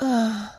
Ah, 0.00 0.50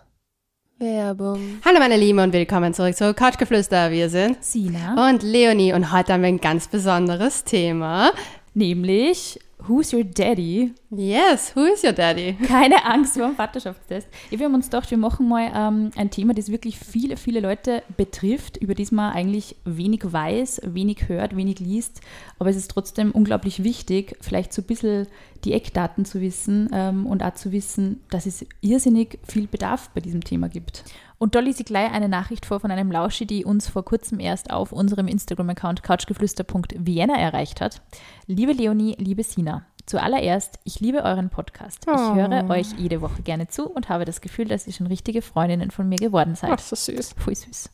Werbung. 0.80 1.60
Hallo 1.66 1.80
meine 1.80 1.98
Lieben 1.98 2.20
und 2.20 2.32
willkommen 2.32 2.74
zurück 2.74 2.96
zu 2.96 3.14
Couchgeflüster. 3.14 3.92
Wir 3.92 4.10
sind 4.10 4.42
Sina. 4.42 5.10
und 5.10 5.24
Leonie 5.24 5.74
und 5.74 5.92
heute 5.92 6.14
haben 6.14 6.22
wir 6.22 6.30
ein 6.30 6.40
ganz 6.40 6.70
besonderes 6.70 7.44
Thema. 7.44 8.14
Nämlich 8.54 9.42
Who's 9.68 9.94
Your 9.94 10.04
Daddy? 10.04 10.74
Yes, 10.92 11.54
who 11.56 11.66
is 11.66 11.84
your 11.84 11.92
daddy? 11.92 12.34
Keine 12.48 12.86
Angst 12.86 13.16
vor 13.16 13.28
dem 13.28 13.36
Vaterschaftstest. 13.36 14.08
Wir 14.30 14.46
haben 14.46 14.54
uns 14.54 14.68
gedacht, 14.68 14.90
wir 14.92 14.98
machen 14.98 15.28
mal 15.28 15.52
ähm, 15.54 15.92
ein 15.96 16.10
Thema, 16.10 16.34
das 16.34 16.52
wirklich 16.52 16.78
viele, 16.78 17.18
viele 17.18 17.40
Leute 17.40 17.84
betrifft, 17.98 18.58
über 18.58 18.76
das 18.76 18.92
man 18.92 19.12
eigentlich 19.12 19.56
wenig 19.66 20.02
weiß, 20.06 20.62
wenig 20.66 21.10
hört, 21.10 21.36
wenig 21.36 21.60
liest. 21.60 22.02
Aber 22.40 22.50
es 22.50 22.56
ist 22.56 22.72
trotzdem 22.72 23.12
unglaublich 23.12 23.64
wichtig, 23.64 24.16
vielleicht 24.22 24.54
so 24.54 24.62
ein 24.62 24.66
bisschen 24.66 25.08
die 25.44 25.54
Eckdaten 25.54 26.06
zu 26.06 26.22
wissen 26.22 26.70
ähm, 26.72 27.06
und 27.06 27.24
auch 27.24 27.34
zu 27.34 27.52
wissen, 27.52 28.02
dass 28.10 28.26
es 28.26 28.46
irrsinnig 28.62 29.20
viel 29.28 29.48
Bedarf 29.48 29.90
bei 29.90 30.02
diesem 30.02 30.24
Thema 30.24 30.48
gibt. 30.48 30.84
Und 31.18 31.34
lese 31.40 31.62
ich 31.62 31.66
gleich 31.66 31.92
eine 31.92 32.10
Nachricht 32.10 32.46
vor 32.46 32.60
von 32.60 32.72
einem 32.72 32.92
Lauschi, 32.92 33.26
die 33.26 33.46
uns 33.46 33.68
vor 33.70 33.86
kurzem 33.86 34.20
erst 34.20 34.52
auf 34.52 34.72
unserem 34.72 35.08
Instagram-Account 35.08 35.82
couchgeflüster.vienna 35.84 37.16
erreicht 37.16 37.62
hat. 37.62 37.82
Liebe 38.28 38.52
Leonie, 38.52 38.96
liebe 39.00 39.24
Sina, 39.24 39.66
zuallererst, 39.86 40.60
ich 40.66 40.80
liebe 40.82 41.04
euren 41.04 41.30
Podcast. 41.30 41.86
Ich 41.88 41.94
Oh. 41.94 42.16
höre 42.16 42.50
euch 42.50 42.68
jede 42.78 43.02
Woche 43.02 43.22
gerne 43.22 43.48
zu 43.48 43.70
und 43.70 43.88
habe 43.90 44.04
das 44.06 44.20
Gefühl, 44.22 44.46
dass 44.46 44.68
ihr 44.68 44.74
schon 44.74 44.88
richtige 44.88 45.22
Freundinnen 45.22 45.72
von 45.72 45.88
mir 45.88 45.98
geworden 45.98 46.36
seid. 46.36 46.60
so 46.60 46.76
süß. 46.76 47.14
Voll 47.18 47.36
süß. 47.36 47.70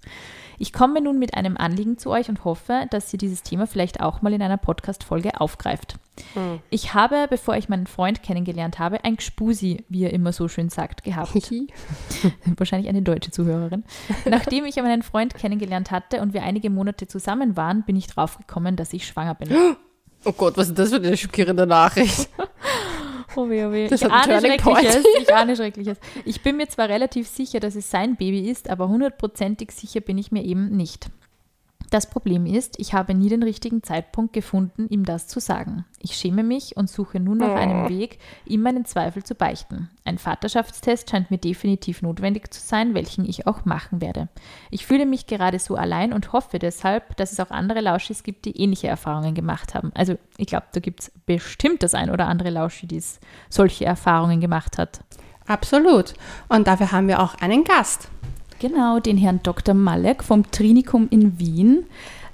Ich 0.62 0.74
komme 0.74 1.02
nun 1.02 1.18
mit 1.18 1.34
einem 1.34 1.58
Anliegen 1.58 1.98
zu 1.98 2.12
euch 2.12 2.30
und 2.30 2.46
hoffe, 2.46 2.86
dass 2.92 3.12
ihr 3.12 3.18
dieses 3.18 3.42
Thema 3.42 3.66
vielleicht 3.66 4.00
auch 4.00 4.22
mal 4.22 4.32
in 4.32 4.44
einer 4.44 4.58
Podcast-Folge 4.58 5.42
aufgreift. 5.42 5.96
Ich 6.70 6.94
habe, 6.94 7.26
bevor 7.28 7.56
ich 7.56 7.68
meinen 7.68 7.88
Freund 7.88 8.22
kennengelernt 8.22 8.78
habe, 8.78 9.04
ein 9.04 9.18
Gspusi, 9.18 9.86
wie 9.90 10.04
er 10.04 10.14
immer 10.14 10.34
so 10.34 10.48
schön 10.48 10.70
sagt, 10.70 11.04
gehabt. 11.04 11.34
Wahrscheinlich 12.58 12.90
eine 12.90 13.02
deutsche 13.02 13.32
Zuhörerin. 13.32 13.84
Nachdem 14.30 14.66
ich 14.66 14.76
meinen 14.76 15.02
Freund 15.02 15.34
kennengelernt 15.34 15.90
hatte 15.90 16.22
und 16.22 16.36
wir 16.36 16.44
einige 16.44 16.70
Monate 16.70 17.08
zusammen 17.08 17.58
waren, 17.58 17.82
bin 17.82 17.96
ich 17.96 18.06
draufgekommen, 18.06 18.76
dass 18.76 18.94
ich 18.94 19.08
schwanger 19.08 19.34
bin. 19.34 19.50
Oh 20.26 20.32
Gott, 20.32 20.58
was 20.58 20.68
ist 20.68 20.78
das 20.78 20.92
für 20.92 20.98
eine 20.98 21.18
schockierende 21.18 21.66
Nachricht? 21.66 22.30
Oh 23.36 23.50
weh, 23.50 23.66
oh 23.66 23.72
weh. 23.72 23.88
Das 23.88 24.02
ich 24.02 24.12
ahne. 24.12 24.40
Schreckliches. 24.40 25.04
Ich 25.22 25.34
ahne 25.34 25.56
Schreckliches. 25.56 25.98
Ich 26.26 26.42
bin 26.42 26.58
mir 26.58 26.68
zwar 26.68 26.90
relativ 26.90 27.28
sicher, 27.28 27.60
dass 27.60 27.76
es 27.76 27.90
sein 27.90 28.16
Baby 28.16 28.50
ist, 28.50 28.70
aber 28.70 28.90
hundertprozentig 28.90 29.72
sicher 29.72 30.02
bin 30.02 30.18
ich 30.18 30.32
mir 30.32 30.44
eben 30.44 30.76
nicht. 30.76 31.10
Das 31.92 32.10
Problem 32.10 32.46
ist, 32.46 32.80
ich 32.80 32.94
habe 32.94 33.14
nie 33.14 33.28
den 33.28 33.44
richtigen 33.44 33.84
Zeitpunkt 33.84 34.32
gefunden, 34.32 34.88
ihm 34.88 35.04
das 35.04 35.28
zu 35.28 35.42
sagen. 35.42 35.84
Ich 36.00 36.16
schäme 36.16 36.42
mich 36.42 36.78
und 36.78 36.90
suche 36.90 37.20
nun 37.20 37.40
nach 37.40 37.54
einem 37.54 37.90
Weg, 37.90 38.18
ihm 38.46 38.62
meinen 38.62 38.86
Zweifel 38.86 39.26
zu 39.26 39.36
beichten. 39.36 39.90
Ein 40.06 40.18
Vaterschaftstest 40.18 41.10
scheint 41.10 41.32
mir 41.32 41.38
definitiv 41.38 42.02
notwendig 42.02 42.54
zu 42.54 42.62
sein, 42.62 42.94
welchen 42.94 43.26
ich 43.26 43.46
auch 43.46 43.66
machen 43.66 44.00
werde. 44.00 44.30
Ich 44.70 44.86
fühle 44.86 45.06
mich 45.06 45.28
gerade 45.28 45.60
so 45.60 45.76
allein 45.76 46.14
und 46.14 46.32
hoffe 46.32 46.60
deshalb, 46.60 47.18
dass 47.18 47.34
es 47.34 47.42
auch 47.42 47.52
andere 47.52 47.82
Lauschis 47.82 48.24
gibt, 48.24 48.46
die 48.46 48.58
ähnliche 48.58 48.88
Erfahrungen 48.88 49.36
gemacht 49.36 49.76
haben. 49.76 49.92
Also 49.94 50.18
ich 50.38 50.48
glaube, 50.48 50.68
da 50.72 50.80
gibt 50.80 51.02
es 51.02 51.12
bestimmt 51.26 51.84
das 51.84 51.94
ein 51.94 52.10
oder 52.10 52.28
andere 52.28 52.52
Lauschi, 52.52 52.88
die 52.88 53.04
solche 53.50 53.84
Erfahrungen 53.84 54.40
gemacht 54.40 54.78
hat. 54.78 55.02
Absolut. 55.46 56.14
Und 56.48 56.68
dafür 56.68 56.94
haben 56.94 57.10
wir 57.10 57.22
auch 57.22 57.36
einen 57.36 57.66
Gast. 57.66 58.10
Genau, 58.62 59.00
den 59.00 59.18
Herrn 59.18 59.40
Dr. 59.42 59.74
Malek 59.74 60.24
vom 60.24 60.52
Trinikum 60.52 61.08
in 61.10 61.40
Wien. 61.40 61.86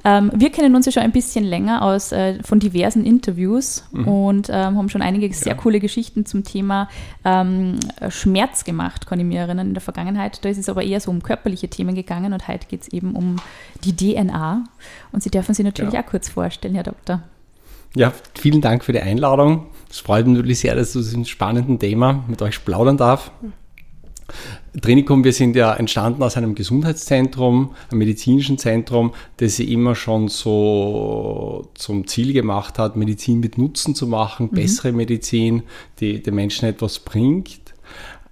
Ähm, 0.04 0.30
wir 0.36 0.50
kennen 0.52 0.76
uns 0.76 0.86
ja 0.86 0.92
schon 0.92 1.04
ein 1.04 1.14
bisschen 1.14 1.46
länger 1.46 1.84
aus 1.84 2.12
äh, 2.12 2.44
von 2.44 2.60
diversen 2.60 3.06
Interviews 3.06 3.86
und 3.94 4.50
ähm, 4.50 4.78
haben 4.78 4.90
schon 4.90 5.02
einige 5.02 5.34
sehr 5.34 5.56
coole 5.56 5.80
Geschichten 5.80 6.26
zum 6.26 6.44
Thema 6.44 6.90
ähm, 7.24 7.80
Schmerz 8.10 8.66
gemacht, 8.66 9.08
kann 9.08 9.22
ich 9.22 9.26
mir 9.26 9.40
erinnern, 9.40 9.68
in 9.68 9.74
der 9.74 9.80
Vergangenheit. 9.82 10.44
Da 10.44 10.50
ist 10.50 10.58
es 10.58 10.68
aber 10.68 10.84
eher 10.84 11.00
so 11.00 11.12
um 11.12 11.24
körperliche 11.24 11.70
Themen 11.70 11.96
gegangen 11.96 12.34
und 12.34 12.46
heute 12.50 12.68
geht 12.68 12.82
es 12.82 12.88
eben 12.90 13.16
um 13.16 13.38
die 13.86 13.96
DNA. 13.96 14.66
Und 15.14 15.24
Sie 15.24 15.32
dürfen 15.32 15.56
sich 15.56 15.64
natürlich 15.64 15.94
Ja. 15.94 16.02
auch 16.02 16.08
kurz 16.08 16.28
vorstellen, 16.28 16.76
Herr 16.76 16.84
Doktor. 16.84 17.22
Ja, 17.96 18.12
vielen 18.36 18.60
Dank 18.60 18.84
für 18.84 18.92
die 18.92 19.00
Einladung. 19.00 19.68
Es 19.90 20.00
freut 20.00 20.28
mich 20.28 20.36
natürlich 20.36 20.60
sehr, 20.60 20.76
dass 20.76 20.88
ich 20.88 20.94
zu 20.94 21.00
diesem 21.00 21.24
spannenden 21.24 21.80
Thema 21.80 22.26
mit 22.28 22.42
euch 22.42 22.66
plaudern 22.66 22.98
darf. 22.98 23.32
Trinikum, 24.82 25.24
wir 25.24 25.34
sind 25.34 25.56
ja 25.56 25.74
entstanden 25.74 26.22
aus 26.22 26.38
einem 26.38 26.54
Gesundheitszentrum, 26.54 27.72
einem 27.90 28.00
medizinischen 28.00 28.58
Zentrum, 28.58 29.14
das 29.38 29.56
sich 29.56 29.70
immer 29.70 29.96
schon 29.96 30.28
so 30.28 31.70
zum 31.74 32.08
Ziel 32.08 32.34
gemacht 32.34 32.78
hat, 32.78 32.96
Medizin 32.96 33.40
mit 33.40 33.58
Nutzen 33.58 33.96
zu 33.96 34.08
machen, 34.08 34.50
bessere 34.50 34.92
Medizin, 34.92 35.64
die 36.00 36.22
den 36.22 36.36
Menschen 36.36 36.68
etwas 36.68 37.00
bringt. 37.00 37.60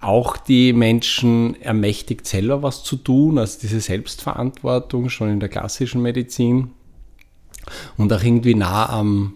Auch 0.00 0.36
die 0.36 0.72
Menschen 0.72 1.60
ermächtigt, 1.60 2.26
selber 2.26 2.62
was 2.62 2.84
zu 2.84 2.96
tun, 2.96 3.38
also 3.38 3.58
diese 3.60 3.80
Selbstverantwortung 3.80 5.08
schon 5.08 5.30
in 5.30 5.40
der 5.40 5.48
klassischen 5.48 6.02
Medizin 6.02 6.70
und 7.96 8.12
auch 8.12 8.22
irgendwie 8.22 8.54
nah 8.54 8.88
am 8.88 9.35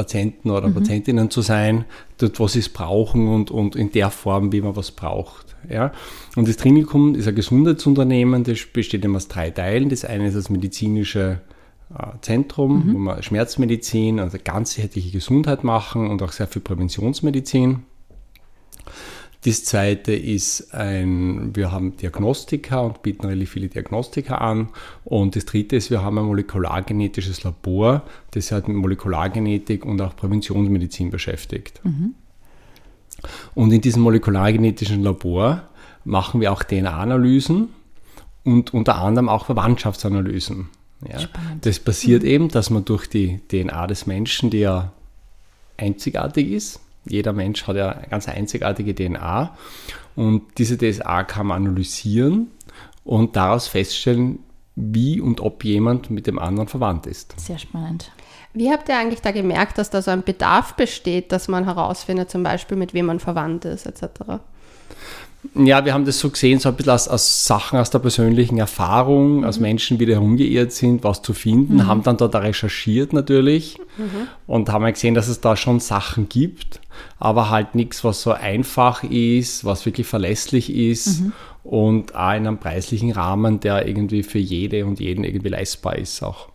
Patienten 0.00 0.48
oder 0.48 0.70
Patientinnen 0.70 1.30
zu 1.30 1.42
sein, 1.42 1.84
dort, 2.16 2.40
wo 2.40 2.48
sie 2.48 2.60
es 2.60 2.70
brauchen 2.70 3.28
und, 3.28 3.50
und 3.50 3.76
in 3.76 3.92
der 3.92 4.10
Form, 4.10 4.50
wie 4.50 4.62
man 4.62 4.74
was 4.76 4.92
braucht. 4.92 5.54
Ja? 5.68 5.92
Und 6.36 6.48
das 6.48 6.56
Trinikum 6.56 7.14
ist 7.14 7.28
ein 7.28 7.34
Gesundheitsunternehmen, 7.34 8.44
das 8.44 8.64
besteht 8.72 9.04
immer 9.04 9.16
aus 9.16 9.28
drei 9.28 9.50
Teilen. 9.50 9.90
Das 9.90 10.06
eine 10.06 10.28
ist 10.28 10.36
das 10.36 10.48
medizinische 10.48 11.42
äh, 11.94 12.06
Zentrum, 12.22 12.94
wo 12.94 12.98
wir 12.98 13.22
Schmerzmedizin, 13.22 14.20
also 14.20 14.38
ganzheitliche 14.42 15.10
Gesundheit 15.10 15.64
machen 15.64 16.08
und 16.08 16.22
auch 16.22 16.32
sehr 16.32 16.46
viel 16.46 16.62
Präventionsmedizin. 16.62 17.82
Das 19.42 19.64
zweite 19.64 20.12
ist 20.12 20.74
ein, 20.74 21.56
wir 21.56 21.72
haben 21.72 21.96
Diagnostika 21.96 22.80
und 22.80 23.02
bieten 23.02 23.24
relativ 23.26 23.52
viele 23.52 23.68
Diagnostika 23.68 24.34
an. 24.34 24.68
Und 25.04 25.34
das 25.34 25.46
dritte 25.46 25.76
ist, 25.76 25.90
wir 25.90 26.02
haben 26.02 26.18
ein 26.18 26.26
molekulargenetisches 26.26 27.42
Labor, 27.42 28.02
das 28.32 28.44
sich 28.44 28.52
halt 28.52 28.68
mit 28.68 28.76
Molekulargenetik 28.76 29.86
und 29.86 30.00
auch 30.02 30.14
Präventionsmedizin 30.14 31.10
beschäftigt. 31.10 31.80
Und 33.54 33.72
in 33.72 33.80
diesem 33.80 34.02
molekulargenetischen 34.02 35.02
Labor 35.02 35.62
machen 36.04 36.40
wir 36.42 36.52
auch 36.52 36.62
DNA-Analysen 36.62 37.68
und 38.44 38.74
unter 38.74 38.96
anderem 38.96 39.30
auch 39.30 39.46
Verwandtschaftsanalysen. 39.46 40.68
Ja. 41.08 41.18
Spannend. 41.18 41.64
Das 41.64 41.78
passiert 41.78 42.24
eben, 42.24 42.48
dass 42.48 42.68
man 42.68 42.84
durch 42.84 43.06
die 43.08 43.40
DNA 43.48 43.86
des 43.86 44.06
Menschen, 44.06 44.50
die 44.50 44.58
ja 44.58 44.92
einzigartig 45.78 46.50
ist, 46.50 46.80
jeder 47.04 47.32
Mensch 47.32 47.66
hat 47.66 47.76
ja 47.76 47.90
eine 47.90 48.08
ganz 48.08 48.28
einzigartige 48.28 48.94
DNA 48.94 49.56
und 50.16 50.42
diese 50.58 50.76
DNA 50.76 51.24
kann 51.24 51.46
man 51.46 51.66
analysieren 51.66 52.48
und 53.04 53.36
daraus 53.36 53.68
feststellen, 53.68 54.40
wie 54.76 55.20
und 55.20 55.40
ob 55.40 55.64
jemand 55.64 56.10
mit 56.10 56.26
dem 56.26 56.38
anderen 56.38 56.68
verwandt 56.68 57.06
ist. 57.06 57.38
Sehr 57.38 57.58
spannend. 57.58 58.12
Wie 58.52 58.70
habt 58.70 58.88
ihr 58.88 58.98
eigentlich 58.98 59.22
da 59.22 59.30
gemerkt, 59.30 59.78
dass 59.78 59.90
da 59.90 60.02
so 60.02 60.10
ein 60.10 60.22
Bedarf 60.22 60.74
besteht, 60.74 61.30
dass 61.30 61.48
man 61.48 61.64
herausfindet, 61.64 62.30
zum 62.30 62.42
Beispiel 62.42 62.76
mit 62.76 62.94
wem 62.94 63.06
man 63.06 63.20
verwandt 63.20 63.64
ist, 63.64 63.86
etc.? 63.86 64.40
Ja, 65.54 65.84
wir 65.86 65.94
haben 65.94 66.04
das 66.04 66.18
so 66.18 66.28
gesehen, 66.28 66.58
so 66.60 66.68
ein 66.68 66.76
bisschen 66.76 66.92
aus, 66.92 67.08
aus 67.08 67.46
Sachen 67.46 67.78
aus 67.78 67.88
der 67.88 67.98
persönlichen 67.98 68.58
Erfahrung, 68.58 69.44
aus 69.44 69.58
Menschen, 69.58 69.96
die 69.96 70.04
da 70.04 70.12
herumgeirrt 70.12 70.70
sind, 70.70 71.02
was 71.02 71.22
zu 71.22 71.32
finden, 71.32 71.86
haben 71.86 72.02
dann 72.02 72.18
dort 72.18 72.34
recherchiert 72.34 73.14
natürlich 73.14 73.78
und 74.46 74.68
haben 74.68 74.84
gesehen, 74.92 75.14
dass 75.14 75.28
es 75.28 75.40
da 75.40 75.56
schon 75.56 75.80
Sachen 75.80 76.28
gibt, 76.28 76.80
aber 77.18 77.48
halt 77.48 77.74
nichts, 77.74 78.04
was 78.04 78.20
so 78.20 78.32
einfach 78.32 79.02
ist, 79.02 79.64
was 79.64 79.86
wirklich 79.86 80.06
verlässlich 80.06 80.74
ist 80.74 81.22
und 81.64 82.14
auch 82.14 82.32
in 82.32 82.46
einem 82.46 82.58
preislichen 82.58 83.12
Rahmen, 83.12 83.60
der 83.60 83.88
irgendwie 83.88 84.22
für 84.22 84.38
jede 84.38 84.84
und 84.84 85.00
jeden 85.00 85.24
irgendwie 85.24 85.48
leistbar 85.48 85.96
ist 85.96 86.22
auch. 86.22 86.48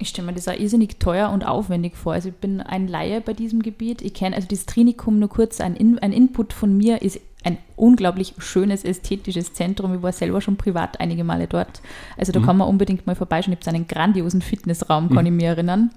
Ich 0.00 0.10
stelle 0.10 0.26
mir 0.28 0.34
das 0.34 0.46
auch 0.46 0.58
irrsinnig 0.58 1.00
teuer 1.00 1.30
und 1.30 1.44
aufwendig 1.44 1.96
vor. 1.96 2.12
Also 2.12 2.28
ich 2.28 2.34
bin 2.36 2.60
ein 2.60 2.86
Laie 2.86 3.20
bei 3.20 3.32
diesem 3.32 3.62
Gebiet. 3.62 4.00
Ich 4.00 4.14
kenne 4.14 4.36
also 4.36 4.46
das 4.48 4.64
Trinikum 4.64 5.18
nur 5.18 5.28
kurz. 5.28 5.60
Ein, 5.60 5.74
In 5.74 5.98
ein 5.98 6.12
Input 6.12 6.52
von 6.52 6.76
mir 6.76 7.02
ist 7.02 7.20
ein 7.48 7.58
unglaublich 7.76 8.34
schönes, 8.38 8.84
ästhetisches 8.84 9.54
Zentrum. 9.54 9.94
Ich 9.94 10.02
war 10.02 10.12
selber 10.12 10.40
schon 10.40 10.56
privat 10.56 11.00
einige 11.00 11.24
Male 11.24 11.46
dort. 11.46 11.80
Also 12.16 12.32
da 12.32 12.40
kann 12.40 12.56
man 12.58 12.68
unbedingt 12.68 13.06
mal 13.06 13.16
vorbeischauen. 13.16 13.56
Ich 13.58 13.66
habe 13.66 13.74
einen 13.74 13.88
grandiosen 13.88 14.42
Fitnessraum, 14.42 15.08
kann 15.10 15.26
ich 15.26 15.32
mich 15.32 15.44
erinnern. 15.44 15.90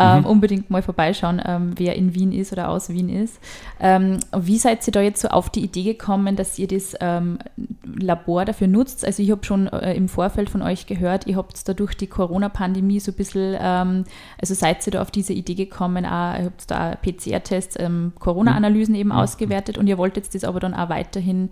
Ähm, 0.00 0.24
unbedingt 0.24 0.70
mal 0.70 0.82
vorbeischauen, 0.82 1.42
ähm, 1.44 1.72
wer 1.76 1.94
in 1.96 2.14
Wien 2.14 2.32
ist 2.32 2.52
oder 2.52 2.68
aus 2.70 2.88
Wien 2.88 3.08
ist. 3.08 3.38
Ähm, 3.80 4.18
wie 4.36 4.58
seid 4.58 4.86
ihr 4.86 4.92
da 4.92 5.00
jetzt 5.00 5.20
so 5.20 5.28
auf 5.28 5.50
die 5.50 5.62
Idee 5.62 5.82
gekommen, 5.82 6.36
dass 6.36 6.58
ihr 6.58 6.68
das 6.68 6.94
ähm, 7.00 7.38
Labor 7.84 8.44
dafür 8.44 8.66
nutzt? 8.66 9.04
Also 9.04 9.22
ich 9.22 9.30
habe 9.30 9.44
schon 9.44 9.66
äh, 9.68 9.94
im 9.94 10.08
Vorfeld 10.08 10.48
von 10.48 10.62
euch 10.62 10.86
gehört, 10.86 11.26
ihr 11.26 11.36
habt 11.36 11.68
da 11.68 11.74
durch 11.74 11.94
die 11.94 12.06
Corona-Pandemie 12.06 13.00
so 13.00 13.12
ein 13.12 13.16
bisschen, 13.16 13.56
ähm, 13.60 14.04
also 14.40 14.54
seid 14.54 14.86
ihr 14.86 14.92
da 14.92 15.02
auf 15.02 15.10
diese 15.10 15.32
Idee 15.32 15.54
gekommen, 15.54 16.06
auch, 16.06 16.38
ihr 16.38 16.44
habt 16.46 16.70
da 16.70 16.96
PCR-Tests, 16.96 17.76
ähm, 17.78 18.12
Corona-Analysen 18.18 18.94
eben 18.94 19.12
ausgewertet 19.12 19.76
und 19.76 19.86
ihr 19.86 19.98
wolltet 19.98 20.34
das 20.34 20.44
aber 20.44 20.60
dann 20.60 20.74
auch 20.74 20.88
weiterhin 20.88 21.50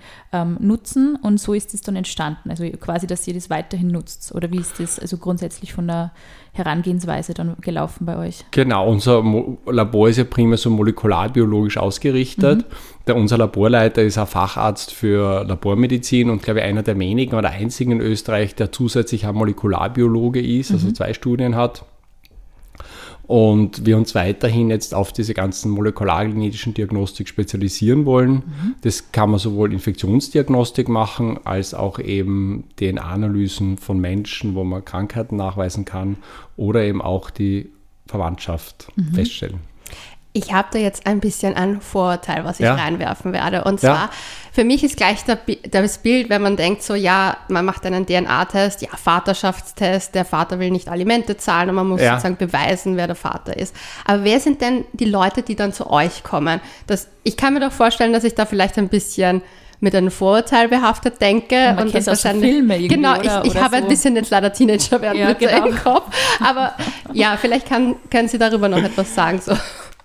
nutzen 0.58 1.16
und 1.16 1.40
so 1.40 1.54
ist 1.54 1.74
es 1.74 1.80
dann 1.80 1.96
entstanden. 1.96 2.50
Also 2.50 2.68
quasi, 2.70 3.06
dass 3.06 3.26
ihr 3.26 3.34
das 3.34 3.50
weiterhin 3.50 3.88
nutzt. 3.88 4.34
Oder 4.34 4.50
wie 4.50 4.58
ist 4.58 4.78
das 4.80 4.98
also 4.98 5.16
grundsätzlich 5.16 5.72
von 5.72 5.86
der 5.86 6.12
Herangehensweise 6.58 7.34
dann 7.34 7.56
gelaufen 7.60 8.04
bei 8.04 8.18
euch? 8.18 8.44
Genau, 8.50 8.88
unser 8.88 9.22
Mo 9.22 9.58
Labor 9.66 10.08
ist 10.08 10.18
ja 10.18 10.24
primär 10.24 10.58
so 10.58 10.70
molekularbiologisch 10.70 11.78
ausgerichtet. 11.78 12.64
Der, 13.06 13.16
unser 13.16 13.38
Laborleiter 13.38 14.02
ist 14.02 14.18
auch 14.18 14.28
Facharzt 14.28 14.92
für 14.92 15.44
Labormedizin 15.44 16.28
und 16.28 16.42
glaube 16.42 16.60
ich 16.60 16.66
einer 16.66 16.82
der 16.82 16.98
wenigen 16.98 17.34
oder 17.36 17.50
einzigen 17.50 17.92
in 17.92 18.00
Österreich, 18.00 18.54
der 18.54 18.72
zusätzlich 18.72 19.26
auch 19.26 19.32
Molekularbiologe 19.32 20.40
ist, 20.40 20.72
also 20.72 20.92
zwei 20.92 21.14
Studien 21.14 21.56
hat. 21.56 21.84
Und 23.28 23.84
wir 23.84 23.98
uns 23.98 24.14
weiterhin 24.14 24.70
jetzt 24.70 24.94
auf 24.94 25.12
diese 25.12 25.34
ganzen 25.34 25.70
molekulargenetischen 25.70 26.72
Diagnostik 26.72 27.28
spezialisieren 27.28 28.06
wollen. 28.06 28.42
Das 28.80 29.12
kann 29.12 29.30
man 29.30 29.38
sowohl 29.38 29.74
Infektionsdiagnostik 29.74 30.88
machen, 30.88 31.38
als 31.44 31.74
auch 31.74 31.98
eben 31.98 32.64
DNA-Analysen 32.80 33.76
von 33.76 34.00
Menschen, 34.00 34.54
wo 34.54 34.64
man 34.64 34.82
Krankheiten 34.82 35.36
nachweisen 35.36 35.84
kann 35.84 36.16
oder 36.56 36.82
eben 36.82 37.02
auch 37.02 37.28
die 37.28 37.70
Verwandtschaft 38.06 38.90
feststellen. 39.12 39.60
Ich 40.34 40.52
habe 40.52 40.68
da 40.72 40.78
jetzt 40.78 41.06
ein 41.06 41.20
bisschen 41.20 41.56
ein 41.56 41.80
Vorurteil, 41.80 42.44
was 42.44 42.60
ich 42.60 42.66
Ja. 42.66 42.74
reinwerfen 42.74 43.32
werde. 43.32 43.64
Und 43.64 43.82
Ja. 43.82 43.94
zwar, 43.94 44.10
für 44.52 44.62
mich 44.62 44.84
ist 44.84 44.96
gleich 44.96 45.24
das 45.70 45.98
Bild, 45.98 46.28
wenn 46.28 46.42
man 46.42 46.56
denkt, 46.56 46.82
so, 46.82 46.94
ja, 46.94 47.36
man 47.48 47.64
macht 47.64 47.84
einen 47.86 48.06
DNA-Test, 48.06 48.82
ja, 48.82 48.88
Vaterschaftstest, 49.02 50.14
der 50.14 50.24
Vater 50.24 50.58
will 50.58 50.70
nicht 50.70 50.88
Alimente 50.88 51.36
zahlen 51.38 51.70
und 51.70 51.74
man 51.76 51.88
muss 51.88 52.00
Ja. 52.00 52.12
sozusagen 52.12 52.36
beweisen, 52.36 52.96
wer 52.96 53.06
der 53.06 53.16
Vater 53.16 53.56
ist. 53.56 53.74
Aber 54.04 54.24
wer 54.24 54.38
sind 54.38 54.60
denn 54.60 54.84
die 54.92 55.06
Leute, 55.06 55.42
die 55.42 55.56
dann 55.56 55.72
zu 55.72 55.90
euch 55.90 56.22
kommen? 56.22 56.60
Das, 56.86 57.08
ich 57.24 57.36
kann 57.36 57.54
mir 57.54 57.60
doch 57.60 57.72
vorstellen, 57.72 58.12
dass 58.12 58.24
ich 58.24 58.34
da 58.34 58.46
vielleicht 58.46 58.78
ein 58.78 58.88
bisschen 58.88 59.42
mit 59.80 59.94
einem 59.94 60.10
Vorurteil 60.10 60.68
behaftet 60.68 61.20
denke. 61.20 61.54
man 61.54 61.84
und 61.86 61.92
kennt 61.92 62.06
das 62.06 62.24
wahrscheinlich. 62.24 62.52
Irgendwie, 62.56 62.88
genau, 62.88 63.18
oder- 63.18 63.40
ich, 63.44 63.50
ich 63.50 63.54
oder 63.56 63.64
habe 63.64 63.76
ein 63.76 63.82
so. 63.84 63.88
bisschen 63.88 64.16
jetzt 64.16 64.30
leider 64.30 64.52
Teenager 64.52 65.00
werden 65.00 65.18
Ja, 65.18 65.28
mit 65.28 65.38
genau. 65.38 65.66
im 65.66 65.76
Kopf. 65.76 66.14
Aber 66.44 66.74
ja, 67.12 67.36
vielleicht 67.40 67.68
kann, 67.68 67.94
können 68.10 68.28
Sie 68.28 68.38
darüber 68.38 68.68
noch 68.68 68.82
etwas 68.82 69.14
sagen. 69.14 69.40
So. 69.40 69.54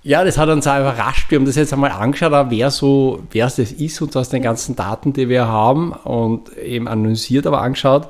Ja, 0.06 0.26
das 0.26 0.38
hat 0.38 0.50
uns 0.50 0.68
auch 0.68 0.80
überrascht. 0.80 1.32
Wir 1.32 1.38
haben 1.38 1.46
das 1.46 1.56
jetzt 1.56 1.72
einmal 1.72 1.92
angeschaut, 1.92 2.48
wer 2.50 2.72
so, 2.72 3.24
wer 3.32 3.46
es 3.46 3.56
das 3.56 3.72
ist 3.72 4.02
und 4.02 4.16
aus 4.18 4.28
den 4.28 4.42
ganzen 4.42 4.76
Daten, 4.76 5.14
die 5.14 5.30
wir 5.30 5.48
haben 5.48 5.94
und 5.94 6.56
eben 6.58 6.90
analysiert, 6.90 7.48
aber 7.48 7.62
angeschaut, 7.62 8.10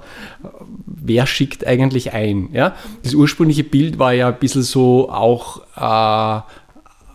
wer 0.87 1.27
schickt 1.27 1.67
eigentlich 1.67 2.11
ein. 2.11 2.49
Ja? 2.51 2.75
Das 3.03 3.13
ursprüngliche 3.13 3.63
Bild 3.63 3.99
war 3.99 4.11
ja 4.11 4.29
ein 4.29 4.39
bisschen 4.39 4.63
so 4.63 5.11
auch, 5.11 5.61
äh, 5.75 6.41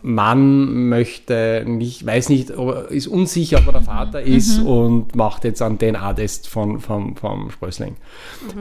Mann 0.02 0.88
möchte 0.88 1.64
nicht, 1.66 2.06
weiß 2.06 2.28
nicht, 2.28 2.50
ist 2.90 3.06
unsicher, 3.08 3.58
ob 3.58 3.66
er 3.66 3.72
der 3.72 3.82
Vater 3.82 4.22
ist 4.22 4.60
und 4.60 5.14
macht 5.16 5.44
jetzt 5.44 5.60
einen 5.62 5.78
DNA-Test 5.78 6.48
von, 6.48 6.80
vom, 6.80 7.16
vom 7.16 7.50
Sprössling. 7.50 7.96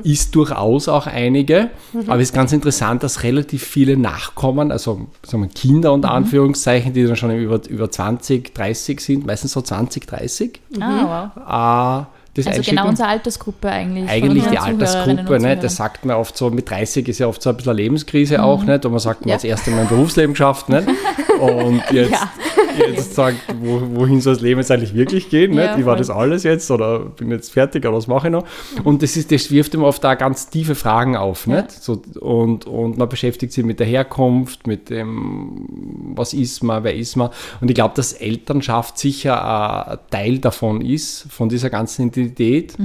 Ist 0.03 0.35
durchaus 0.35 0.87
auch 0.87 1.07
einige, 1.07 1.69
aber 2.07 2.17
es 2.17 2.29
ist 2.29 2.33
ganz 2.35 2.53
interessant, 2.53 3.03
dass 3.03 3.23
relativ 3.23 3.63
viele 3.63 3.97
Nachkommen, 3.97 4.71
also 4.71 5.07
sagen 5.23 5.43
wir 5.43 5.49
Kinder 5.49 5.93
unter 5.93 6.11
Anführungszeichen, 6.11 6.93
die 6.93 7.05
dann 7.05 7.15
schon 7.15 7.31
über, 7.37 7.61
über 7.67 7.89
20, 7.89 8.53
30 8.53 8.99
sind, 8.99 9.25
meistens 9.25 9.51
so 9.51 9.61
20, 9.61 10.05
30, 10.07 10.59
Ah, 10.79 11.31
wow. 11.35 12.05
äh, 12.07 12.16
das 12.45 12.47
Also 12.47 12.61
genau 12.69 12.87
unsere 12.87 13.09
Altersgruppe 13.09 13.69
eigentlich. 13.69 14.09
Eigentlich 14.09 14.45
die 14.47 14.57
Altersgruppe, 14.57 15.39
ne? 15.39 15.57
Das 15.57 15.75
sagt 15.75 16.05
man 16.05 16.15
oft 16.17 16.37
so, 16.37 16.49
mit 16.49 16.69
30 16.69 17.07
ist 17.07 17.19
ja 17.19 17.27
oft 17.27 17.41
so 17.41 17.49
ein 17.49 17.57
bisschen 17.57 17.71
eine 17.71 17.81
Lebenskrise 17.81 18.41
auch, 18.43 18.63
nicht? 18.63 18.85
Und 18.85 18.91
man 18.91 18.99
sagt, 18.99 19.21
man 19.21 19.29
Ja. 19.29 19.33
hat 19.35 19.39
das 19.43 19.49
erste 19.49 19.71
Mal 19.71 19.81
im 19.83 19.87
Berufsleben 19.87 20.33
geschafft, 20.33 20.69
nicht? 20.69 20.87
Und 21.39 21.81
jetzt, 21.91 22.11
Ja. 22.11 22.29
Jetzt 22.77 23.15
sagt, 23.15 23.37
wo, 23.61 23.81
wohin 23.93 24.21
soll 24.21 24.33
das 24.33 24.41
Leben 24.41 24.59
jetzt 24.59 24.71
eigentlich 24.71 24.93
wirklich 24.93 25.29
gehen, 25.29 25.51
nicht? 25.51 25.63
Ja, 25.63 25.77
Wie 25.77 25.85
war 25.85 25.95
das 25.95 26.09
alles 26.09 26.43
jetzt? 26.43 26.69
Oder 26.71 26.99
bin 26.99 27.31
jetzt 27.31 27.51
fertig 27.51 27.85
oder 27.85 27.95
was 27.95 28.07
mache 28.07 28.27
ich 28.27 28.31
noch? 28.31 28.45
Und 28.83 29.03
das, 29.03 29.17
ist, 29.17 29.31
das 29.31 29.51
wirft 29.51 29.73
immer 29.73 29.87
oft 29.87 30.03
da 30.03 30.15
ganz 30.15 30.49
tiefe 30.49 30.75
Fragen 30.75 31.15
auf, 31.15 31.47
nicht? 31.47 31.71
So, 31.71 32.01
und, 32.19 32.65
und 32.65 32.97
man 32.97 33.09
beschäftigt 33.09 33.53
sich 33.53 33.63
mit 33.63 33.79
der 33.79 33.87
Herkunft, 33.87 34.67
mit 34.67 34.89
dem, 34.89 36.13
was 36.15 36.33
ist 36.33 36.63
man, 36.63 36.83
wer 36.83 36.95
ist 36.95 37.15
man. 37.15 37.29
Und 37.61 37.69
ich 37.69 37.75
glaube, 37.75 37.93
dass 37.95 38.13
Elternschaft 38.13 38.97
sicher 38.97 39.87
ein 39.87 39.97
Teil 40.09 40.39
davon 40.39 40.81
ist, 40.81 41.25
von 41.29 41.49
dieser 41.49 41.69
ganzen 41.69 42.07
Identität. 42.07 42.75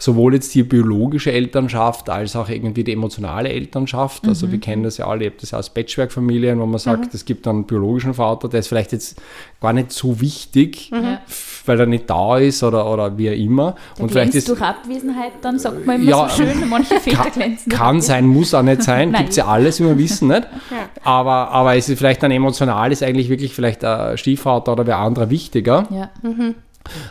Sowohl 0.00 0.34
jetzt 0.34 0.54
die 0.54 0.62
biologische 0.62 1.32
Elternschaft 1.32 2.08
als 2.08 2.36
auch 2.36 2.48
irgendwie 2.48 2.84
die 2.84 2.92
emotionale 2.92 3.48
Elternschaft. 3.48 4.28
Also 4.28 4.52
wir 4.52 4.60
kennen 4.60 4.84
das 4.84 4.98
ja 4.98 5.08
alle, 5.08 5.24
ich 5.24 5.30
habe 5.30 5.40
das 5.40 5.50
ja 5.50 5.58
aus 5.58 5.70
Patchwork-Familien, 5.70 6.60
wo 6.60 6.66
man 6.66 6.78
sagt, 6.78 7.14
es 7.14 7.24
gibt 7.24 7.48
einen 7.48 7.64
biologischen 7.64 8.14
Vater, 8.14 8.48
der 8.48 8.60
ist 8.60 8.68
vielleicht 8.68 8.92
jetzt 8.92 9.20
gar 9.60 9.72
nicht 9.72 9.92
so 9.92 10.20
wichtig, 10.20 10.90
Ja. 10.90 11.20
weil 11.66 11.80
er 11.80 11.86
nicht 11.86 12.08
da 12.08 12.38
ist 12.38 12.62
oder, 12.62 12.90
oder 12.90 13.18
wie 13.18 13.28
auch 13.30 13.34
immer. 13.34 13.74
Der 13.96 14.02
und 14.04 14.10
vielleicht 14.10 14.34
ist 14.34 14.48
durch 14.48 14.60
Abwesenheit, 14.62 15.32
dann 15.42 15.58
sagt 15.58 15.84
man 15.84 15.96
immer 16.00 16.10
Ja, 16.10 16.28
so 16.28 16.42
schön, 16.44 16.68
manche 16.68 17.00
Väter 17.00 17.16
kann, 17.24 17.32
glänzen. 17.32 17.72
kann 17.72 18.00
sein, 18.00 18.26
muss 18.26 18.54
auch 18.54 18.62
nicht 18.62 18.82
sein, 18.82 19.12
gibt 19.12 19.30
es 19.30 19.36
ja 19.36 19.46
alles, 19.46 19.80
wie 19.80 19.84
wir 19.86 19.98
wissen, 19.98 20.28
nicht? 20.28 20.46
Aber, 21.04 21.50
aber 21.50 21.76
es 21.76 21.88
ist 21.88 21.98
vielleicht 21.98 22.22
dann 22.22 22.30
emotional, 22.30 22.92
ist 22.92 23.02
eigentlich 23.02 23.28
wirklich 23.28 23.54
vielleicht 23.54 23.84
ein 23.84 24.16
Stiefvater 24.18 24.72
oder 24.72 24.86
wer 24.86 24.98
anderer 24.98 25.30
wichtiger. 25.30 25.86
Ja. 25.90 26.10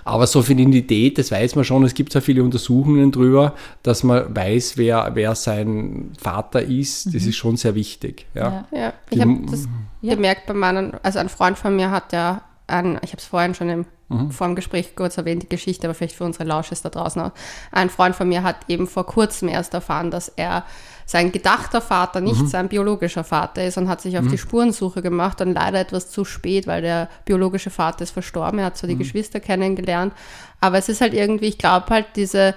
Aber 0.03 0.27
so 0.27 0.41
für 0.41 0.55
die 0.55 0.63
Identität, 0.63 1.17
das 1.17 1.31
weiß 1.31 1.55
man 1.55 1.63
schon, 1.65 1.83
es 1.83 1.93
gibt 1.93 2.11
so 2.11 2.21
viele 2.21 2.43
Untersuchungen 2.43 3.11
drüber, 3.11 3.53
dass 3.83 4.03
man 4.03 4.35
weiß, 4.35 4.77
wer, 4.77 5.11
wer 5.13 5.35
sein 5.35 6.11
Vater 6.19 6.61
ist. 6.61 7.07
Das 7.07 7.25
ist 7.25 7.35
schon 7.35 7.57
sehr 7.57 7.75
wichtig. 7.75 8.25
Ja. 8.33 8.65
Ja. 8.71 8.79
Ja, 8.79 8.93
ich 9.09 9.21
habe 9.21 9.37
das 9.49 9.67
Ja. 10.01 10.15
gemerkt 10.15 10.45
bei 10.47 10.53
meinen, 10.53 10.93
also 11.03 11.19
ein 11.19 11.29
Freund 11.29 11.57
von 11.57 11.75
mir 11.75 11.91
hat 11.91 12.13
ja 12.13 12.41
ein, 12.67 12.99
ich 13.01 13.11
habe 13.11 13.17
es 13.19 13.25
vorhin 13.25 13.55
schon 13.55 13.69
im, 13.69 13.85
vor 14.31 14.47
dem 14.47 14.55
Gespräch 14.55 14.95
kurz 14.95 15.17
erwähnt, 15.17 15.43
die 15.43 15.49
Geschichte, 15.49 15.85
aber 15.87 15.93
vielleicht 15.93 16.15
für 16.15 16.23
unsere 16.23 16.45
Lausches 16.45 16.81
da 16.81 16.89
draußen 16.89 17.21
auch. 17.21 17.31
Ein 17.71 17.89
Freund 17.89 18.15
von 18.15 18.29
mir 18.29 18.43
hat 18.43 18.57
eben 18.69 18.87
vor 18.87 19.05
kurzem 19.05 19.49
erst 19.49 19.73
erfahren, 19.73 20.11
dass 20.11 20.29
er 20.29 20.63
sein 21.07 21.31
gedachter 21.31 21.79
Vater 21.79 22.19
nicht 22.19 22.49
sein 22.49 22.67
biologischer 22.67 23.23
Vater 23.23 23.63
ist 23.65 23.77
und 23.77 23.87
hat 23.87 24.01
sich 24.01 24.19
auf 24.19 24.27
die 24.27 24.37
Spurensuche 24.37 25.01
gemacht 25.01 25.39
und 25.39 25.53
leider 25.53 25.79
etwas 25.79 26.11
zu 26.11 26.25
spät, 26.25 26.67
weil 26.67 26.81
der 26.81 27.07
biologische 27.23 27.69
Vater 27.69 28.03
ist 28.03 28.11
verstorben. 28.11 28.59
Er 28.59 28.65
hat 28.65 28.77
zwar 28.77 28.89
die 28.89 28.97
Geschwister 28.97 29.39
kennengelernt, 29.39 30.13
aber 30.59 30.77
es 30.77 30.89
ist 30.89 30.99
halt 30.99 31.13
irgendwie, 31.13 31.45
ich 31.45 31.57
glaube 31.57 31.87
halt 31.91 32.07
diese, 32.17 32.55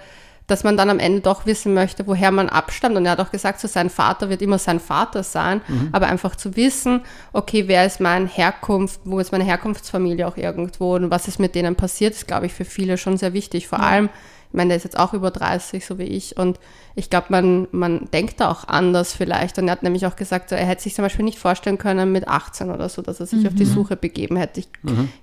dass 0.48 0.64
man 0.64 0.76
dann 0.76 0.90
am 0.90 0.98
Ende 0.98 1.20
doch 1.20 1.46
wissen 1.46 1.74
möchte, 1.74 2.08
woher 2.08 2.32
man 2.32 2.48
abstammt. 2.48 2.96
Und 2.96 3.06
er 3.06 3.12
hat 3.12 3.20
auch 3.20 3.30
gesagt, 3.30 3.60
so 3.60 3.68
sein 3.68 3.88
Vater 3.88 4.30
wird 4.30 4.42
immer 4.42 4.58
sein 4.58 4.80
Vater 4.80 5.22
sein, 5.22 5.60
aber 5.92 6.08
einfach 6.08 6.34
zu 6.34 6.56
wissen, 6.56 7.02
okay, 7.32 7.68
wer 7.68 7.86
ist 7.86 8.00
meine 8.00 8.26
Herkunft, 8.26 9.00
wo 9.04 9.20
ist 9.20 9.30
meine 9.30 9.44
Herkunftsfamilie 9.44 10.26
auch 10.26 10.36
irgendwo 10.36 10.96
und 10.96 11.08
was 11.08 11.28
ist 11.28 11.38
mit 11.38 11.54
denen 11.54 11.76
passiert, 11.76 12.14
ist, 12.14 12.26
glaube 12.26 12.46
ich, 12.46 12.52
für 12.52 12.64
viele 12.64 12.98
schon 12.98 13.16
sehr 13.16 13.32
wichtig. 13.32 13.68
Vor 13.68 13.78
allem, 13.78 14.08
ich 14.50 14.56
meine, 14.56 14.68
der 14.68 14.78
ist 14.78 14.82
jetzt 14.84 14.98
auch 14.98 15.14
über 15.14 15.30
30, 15.30 15.86
so 15.86 15.98
wie 15.98 16.04
ich, 16.04 16.36
und 16.36 16.58
ich 16.96 17.08
glaube, 17.08 17.26
man, 17.28 17.68
man 17.70 18.08
denkt 18.12 18.40
da 18.40 18.50
auch 18.50 18.66
anders 18.66 19.12
vielleicht. 19.12 19.58
Und 19.58 19.68
er 19.68 19.72
hat 19.72 19.84
nämlich 19.84 20.06
auch 20.06 20.16
gesagt, 20.16 20.50
so, 20.50 20.56
er 20.56 20.66
hätte 20.66 20.82
sich 20.82 20.94
zum 20.94 21.04
Beispiel 21.04 21.24
nicht 21.24 21.38
vorstellen 21.38 21.78
können 21.78 22.10
mit 22.10 22.26
18 22.26 22.68
oder 22.70 22.88
so, 22.88 23.00
dass 23.00 23.20
er 23.20 23.26
sich 23.26 23.46
auf 23.46 23.54
die 23.54 23.64
Suche 23.64 23.94
begeben 23.94 24.36
hätte. 24.36 24.60
Ich, 24.60 24.68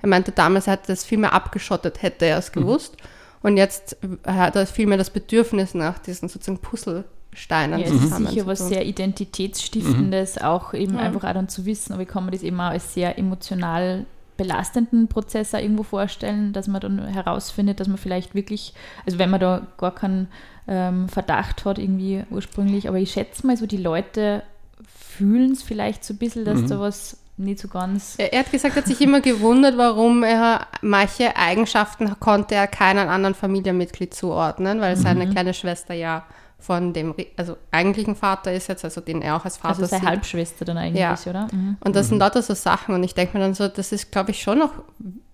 Er 0.01 0.07
meinte 0.07 0.31
damals, 0.31 0.68
er 0.68 0.74
hätte 0.74 0.88
das 0.88 1.03
viel 1.03 1.18
mehr 1.18 1.33
abgeschottet, 1.33 2.01
hätte 2.01 2.25
er 2.25 2.38
es 2.38 2.53
gewusst. 2.53 2.95
Und 3.41 3.57
jetzt 3.57 3.97
hat 4.25 4.56
er 4.56 4.65
viel 4.65 4.88
mehr 4.88 4.98
das 4.98 5.10
Bedürfnis 5.10 5.74
nach 5.74 6.00
diesen 6.00 6.29
sozusagen 6.29 6.60
Puzzlesteinen 6.60 7.79
Ja, 7.79 7.86
es 7.86 7.91
ist 7.91 8.01
zusammen 8.03 8.27
sicher 8.27 8.48
was 8.48 8.67
sehr 8.67 8.86
Identitätsstiftendes, 8.86 10.38
auch 10.38 10.74
eben 10.74 10.98
einfach 10.98 11.27
auch 11.27 11.34
dann 11.34 11.50
zu 11.50 11.65
wissen, 11.65 11.91
aber 11.93 12.03
ich 12.03 12.07
kann 12.07 12.25
mir 12.25 12.31
das 12.31 12.43
eben 12.43 12.60
auch 12.60 12.72
als 12.72 12.93
sehr 12.93 13.19
emotional 13.19 14.05
belastenden 14.38 15.08
Prozess 15.08 15.53
auch 15.53 15.60
irgendwo 15.60 15.84
vorstellen, 15.84 16.53
dass 16.53 16.67
man 16.67 16.82
dann 16.82 17.08
herausfindet, 17.08 17.79
dass 17.79 17.88
man 17.88 17.98
vielleicht 17.98 18.36
wirklich, 18.36 18.74
also 19.06 19.20
wenn 19.20 19.29
man 19.29 19.39
da 19.39 19.67
gar 19.77 19.94
keinen 19.94 20.27
ähm, 20.67 21.10
Verdacht 21.10 21.65
hat 21.65 21.79
irgendwie 21.79 22.24
ursprünglich, 22.29 22.88
aber 22.88 22.98
ich 22.98 23.12
schätze 23.12 23.46
mal 23.46 23.58
so, 23.58 23.65
die 23.65 23.77
Leute 23.77 24.44
fühlen 24.88 25.51
es 25.51 25.63
vielleicht 25.63 26.03
so 26.03 26.13
ein 26.13 26.17
bisschen, 26.17 26.46
dass 26.46 26.65
da 26.65 26.79
was 26.79 27.17
nicht 27.38 27.60
so 27.60 27.67
ganz... 27.67 28.15
Er 28.17 28.34
er 28.34 28.39
hat 28.39 28.51
gesagt, 28.51 28.75
er 28.75 28.82
hat 28.82 28.88
sich 28.88 29.01
immer 29.01 29.22
gewundert, 29.22 29.77
warum 29.77 30.24
er 30.24 30.67
manche 30.82 31.36
Eigenschaften 31.36 32.20
konnte 32.20 32.56
er 32.56 32.67
keinem 32.67 33.10
anderen 33.10 33.36
Familienmitglied 33.36 34.13
zuordnen, 34.13 34.82
weil 34.82 34.96
seine 34.96 35.29
kleine 35.29 35.53
Schwester 35.53 35.94
ja 35.94 36.25
von 36.60 36.92
dem, 36.92 37.14
also 37.36 37.56
eigentlichen 37.72 38.16
Vater 38.16 38.52
ist 38.52 38.68
jetzt, 38.68 38.84
also 38.84 39.00
den 39.00 39.22
er 39.22 39.36
auch 39.36 39.46
als 39.46 39.58
Vater 39.58 39.76
Also 39.76 39.86
seine 39.86 40.02
sieht. 40.02 40.10
Halbschwester 40.10 40.66
dann 40.66 40.78
eigentlich, 40.78 41.00
Ja. 41.02 41.16
oder? 41.28 41.48
Mhm. 41.52 41.78
Und 41.82 41.96
das 41.96 42.10
sind 42.10 42.18
lauter 42.18 42.42
so 42.42 42.56
Sachen 42.56 42.96
und 42.96 43.04
ich 43.04 43.14
denke 43.14 43.38
mir 43.38 43.44
dann 43.44 43.54
so, 43.54 43.68
das 43.68 43.92
ist, 43.92 44.12
glaube 44.12 44.32
ich, 44.32 44.42
schon 44.42 44.58
noch 44.60 44.72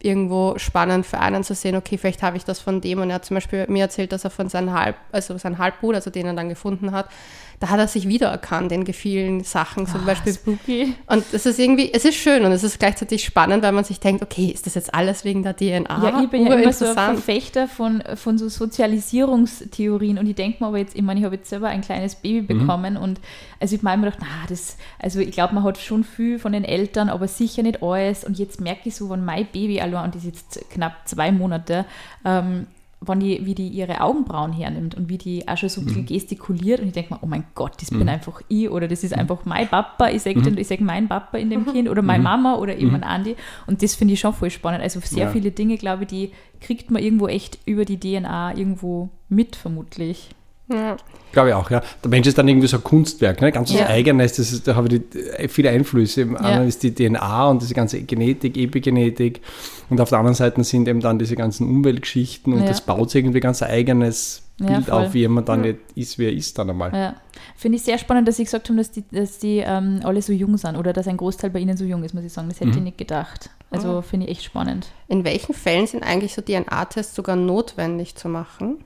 irgendwo 0.01 0.55
spannend 0.57 1.05
für 1.05 1.19
einen 1.19 1.43
zu 1.45 1.55
sehen, 1.55 1.77
okay, 1.77 1.97
vielleicht 1.97 2.21
habe 2.23 2.35
ich 2.35 2.43
das 2.43 2.59
von 2.59 2.81
dem 2.81 2.99
und 2.99 3.09
er 3.09 3.15
hat 3.15 3.25
zum 3.25 3.35
Beispiel 3.35 3.65
mir 3.69 3.83
erzählt, 3.83 4.11
dass 4.11 4.25
er 4.25 4.31
von 4.31 4.49
seinem 4.49 4.73
Halb, 4.73 4.97
also 5.13 5.37
seinem 5.37 5.57
Halbbruder, 5.59 5.97
also 5.99 6.09
den 6.11 6.25
er 6.25 6.33
dann 6.33 6.49
gefunden 6.49 6.91
hat, 6.91 7.07
da 7.63 7.69
hat 7.69 7.79
er 7.79 7.87
sich 7.87 8.09
wiedererkannt 8.09 8.73
in 8.73 8.85
vielen 8.91 9.45
Sachen, 9.45 9.87
zum 9.87 10.05
Beispiel 10.05 10.33
Spooky. 10.33 10.95
und 11.07 11.23
es 11.31 11.45
ist 11.45 11.57
irgendwie, 11.57 11.93
es 11.93 12.03
ist 12.03 12.15
schön 12.15 12.43
und 12.43 12.51
es 12.51 12.61
ist 12.61 12.77
gleichzeitig 12.77 13.23
spannend, 13.23 13.63
weil 13.63 13.71
man 13.71 13.85
sich 13.85 14.01
denkt, 14.01 14.21
okay, 14.21 14.47
ist 14.47 14.65
das 14.65 14.75
jetzt 14.75 14.93
alles 14.93 15.23
wegen 15.23 15.43
der 15.43 15.55
DNA? 15.55 16.03
Ja, 16.03 16.21
ich 16.21 16.29
bin 16.29 16.45
ja 16.45 16.55
immer 16.55 16.73
so 16.73 16.87
ein. 16.87 16.93
Verfechter 16.93 17.69
von, 17.69 18.03
von 18.15 18.37
so 18.37 18.49
Sozialisierungstheorien 18.49 20.17
und 20.17 20.27
ich 20.27 20.35
denke 20.35 20.61
mir 20.61 20.67
aber 20.67 20.79
jetzt, 20.79 20.93
ich 20.93 21.03
meine, 21.03 21.21
ich 21.21 21.25
habe 21.25 21.35
jetzt 21.35 21.49
selber 21.49 21.69
ein 21.69 21.79
kleines 21.79 22.15
Baby 22.15 22.41
bekommen 22.41 22.97
und 22.97 23.21
also 23.61 23.77
ich 23.77 23.81
meine 23.81 24.01
mir 24.01 24.11
gedacht, 24.11 24.25
na, 24.27 24.45
das, 24.49 24.75
also 24.99 25.21
ich 25.21 25.31
glaube, 25.31 25.55
man 25.55 25.63
hat 25.63 25.77
schon 25.77 26.03
viel 26.03 26.39
von 26.39 26.51
den 26.51 26.65
Eltern, 26.65 27.07
aber 27.07 27.29
sicher 27.29 27.63
nicht 27.63 27.81
alles 27.81 28.25
und 28.25 28.37
jetzt 28.37 28.59
merke 28.59 28.89
ich 28.89 28.95
so, 28.95 29.09
wenn 29.09 29.23
mein 29.23 29.45
Baby 29.45 29.79
allein, 29.79 30.03
und 30.03 30.15
die 30.15 30.17
ist 30.17 30.25
jetzt 30.25 30.69
knapp 30.69 31.07
zwei 31.07 31.31
Monate, 31.31 31.85
ähm, 32.25 32.67
wenn 33.07 33.19
die, 33.19 33.45
wie 33.45 33.55
die 33.55 33.67
ihre 33.67 34.01
Augenbrauen 34.01 34.53
hernimmt 34.53 34.95
und 34.95 35.09
wie 35.09 35.17
die 35.17 35.47
auch 35.47 35.57
schon 35.57 35.69
so 35.69 35.81
ein 35.81 35.85
bisschen 35.85 36.05
gestikuliert 36.05 36.79
und 36.79 36.87
ich 36.87 36.93
denke 36.93 37.13
mir, 37.13 37.19
oh 37.21 37.27
mein 37.27 37.45
Gott, 37.55 37.73
das 37.81 37.89
bin 37.89 38.07
einfach 38.09 38.41
ich 38.47 38.69
oder 38.69 38.87
das 38.87 39.03
ist 39.03 39.13
einfach 39.13 39.45
mein 39.45 39.67
Papa, 39.67 40.09
ich 40.09 40.21
sage 40.21 40.39
mhm. 40.39 40.63
sag 40.63 40.81
mein 40.81 41.07
Papa 41.07 41.37
in 41.37 41.49
dem 41.49 41.65
Kind 41.65 41.89
oder 41.89 42.01
meine 42.01 42.23
Mama 42.23 42.55
oder 42.55 42.77
eben 42.77 42.95
ein 42.95 43.03
Andi 43.03 43.35
und 43.67 43.83
das 43.83 43.95
finde 43.95 44.13
ich 44.13 44.19
schon 44.19 44.33
voll 44.33 44.49
spannend. 44.49 44.81
Also 44.81 44.99
sehr 44.99 45.25
ja. 45.25 45.31
viele 45.31 45.51
Dinge, 45.51 45.77
glaube 45.77 46.03
ich, 46.03 46.09
die 46.09 46.31
kriegt 46.61 46.91
man 46.91 47.03
irgendwo 47.03 47.27
echt 47.27 47.59
über 47.65 47.85
die 47.85 47.99
DNA 47.99 48.57
irgendwo 48.57 49.09
mit, 49.29 49.55
vermutlich. 49.55 50.29
Ja. 50.69 50.97
Glaube 51.33 51.49
ich 51.49 51.55
auch, 51.55 51.69
ja. 51.71 51.81
Der 52.03 52.09
Mensch 52.09 52.27
ist 52.27 52.37
dann 52.37 52.47
irgendwie 52.47 52.67
so 52.67 52.77
ein 52.77 52.83
Kunstwerk, 52.83 53.41
ne? 53.41 53.51
ganz 53.51 53.71
was 53.71 53.79
ja. 53.79 53.87
Eigenes, 53.87 54.33
das 54.33 54.51
ist, 54.51 54.67
da 54.67 54.75
habe 54.75 54.87
ich 54.87 55.01
die, 55.11 55.19
äh, 55.19 55.47
viele 55.47 55.69
Einflüsse. 55.69 56.21
Im 56.21 56.37
anderen 56.37 56.67
ist 56.67 56.83
die 56.83 56.93
DNA 56.93 57.49
und 57.49 57.61
diese 57.61 57.73
ganze 57.73 58.01
Genetik, 58.01 58.55
Epigenetik 58.57 59.41
und 59.89 59.99
auf 59.99 60.09
der 60.09 60.19
anderen 60.19 60.35
Seite 60.35 60.63
sind 60.63 60.87
eben 60.87 61.01
dann 61.01 61.19
diese 61.19 61.35
ganzen 61.35 61.67
Umweltgeschichten 61.67 62.53
und 62.53 62.61
ja. 62.61 62.67
das 62.67 62.81
baut 62.81 63.13
irgendwie 63.13 63.39
ganz 63.39 63.61
ein 63.61 63.71
eigenes 63.71 64.43
Bild 64.57 64.91
auf, 64.91 65.13
wie 65.13 65.19
jemand 65.19 65.49
dann 65.49 65.61
nicht 65.61 65.79
ist, 65.95 66.19
wie 66.19 66.25
er 66.25 66.33
ist 66.33 66.57
dann 66.57 66.69
einmal. 66.69 66.93
Ja. 66.93 67.15
Finde 67.55 67.77
ich 67.77 67.83
sehr 67.83 67.97
spannend, 67.97 68.27
dass 68.27 68.37
Sie 68.37 68.43
gesagt 68.43 68.69
haben, 68.69 68.77
dass 68.77 68.91
die, 68.91 69.03
dass 69.11 69.39
die 69.39 69.63
ähm, 69.65 70.01
alle 70.03 70.21
so 70.21 70.31
jung 70.31 70.57
sind 70.57 70.75
oder 70.75 70.93
dass 70.93 71.07
ein 71.07 71.17
Großteil 71.17 71.49
bei 71.49 71.59
Ihnen 71.59 71.75
so 71.75 71.85
jung 71.85 72.03
ist, 72.03 72.13
muss 72.13 72.23
ich 72.23 72.31
sagen. 72.31 72.49
Das 72.49 72.59
hätte 72.59 72.71
mhm. 72.71 72.77
ich 72.77 72.83
nicht 72.83 72.97
gedacht. 72.97 73.49
Also 73.71 73.93
mhm. 73.93 74.03
finde 74.03 74.25
ich 74.27 74.33
echt 74.33 74.43
spannend. 74.43 74.87
In 75.07 75.23
welchen 75.23 75.53
Fällen 75.53 75.87
sind 75.87 76.03
eigentlich 76.03 76.33
so 76.33 76.41
DNA-Tests 76.41 77.15
sogar 77.15 77.35
notwendig 77.35 78.15
zu 78.15 78.29
machen? 78.29 78.83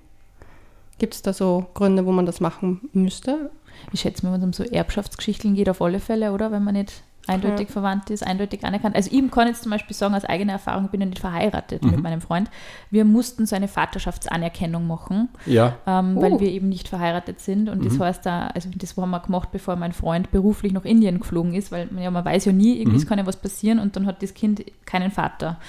Gibt 1.00 1.14
es 1.14 1.22
da 1.22 1.34
so 1.34 1.68
Gründe, 1.74 2.06
wo 2.06 2.12
man 2.12 2.26
das 2.26 2.40
machen 2.40 2.90
müsste? 2.94 3.52
Ich 3.92 4.02
schätze 4.02 4.24
wenn 4.24 4.34
es 4.34 4.44
um 4.44 4.54
so 4.54 4.64
Erbschaftsgeschichten 4.64 5.54
geht, 5.54 5.70
auf 5.70 5.82
alle 5.82 6.00
Fälle, 6.00 6.34
oder? 6.34 6.52
Wenn 6.52 6.64
man 6.64 6.74
nicht 6.74 7.04
eindeutig 7.28 7.68
ja. 7.68 7.74
verwandt 7.74 8.10
ist, 8.10 8.26
eindeutig 8.26 8.64
anerkannt. 8.64 8.96
Also 8.96 9.12
ich 9.12 9.32
kann 9.32 9.48
jetzt 9.48 9.64
zum 9.64 9.72
Beispiel 9.72 9.96
sagen, 9.96 10.16
aus 10.16 10.26
eigener 10.26 10.54
Erfahrung, 10.54 10.86
ich 10.86 10.92
bin 10.92 11.02
ja 11.02 11.08
nicht 11.08 11.20
verheiratet 11.20 11.84
mhm. 11.84 11.92
mit 11.92 12.02
meinem 12.02 12.22
Freund. 12.22 12.50
Wir 12.90 13.06
mussten 13.06 13.46
so 13.46 13.56
eine 13.56 13.68
Vaterschaftsanerkennung 13.68 14.88
machen, 14.88 15.30
ja. 15.46 15.76
ähm, 15.86 16.18
oh. 16.18 16.22
weil 16.22 16.40
wir 16.40 16.50
eben 16.50 16.70
nicht 16.70 16.88
verheiratet 16.88 17.40
sind. 17.40 17.70
Und 17.70 17.82
mhm. 17.82 17.90
das 17.90 18.00
heißt, 18.00 18.26
da, 18.26 18.48
also 18.48 18.70
das 18.74 18.96
haben 18.98 19.10
wir 19.10 19.20
gemacht, 19.20 19.50
bevor 19.52 19.76
mein 19.76 19.92
Freund 19.92 20.32
beruflich 20.32 20.74
nach 20.74 20.86
Indien 20.86 21.20
geflogen 21.20 21.54
ist, 21.54 21.72
weil 21.72 21.90
ja, 22.00 22.10
man 22.12 22.24
weiß 22.24 22.46
ja 22.46 22.54
nie, 22.54 22.80
irgendwie 22.80 23.00
mhm. 23.00 23.06
kann 23.06 23.20
ja 23.20 23.26
was 23.26 23.38
passieren 23.38 23.80
und 23.80 23.96
dann 23.96 24.06
hat 24.06 24.24
das 24.24 24.34
Kind 24.34 24.64
keinen 24.86 25.12
Vater. 25.12 25.60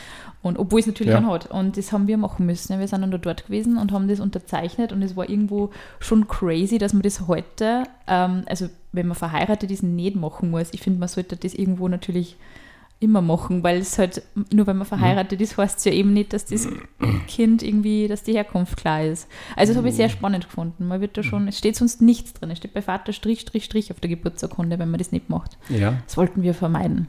Und 0.41 0.59
obwohl 0.59 0.81
es 0.81 0.87
natürlich 0.87 1.13
ja. 1.13 1.19
einen 1.19 1.31
hat. 1.31 1.51
Und 1.51 1.77
das 1.77 1.93
haben 1.93 2.07
wir 2.07 2.17
machen 2.17 2.47
müssen. 2.47 2.79
Wir 2.79 2.87
sind 2.87 3.01
dann 3.01 3.11
da 3.11 3.19
dort 3.19 3.47
gewesen 3.47 3.77
und 3.77 3.93
haben 3.93 4.09
das 4.09 4.21
unterzeichnet 4.21 4.93
und 4.93 5.03
es 5.03 5.17
war 5.17 5.29
irgendwo 5.29 5.71
schon 5.99 6.29
crazy, 6.29 6.79
dass 6.79 6.93
man 6.93 7.03
das 7.03 7.27
heute, 7.27 7.85
ähm, 8.07 8.45
also 8.47 8.69
wenn 8.93 9.09
man 9.09 9.17
verheiratet 9.17 9.71
ist, 9.71 9.83
nicht 9.83 10.17
machen 10.17 10.51
muss. 10.51 10.69
Ich 10.73 10.81
finde, 10.81 11.01
man 11.01 11.09
sollte 11.09 11.37
das 11.37 11.55
irgendwo 11.55 11.89
natürlich 11.89 12.37
immer 13.01 13.21
machen, 13.21 13.63
weil 13.63 13.79
es 13.79 13.99
halt, 13.99 14.23
nur 14.53 14.67
wenn 14.67 14.77
man 14.77 14.87
verheiratet 14.87 15.41
ist, 15.41 15.57
heißt 15.57 15.79
es 15.79 15.85
ja 15.85 15.93
eben 15.93 16.13
nicht, 16.13 16.33
dass 16.33 16.47
das 16.47 16.69
Kind 17.29 17.63
irgendwie, 17.63 18.09
dass 18.09 18.25
die 18.25 18.33
Herkunft 18.33 18.77
klar 18.77 19.05
ist. 19.05 19.29
Also 19.55 19.73
das 19.73 19.79
habe 19.79 19.89
ich 19.89 19.95
sehr 19.95 20.09
spannend 20.09 20.45
gefunden. 20.45 20.89
Man 20.89 21.01
wird 21.01 21.17
da 21.17 21.23
schon, 21.23 21.47
es 21.47 21.59
steht 21.59 21.77
sonst 21.77 22.03
nichts 22.03 22.33
drin. 22.33 22.51
Es 22.51 22.59
steht 22.59 22.75
bei 22.75 22.83
Vater 22.83 23.13
Strich, 23.13 23.41
Strich, 23.41 23.65
Strich 23.65 23.93
auf 23.93 24.01
der 24.01 24.11
Geburtsurkunde, 24.11 24.79
wenn 24.81 24.91
man 24.91 24.99
das 24.99 25.13
nicht 25.13 25.31
macht. 25.31 25.59
Ja. 25.69 25.99
Das 26.07 26.17
wollten 26.17 26.43
wir 26.43 26.55
vermeiden. 26.55 27.07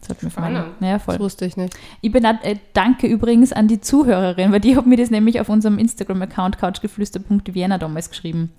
Das 0.00 0.10
hat 0.10 0.22
mir. 0.22 0.30
Ja, 0.80 0.98
voll. 0.98 1.14
Das 1.14 1.20
wusste 1.20 1.46
ich 1.46 1.56
nicht. 1.56 1.74
Ich 2.00 2.12
bin, 2.12 2.24
äh, 2.24 2.56
danke 2.74 3.06
übrigens 3.06 3.52
an 3.52 3.68
die 3.68 3.80
Zuhörerin, 3.80 4.52
weil 4.52 4.60
die 4.60 4.76
hat 4.76 4.86
mir 4.86 4.96
das 4.96 5.10
nämlich 5.10 5.40
auf 5.40 5.48
unserem 5.48 5.78
Instagram-Account 5.78 6.58
couchgeflüster.vienna 6.58 7.78
damals 7.78 8.10
geschrieben. 8.10 8.52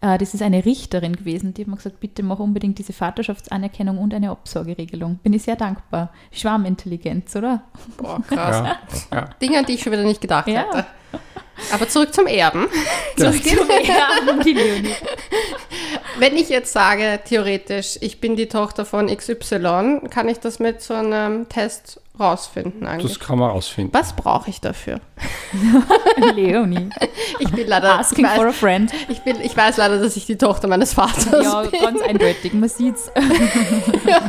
Äh, 0.00 0.18
das 0.18 0.34
ist 0.34 0.42
eine 0.42 0.64
Richterin 0.64 1.16
gewesen, 1.16 1.54
die 1.54 1.62
hat 1.62 1.68
mir 1.68 1.76
gesagt, 1.76 2.00
bitte 2.00 2.22
mach 2.22 2.38
unbedingt 2.38 2.78
diese 2.78 2.92
Vaterschaftsanerkennung 2.92 3.98
und 3.98 4.12
eine 4.12 4.30
Absorgeregelung. 4.30 5.16
Bin 5.16 5.32
ich 5.32 5.42
sehr 5.42 5.56
dankbar. 5.56 6.10
Schwarmintelligenz, 6.30 7.34
oder? 7.36 7.62
Boah, 7.96 8.22
krass. 8.22 8.76
Ja, 9.10 9.16
ja. 9.16 9.30
Dinge, 9.40 9.58
an 9.58 9.64
die 9.64 9.72
ich 9.72 9.82
schon 9.82 9.92
wieder 9.92 10.04
nicht 10.04 10.20
gedacht 10.20 10.48
ja. 10.48 10.64
hätte. 10.64 10.86
Aber 11.72 11.88
zurück 11.88 12.12
zum 12.12 12.26
Erben. 12.26 12.66
Zurück 13.16 13.42
zum 13.44 13.70
Erben, 13.70 14.42
die 14.44 14.52
Leonie. 14.52 14.94
Wenn 16.18 16.36
ich 16.36 16.48
jetzt 16.48 16.72
sage, 16.72 17.20
theoretisch, 17.24 17.98
ich 18.00 18.20
bin 18.20 18.36
die 18.36 18.46
Tochter 18.48 18.84
von 18.84 19.06
XY, 19.06 20.00
kann 20.10 20.28
ich 20.28 20.38
das 20.40 20.58
mit 20.58 20.82
so 20.82 20.94
einem 20.94 21.48
Test 21.48 22.00
rausfinden 22.18 22.86
eigentlich? 22.86 23.18
Das 23.18 23.26
kann 23.26 23.38
man 23.38 23.50
rausfinden. 23.50 23.92
Was 23.92 24.14
brauche 24.14 24.48
ich 24.50 24.60
dafür? 24.60 25.00
Leonie. 26.34 26.90
Ich 27.38 27.50
bin 27.50 27.66
leider. 27.66 27.98
Asking 27.98 28.24
weiß, 28.24 28.36
for 28.36 28.46
a 28.46 28.52
friend. 28.52 28.92
Ich, 29.08 29.22
bin, 29.22 29.40
ich 29.40 29.56
weiß 29.56 29.76
leider, 29.76 29.98
dass 29.98 30.16
ich 30.16 30.26
die 30.26 30.36
Tochter 30.36 30.68
meines 30.68 30.94
Vaters 30.94 31.44
ja, 31.44 31.62
bin. 31.62 31.70
Ja, 31.72 31.86
ganz 31.86 32.02
eindeutig. 32.02 32.52
Man 32.52 32.68
sieht's. 32.68 33.10
ja, 34.06 34.20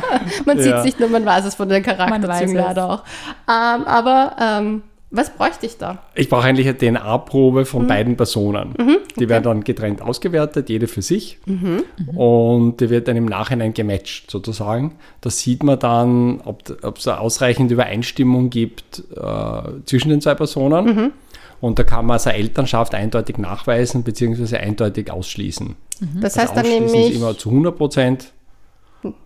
man 0.44 0.58
sieht 0.58 0.74
es 0.74 0.84
nicht 0.84 1.00
nur, 1.00 1.08
man 1.08 1.24
weiß 1.24 1.44
es 1.44 1.54
von 1.54 1.68
den 1.68 1.82
Charakterzügen 1.82 2.56
leider 2.56 2.90
auch. 2.90 3.04
Ähm, 3.48 3.86
aber 3.86 4.36
ähm, 4.40 4.82
was 5.16 5.30
bräuchte 5.30 5.66
ich 5.66 5.78
da? 5.78 6.02
Ich 6.14 6.28
brauche 6.28 6.46
eigentlich 6.46 6.68
eine 6.68 6.76
DNA-Probe 6.76 7.64
von 7.64 7.84
mhm. 7.84 7.86
beiden 7.86 8.16
Personen. 8.16 8.74
Mhm, 8.78 8.96
okay. 9.02 9.14
Die 9.18 9.28
werden 9.28 9.44
dann 9.44 9.64
getrennt 9.64 10.02
ausgewertet, 10.02 10.68
jede 10.68 10.86
für 10.86 11.02
sich. 11.02 11.38
Mhm. 11.46 11.84
Und 12.16 12.80
die 12.80 12.90
wird 12.90 13.08
dann 13.08 13.16
im 13.16 13.26
Nachhinein 13.26 13.74
gematcht 13.74 14.30
sozusagen. 14.30 14.96
Da 15.20 15.30
sieht 15.30 15.62
man 15.62 15.78
dann, 15.78 16.40
ob 16.42 16.98
es 16.98 17.08
eine 17.08 17.20
ausreichende 17.20 17.74
Übereinstimmung 17.74 18.50
gibt 18.50 19.02
äh, 19.16 19.62
zwischen 19.86 20.10
den 20.10 20.20
zwei 20.20 20.34
Personen. 20.34 20.84
Mhm. 20.84 21.12
Und 21.60 21.78
da 21.78 21.84
kann 21.84 22.04
man 22.04 22.18
seine 22.18 22.36
Elternschaft 22.36 22.94
eindeutig 22.94 23.38
nachweisen 23.38 24.02
bzw. 24.02 24.58
eindeutig 24.58 25.10
ausschließen. 25.10 25.74
Mhm. 26.00 26.20
Das 26.20 26.36
heißt 26.36 26.56
also 26.56 26.70
dann 26.70 26.84
nämlich... 26.84 27.14
Immer 27.14 27.36
zu 27.36 27.48
100 27.48 27.76
Prozent. 27.76 28.32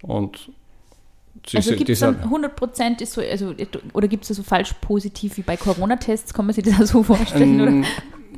Und 0.02 0.50
also 1.54 1.74
gibt 1.74 1.90
es 1.90 2.00
dann 2.00 2.20
100 2.20 2.56
Prozent 2.56 3.00
ist 3.00 3.12
so, 3.12 3.20
also, 3.20 3.54
oder 3.92 4.08
gibt 4.08 4.28
es 4.28 4.36
so 4.36 4.42
falsch 4.42 4.74
positiv 4.80 5.36
wie 5.36 5.42
bei 5.42 5.56
Corona-Tests? 5.56 6.34
Kann 6.34 6.46
man 6.46 6.54
sich 6.54 6.64
das 6.64 6.80
auch 6.80 6.86
so 6.86 7.02
vorstellen? 7.02 7.60
Ähm, 7.60 7.84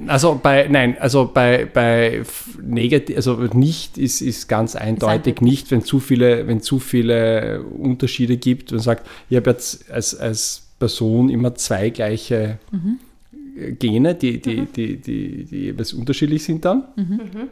also 0.07 0.39
bei, 0.43 0.69
nein, 0.69 0.97
also 0.99 1.31
bei, 1.33 1.67
bei 1.67 2.23
negativ, 2.61 3.17
also 3.17 3.35
nicht 3.53 3.99
ist, 3.99 4.21
ist 4.21 4.49
ganz 4.49 4.75
eindeutig 4.75 5.37
ist 5.37 5.43
nicht, 5.43 5.71
wenn 5.71 5.83
zu 5.83 6.01
viele, 6.01 6.47
wenn 6.47 6.61
zu 6.61 6.79
viele 6.79 7.63
Unterschiede 7.63 8.37
gibt 8.37 8.73
und 8.73 8.81
sagt, 8.81 9.07
ich 9.29 9.37
habe 9.37 9.51
jetzt 9.51 9.91
als, 9.91 10.15
als 10.15 10.67
Person 10.79 11.29
immer 11.29 11.55
zwei 11.55 11.91
gleiche 11.91 12.59
mhm. 12.73 12.99
Gene, 13.79 14.15
die, 14.15 14.41
die, 14.41 14.63
mhm. 14.63 14.69
die, 14.75 14.97
die, 14.97 15.45
die 15.45 15.57
jeweils 15.67 15.93
unterschiedlich 15.93 16.45
sind 16.45 16.65
dann. 16.65 16.85
Mhm. 16.97 17.05
mhm. 17.05 17.49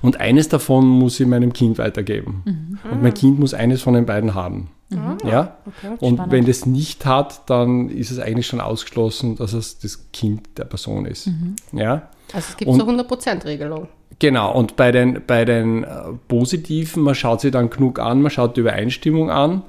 Und 0.00 0.18
eines 0.18 0.48
davon 0.48 0.86
muss 0.86 1.20
ich 1.20 1.26
meinem 1.26 1.52
Kind 1.52 1.76
weitergeben. 1.76 2.42
Mhm. 2.44 2.90
Und 2.90 3.02
mein 3.02 3.12
Kind 3.14 3.38
muss 3.38 3.52
eines 3.52 3.82
von 3.82 3.92
den 3.92 4.06
beiden 4.06 4.34
haben. 4.34 4.70
Mhm. 4.90 5.18
Ja? 5.24 5.56
Okay, 5.66 5.96
und 6.00 6.14
spannend. 6.16 6.32
wenn 6.32 6.44
das 6.46 6.66
nicht 6.66 7.06
hat, 7.06 7.48
dann 7.48 7.88
ist 7.88 8.10
es 8.10 8.18
eigentlich 8.18 8.46
schon 8.46 8.60
ausgeschlossen, 8.60 9.36
dass 9.36 9.52
es 9.52 9.78
das 9.78 10.10
Kind 10.12 10.58
der 10.58 10.64
Person 10.64 11.06
ist. 11.06 11.26
Mhm. 11.26 11.56
Ja? 11.72 12.08
Also 12.32 12.48
es 12.50 12.56
gibt 12.56 12.70
und, 12.70 12.80
so 12.80 12.86
100%-Regelung. 12.86 13.88
Genau, 14.18 14.52
und 14.52 14.76
bei 14.76 14.92
den, 14.92 15.22
bei 15.26 15.44
den 15.44 15.84
äh, 15.84 15.88
Positiven, 16.28 17.02
man 17.02 17.14
schaut 17.14 17.40
sich 17.40 17.50
dann 17.50 17.70
genug 17.70 17.98
an, 17.98 18.22
man 18.22 18.30
schaut 18.30 18.56
die 18.56 18.60
Übereinstimmung 18.60 19.30
an 19.30 19.50
mhm. 19.50 19.62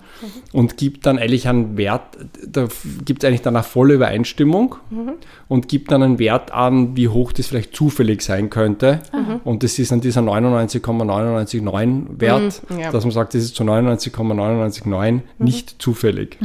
und 0.52 0.78
gibt 0.78 1.06
dann 1.06 1.18
eigentlich 1.18 1.48
einen 1.48 1.78
Wert, 1.78 2.02
da 2.46 2.68
gibt 3.04 3.24
es 3.24 3.28
eigentlich 3.28 3.42
dann 3.42 3.56
eine 3.56 3.64
volle 3.64 3.96
Übereinstimmung 3.96 4.76
mhm. 4.90 5.14
und 5.48 5.68
gibt 5.68 5.92
dann 5.92 6.04
einen 6.04 6.20
Wert 6.20 6.52
an, 6.52 6.96
wie 6.96 7.08
hoch 7.08 7.32
das 7.32 7.48
vielleicht 7.48 7.76
zufällig 7.76 8.22
sein 8.22 8.50
könnte. 8.50 9.00
Mhm. 9.14 9.42
Und 9.44 9.64
das 9.64 9.80
ist 9.80 9.92
dann 9.92 10.02
dieser 10.02 10.22
99,999 10.22 12.20
Wert, 12.20 12.62
mhm, 12.70 12.80
ja. 12.80 12.92
dass 12.92 13.04
man 13.04 13.12
sagt, 13.12 13.34
das 13.34 13.44
ist 13.44 13.56
zu 13.56 13.64
99,999 13.64 14.86
mhm. 14.86 15.22
nicht 15.38 15.82
zufällig. 15.82 16.38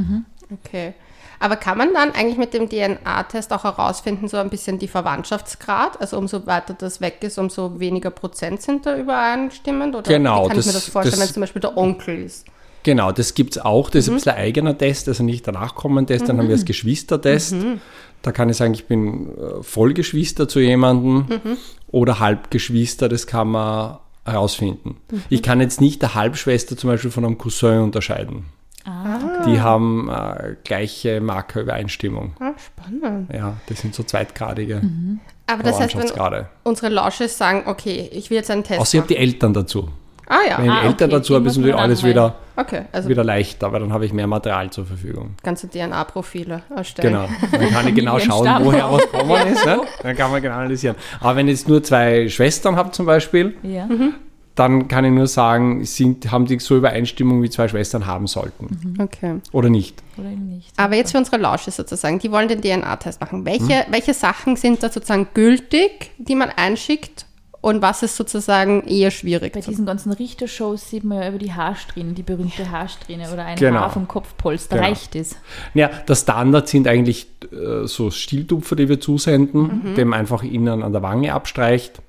Okay. 0.65 0.95
Aber 1.41 1.57
kann 1.57 1.79
man 1.79 1.95
dann 1.95 2.13
eigentlich 2.13 2.37
mit 2.37 2.53
dem 2.53 2.69
DNA-Test 2.69 3.53
auch 3.55 3.65
herausfinden, 3.65 4.29
so 4.29 4.37
ein 4.37 4.51
bisschen 4.51 4.79
die 4.79 4.89
Verwandtschaftsgrad? 4.89 5.99
Also 5.99 6.19
umso 6.19 6.47
weiter 6.47 6.75
das 6.75 7.01
weg 7.01 7.17
ist, 7.23 7.39
umso 7.39 7.81
weniger 7.81 8.11
Prozent 8.11 8.61
sind 8.61 8.85
da 8.85 8.97
übereinstimmend? 8.97 9.97
Oder 9.97 10.13
genau. 10.13 10.45
Wie 10.45 10.49
kann 10.49 10.57
das, 10.59 10.67
ich 10.67 10.73
mir 10.73 10.79
das 10.79 10.89
vorstellen, 10.89 11.19
das, 11.19 11.29
wenn 11.29 11.35
zum 11.35 11.41
Beispiel 11.41 11.61
der 11.61 11.77
Onkel 11.79 12.25
ist? 12.25 12.47
Genau, 12.83 13.11
das 13.11 13.35
gibt 13.35 13.57
es 13.57 13.65
auch. 13.65 13.89
Das 13.89 13.95
mhm. 13.95 13.99
ist 13.99 14.09
ein 14.09 14.15
bisschen 14.17 14.33
ein 14.33 14.39
eigener 14.39 14.79
Test, 14.79 15.09
also 15.09 15.23
nicht 15.23 15.47
der 15.47 15.55
Nachkommentest. 15.55 16.29
Dann 16.29 16.37
mhm. 16.37 16.41
haben 16.41 16.49
wir 16.49 16.57
das 16.57 16.67
Geschwistertest. 16.67 17.53
Mhm. 17.55 17.81
Da 18.21 18.33
kann 18.33 18.51
ich 18.51 18.59
sagen, 18.59 18.75
ich 18.75 18.87
bin 18.87 19.31
äh, 19.31 19.63
Vollgeschwister 19.63 20.47
zu 20.47 20.61
jemandem 20.61 21.39
mhm. 21.43 21.57
oder 21.89 22.21
Halbgeschwister, 22.21 23.09
das 23.09 23.27
kann 23.27 23.49
man 23.49 23.99
herausfinden. 24.27 24.97
Mhm. 25.11 25.23
Ich 25.31 25.43
kann 25.43 25.63
jetzt 25.63 25.81
nicht 25.81 26.03
der 26.03 26.15
Halbschwester 26.15 26.77
zum 26.77 26.91
Beispiel 26.91 27.11
von 27.11 27.25
einem 27.25 27.39
Cousin 27.39 27.79
unterscheiden. 27.79 28.45
Ah. 28.85 29.45
Die 29.47 29.61
haben 29.61 30.09
äh, 30.09 30.57
gleiche 30.65 31.21
Markerübereinstimmung. 31.21 32.35
Ah, 32.41 32.53
spannend. 32.59 33.33
Ja, 33.33 33.55
das 33.67 33.81
sind 33.81 33.95
so 33.95 34.03
zweitgradige. 34.03 34.81
Mhm. 34.83 35.21
Aber 35.47 35.63
das 35.63 35.81
heißt, 35.81 35.97
wenn 35.97 36.45
unsere 36.63 36.89
Lausches 36.89 37.37
sagen, 37.37 37.65
okay, 37.67 38.09
ich 38.13 38.31
will 38.31 38.37
jetzt 38.37 38.51
einen 38.51 38.63
Test 38.63 38.81
Außer 38.81 38.95
ich 38.95 39.01
habe 39.01 39.09
die 39.09 39.17
Eltern 39.17 39.53
dazu. 39.53 39.89
Ah 40.29 40.39
ja. 40.49 40.59
Wenn 40.59 40.67
ich 40.67 40.71
ah, 40.71 40.83
Eltern 40.83 41.11
okay. 41.11 41.19
dazu 41.19 41.35
habe, 41.35 41.49
ist 41.49 41.57
natürlich 41.57 41.77
alles 41.77 42.05
wieder, 42.05 42.37
okay, 42.55 42.83
also 42.93 43.09
wieder 43.09 43.25
leichter, 43.25 43.73
weil 43.73 43.81
dann 43.81 43.93
habe 43.93 44.07
ich 44.07 44.13
mehr 44.13 44.29
Material 44.29 44.71
zur 44.71 44.87
Verfügung. 44.87 45.35
Ganze 45.43 45.69
DNA-Profile 45.69 46.63
erstellen. 46.75 47.13
Genau. 47.13 47.29
Dann 47.51 47.71
kann 47.71 47.89
ich 47.89 47.95
genau 47.97 48.21
schauen, 48.21 48.49
woher 48.61 48.93
was 48.93 49.11
gekommen 49.11 49.49
ist. 49.49 49.67
Ne? 49.67 49.81
Dann 50.05 50.17
kann 50.17 50.31
man 50.31 50.41
genau 50.41 50.55
analysieren. 50.55 50.97
Aber 51.19 51.35
wenn 51.35 51.49
ich 51.49 51.59
jetzt 51.59 51.69
nur 51.69 51.83
zwei 51.83 52.29
Schwestern 52.29 52.77
habe 52.77 52.93
zum 52.93 53.07
Beispiel, 53.07 53.57
ja. 53.65 53.87
mhm 53.87 54.15
dann 54.55 54.89
kann 54.89 55.05
ich 55.05 55.13
nur 55.13 55.27
sagen, 55.27 55.85
sind, 55.85 56.31
haben 56.31 56.45
die 56.45 56.59
so 56.59 56.77
Übereinstimmung, 56.77 57.43
wie 57.43 57.51
zwei 57.51 57.69
Schwestern 57.69 58.07
haben 58.07 58.27
sollten. 58.27 58.99
Okay. 58.99 59.37
Oder 59.53 59.71
nicht. 59.71 60.03
Oder 60.19 60.31
eben 60.31 60.49
nicht. 60.49 60.73
Aber 60.77 60.97
jetzt 60.97 61.13
für 61.13 61.19
unsere 61.19 61.39
Lausche 61.39 61.71
sozusagen, 61.71 62.19
die 62.19 62.31
wollen 62.31 62.49
den 62.49 62.61
DNA-Test 62.61 63.21
machen. 63.21 63.45
Welche, 63.47 63.85
Hm. 63.87 63.93
welche 63.93 64.13
Sachen 64.15 64.57
sind 64.57 64.83
da 64.83 64.91
sozusagen 64.91 65.29
gültig, 65.35 66.11
die 66.19 66.35
man 66.35 66.51
einschickt 66.51 67.27
und 67.63 67.83
was 67.83 68.03
ist 68.03 68.17
sozusagen 68.17 68.87
eher 68.87 69.11
schwierig? 69.11 69.53
Bei 69.53 69.61
diesen 69.61 69.85
ganzen 69.87 70.13
Richtershows 70.13 70.89
sieht 70.91 71.05
man 71.05 71.19
ja 71.23 71.29
über 71.29 71.39
die 71.39 71.53
Haarsträhne, 71.53 72.13
die 72.15 72.23
berühmte 72.23 72.71
Haarsträhne 72.71 73.31
oder 73.33 73.45
ein 73.45 73.57
Genau. 73.57 73.81
Haar 73.81 73.91
vom 73.91 74.09
Kopfpolster. 74.09 74.77
Genau. 74.77 74.89
Reicht 74.89 75.15
es? 75.15 75.37
Ja, 75.75 75.89
der 75.89 76.15
Standard 76.15 76.69
sind 76.69 76.89
eigentlich 76.89 77.27
äh, 77.53 77.87
so 77.87 78.11
Stieltupfer, 78.11 78.77
die 78.77 78.89
wir 78.89 78.99
zusenden, 79.01 79.95
dem 79.95 80.13
einfach 80.15 80.43
innen 80.43 80.83
an 80.83 80.93
der 80.93 81.03
Wange 81.03 81.35
abstreicht. 81.35 82.01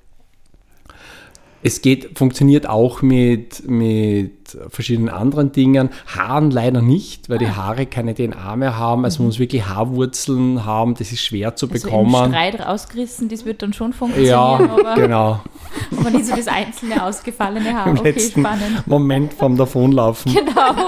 Es 1.62 1.80
geht, 1.80 2.18
funktioniert 2.18 2.68
auch 2.68 3.02
mit, 3.02 3.68
mit 3.68 4.32
verschiedenen 4.68 5.08
anderen 5.08 5.52
Dingen. 5.52 5.90
Haaren 6.06 6.50
leider 6.50 6.82
nicht, 6.82 7.28
weil 7.28 7.38
die 7.38 7.50
Haare 7.50 7.86
keine 7.86 8.14
DNA 8.14 8.56
mehr 8.56 8.78
haben. 8.78 9.04
Also 9.04 9.22
man 9.22 9.28
muss 9.28 9.38
wirklich 9.38 9.66
Haarwurzeln 9.66 10.64
haben. 10.64 10.94
Das 10.94 11.12
ist 11.12 11.22
schwer 11.22 11.54
zu 11.54 11.66
Also 11.70 11.88
im 11.88 11.90
bekommen. 11.90 12.32
Streit 12.32 12.60
rausgerissen, 12.60 13.28
das 13.28 13.44
wird 13.44 13.62
dann 13.62 13.72
schon 13.72 13.92
funktionieren, 13.92 14.30
ja, 14.30 14.42
aber, 14.42 14.94
genau. 14.94 15.40
aber 15.98 16.10
nicht 16.10 16.26
so 16.26 16.34
das 16.34 16.48
einzelne 16.48 17.02
ausgefallene 17.04 17.72
Haar. 17.74 17.86
Im 17.86 17.98
Okay, 17.98 18.10
letzten 18.10 18.40
spannend. 18.40 18.86
Moment 18.86 19.32
vom 19.34 19.56
Davonlaufen. 19.56 20.34
Genau. 20.34 20.86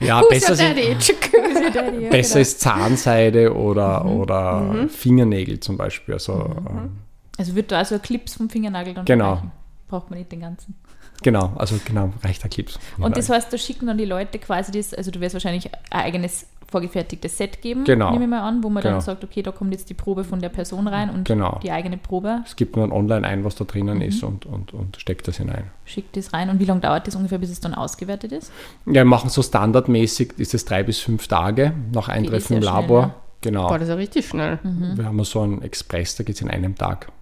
Ja, 0.00 0.20
Who's 0.20 0.28
besser, 0.28 0.54
sind? 0.54 0.76
Ja, 0.76 2.10
besser 2.10 2.34
genau. 2.34 2.42
ist 2.42 2.60
Zahnseide 2.60 3.54
oder, 3.54 4.04
oder 4.04 4.86
Fingernägel 4.88 5.60
zum 5.60 5.76
Beispiel. 5.76 6.14
Also, 6.14 6.32
ähm, 6.68 6.90
Also 7.38 7.54
wird 7.54 7.70
da 7.72 7.78
also 7.78 7.94
ein 7.96 8.02
Clips 8.02 8.34
vom 8.34 8.48
Fingernagel 8.48 8.94
dann 8.94 9.04
Genau. 9.04 9.34
reichen. 9.34 9.52
Braucht 9.88 10.10
man 10.10 10.18
nicht 10.18 10.32
den 10.32 10.40
ganzen. 10.40 10.74
Genau, 11.22 11.52
also 11.56 11.76
genau, 11.84 12.12
reicht 12.22 12.42
der 12.42 12.50
Clips. 12.50 12.78
Und 12.98 13.16
das 13.16 13.30
heißt, 13.30 13.50
da 13.52 13.56
schicken 13.56 13.86
dann 13.86 13.96
die 13.96 14.04
Leute 14.04 14.38
quasi 14.38 14.70
das, 14.72 14.92
also 14.92 15.10
du 15.10 15.20
wirst 15.20 15.34
wahrscheinlich 15.34 15.70
ein 15.90 16.02
eigenes 16.02 16.46
vorgefertigtes 16.68 17.38
Set 17.38 17.62
geben, 17.62 17.84
Genau. 17.84 18.10
nehme 18.10 18.24
ich 18.24 18.30
mal 18.30 18.40
an, 18.42 18.62
wo 18.62 18.68
man 18.68 18.82
Genau. 18.82 18.96
dann 18.96 19.00
sagt, 19.00 19.22
okay, 19.24 19.40
da 19.40 19.50
kommt 19.52 19.72
jetzt 19.72 19.88
die 19.88 19.94
Probe 19.94 20.24
von 20.24 20.40
der 20.40 20.48
Person 20.50 20.88
rein 20.88 21.08
und 21.08 21.24
Genau. 21.24 21.58
die 21.62 21.70
eigene 21.70 21.96
Probe, 21.96 22.42
Es 22.44 22.56
gibt 22.56 22.76
nur 22.76 22.90
online 22.92 23.26
ein, 23.26 23.44
was 23.44 23.54
da 23.54 23.64
drinnen 23.64 24.00
ist 24.02 24.22
und, 24.24 24.44
und, 24.44 24.74
und 24.74 24.96
steckt 25.00 25.26
das 25.28 25.36
hinein. 25.38 25.70
schickt 25.86 26.16
das 26.16 26.32
rein. 26.34 26.50
Und 26.50 26.58
wie 26.60 26.64
lange 26.64 26.80
dauert 26.80 27.06
das 27.06 27.14
ungefähr, 27.14 27.38
bis 27.38 27.50
es 27.50 27.60
dann 27.60 27.72
ausgewertet 27.72 28.32
ist? 28.32 28.52
Ja, 28.84 28.92
wir 28.94 29.04
machen 29.06 29.30
so 29.30 29.42
standardmäßig, 29.42 30.34
ist 30.38 30.52
es 30.54 30.64
drei 30.64 30.82
bis 30.82 30.98
fünf 30.98 31.28
Tage 31.28 31.72
nach 31.92 32.08
Eintreffen 32.08 32.56
im 32.56 32.62
sehr 32.62 32.70
schnell, 32.72 32.82
Labor. 32.82 33.06
ne? 33.06 33.14
Genau. 33.42 33.68
Boah, 33.68 33.74
das 33.78 33.84
ist 33.84 33.90
ja 33.90 33.94
richtig 33.94 34.26
schnell. 34.28 34.58
Mhm. 34.62 34.96
Wir 34.98 35.04
haben 35.04 35.24
so 35.24 35.40
einen 35.40 35.62
Express, 35.62 36.16
da 36.16 36.24
geht 36.24 36.34
es 36.34 36.42
in 36.42 36.50
einem 36.50 36.74
Tag. 36.74 37.12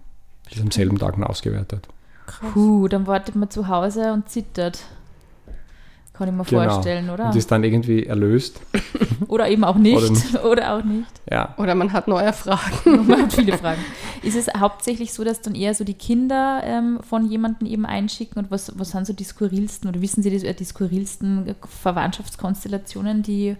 Ist 0.51 0.61
am 0.61 0.71
selben 0.71 0.99
Tag 0.99 1.17
noch 1.17 1.29
ausgewertet. 1.29 1.87
Puh, 2.53 2.87
dann 2.87 3.07
wartet 3.07 3.35
man 3.35 3.49
zu 3.49 3.67
Hause 3.67 4.13
und 4.13 4.29
zittert. 4.29 4.79
Kann 6.17 6.29
ich 6.29 6.33
mir 6.33 6.45
vorstellen, 6.45 7.09
oder? 7.09 7.17
Genau. 7.17 7.29
Und 7.29 7.35
ist 7.35 7.51
dann 7.51 7.63
irgendwie 7.65 8.05
erlöst. 8.05 8.61
Oder 9.27 9.49
eben 9.49 9.65
auch 9.65 9.75
nicht. 9.75 9.97
Oder 9.97 10.09
nicht. 10.09 10.43
Oder 10.45 10.73
auch 10.73 10.83
nicht. 10.83 11.09
Ja. 11.29 11.53
Oder 11.57 11.75
man 11.75 11.91
hat 11.91 12.07
neue 12.07 12.31
Fragen. 12.31 13.07
Man 13.07 13.23
hat 13.23 13.33
viele 13.33 13.57
Fragen. 13.57 13.81
Ist 14.21 14.37
es 14.37 14.47
hauptsächlich 14.57 15.11
so, 15.11 15.25
dass 15.25 15.41
dann 15.41 15.55
eher 15.55 15.73
so 15.73 15.83
die 15.83 15.93
Kinder 15.93 16.61
ähm, 16.63 16.99
von 17.01 17.29
jemandem 17.29 17.67
eben 17.67 17.85
einschicken 17.85 18.41
und 18.41 18.49
was, 18.49 18.71
was 18.79 18.91
sind 18.91 19.05
so 19.05 19.11
die 19.11 19.25
skurrilsten 19.25 19.89
oder 19.89 20.01
wissen 20.01 20.23
Sie 20.23 20.29
die, 20.29 20.55
die 20.55 20.63
skurrilsten 20.63 21.53
Verwandtschaftskonstellationen, 21.81 23.21
die, 23.21 23.57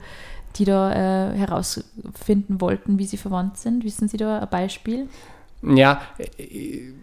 die 0.55 0.63
da 0.63 0.93
äh, 0.93 1.37
herausfinden 1.37 2.61
wollten, 2.61 2.99
wie 2.99 3.05
sie 3.05 3.17
verwandt 3.17 3.57
sind? 3.57 3.83
Wissen 3.83 4.07
Sie 4.07 4.17
da 4.17 4.39
ein 4.39 4.49
Beispiel? 4.49 5.09
Ja, 5.65 6.01
äh, 6.37 6.93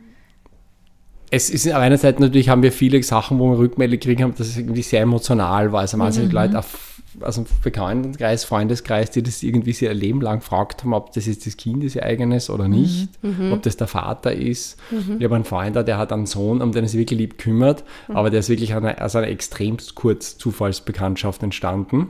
es 1.34 1.48
ist 1.48 1.66
auf 1.66 1.80
einer 1.80 1.96
Seite 1.96 2.20
natürlich 2.20 2.50
haben 2.50 2.62
wir 2.62 2.72
viele 2.72 3.02
Sachen, 3.02 3.38
wo 3.38 3.50
wir 3.52 3.58
Rückmeldung 3.58 3.98
gekriegt 3.98 4.20
haben, 4.20 4.34
dass 4.36 4.48
es 4.48 4.58
irgendwie 4.58 4.82
sehr 4.82 5.00
emotional 5.00 5.72
war. 5.72 5.80
Also 5.80 5.96
manche 5.96 6.26
Leute 6.26 6.58
auf, 6.58 7.00
aus 7.22 7.36
dem 7.36 7.46
Bekanntenkreis, 7.62 8.44
Freundeskreis, 8.44 9.10
die 9.12 9.22
das 9.22 9.42
irgendwie 9.42 9.74
ihr 9.82 9.94
Leben 9.94 10.20
lang 10.20 10.40
gefragt 10.40 10.82
haben, 10.82 10.92
ob 10.92 11.14
das 11.14 11.24
jetzt 11.24 11.46
das 11.46 11.56
Kind 11.56 11.84
ist, 11.84 11.96
ihr 11.96 12.02
eigenes 12.02 12.50
oder 12.50 12.68
nicht, 12.68 13.08
ob 13.50 13.62
das 13.62 13.78
der 13.78 13.86
Vater 13.86 14.34
ist. 14.34 14.78
Ich 15.18 15.24
habe 15.24 15.34
einen 15.36 15.44
Freund 15.44 15.74
da, 15.74 15.82
der 15.82 15.96
hat 15.96 16.12
einen 16.12 16.26
Sohn, 16.26 16.60
um 16.60 16.72
den 16.72 16.84
er 16.84 16.88
sich 16.88 17.00
wirklich 17.00 17.18
lieb 17.18 17.38
kümmert, 17.38 17.82
aber 18.08 18.28
der 18.28 18.40
ist 18.40 18.50
wirklich 18.50 18.74
aus 18.74 19.16
einer 19.16 19.28
extremst 19.28 19.94
kurz 19.94 20.36
Zufallsbekanntschaft 20.36 21.42
entstanden. 21.42 22.08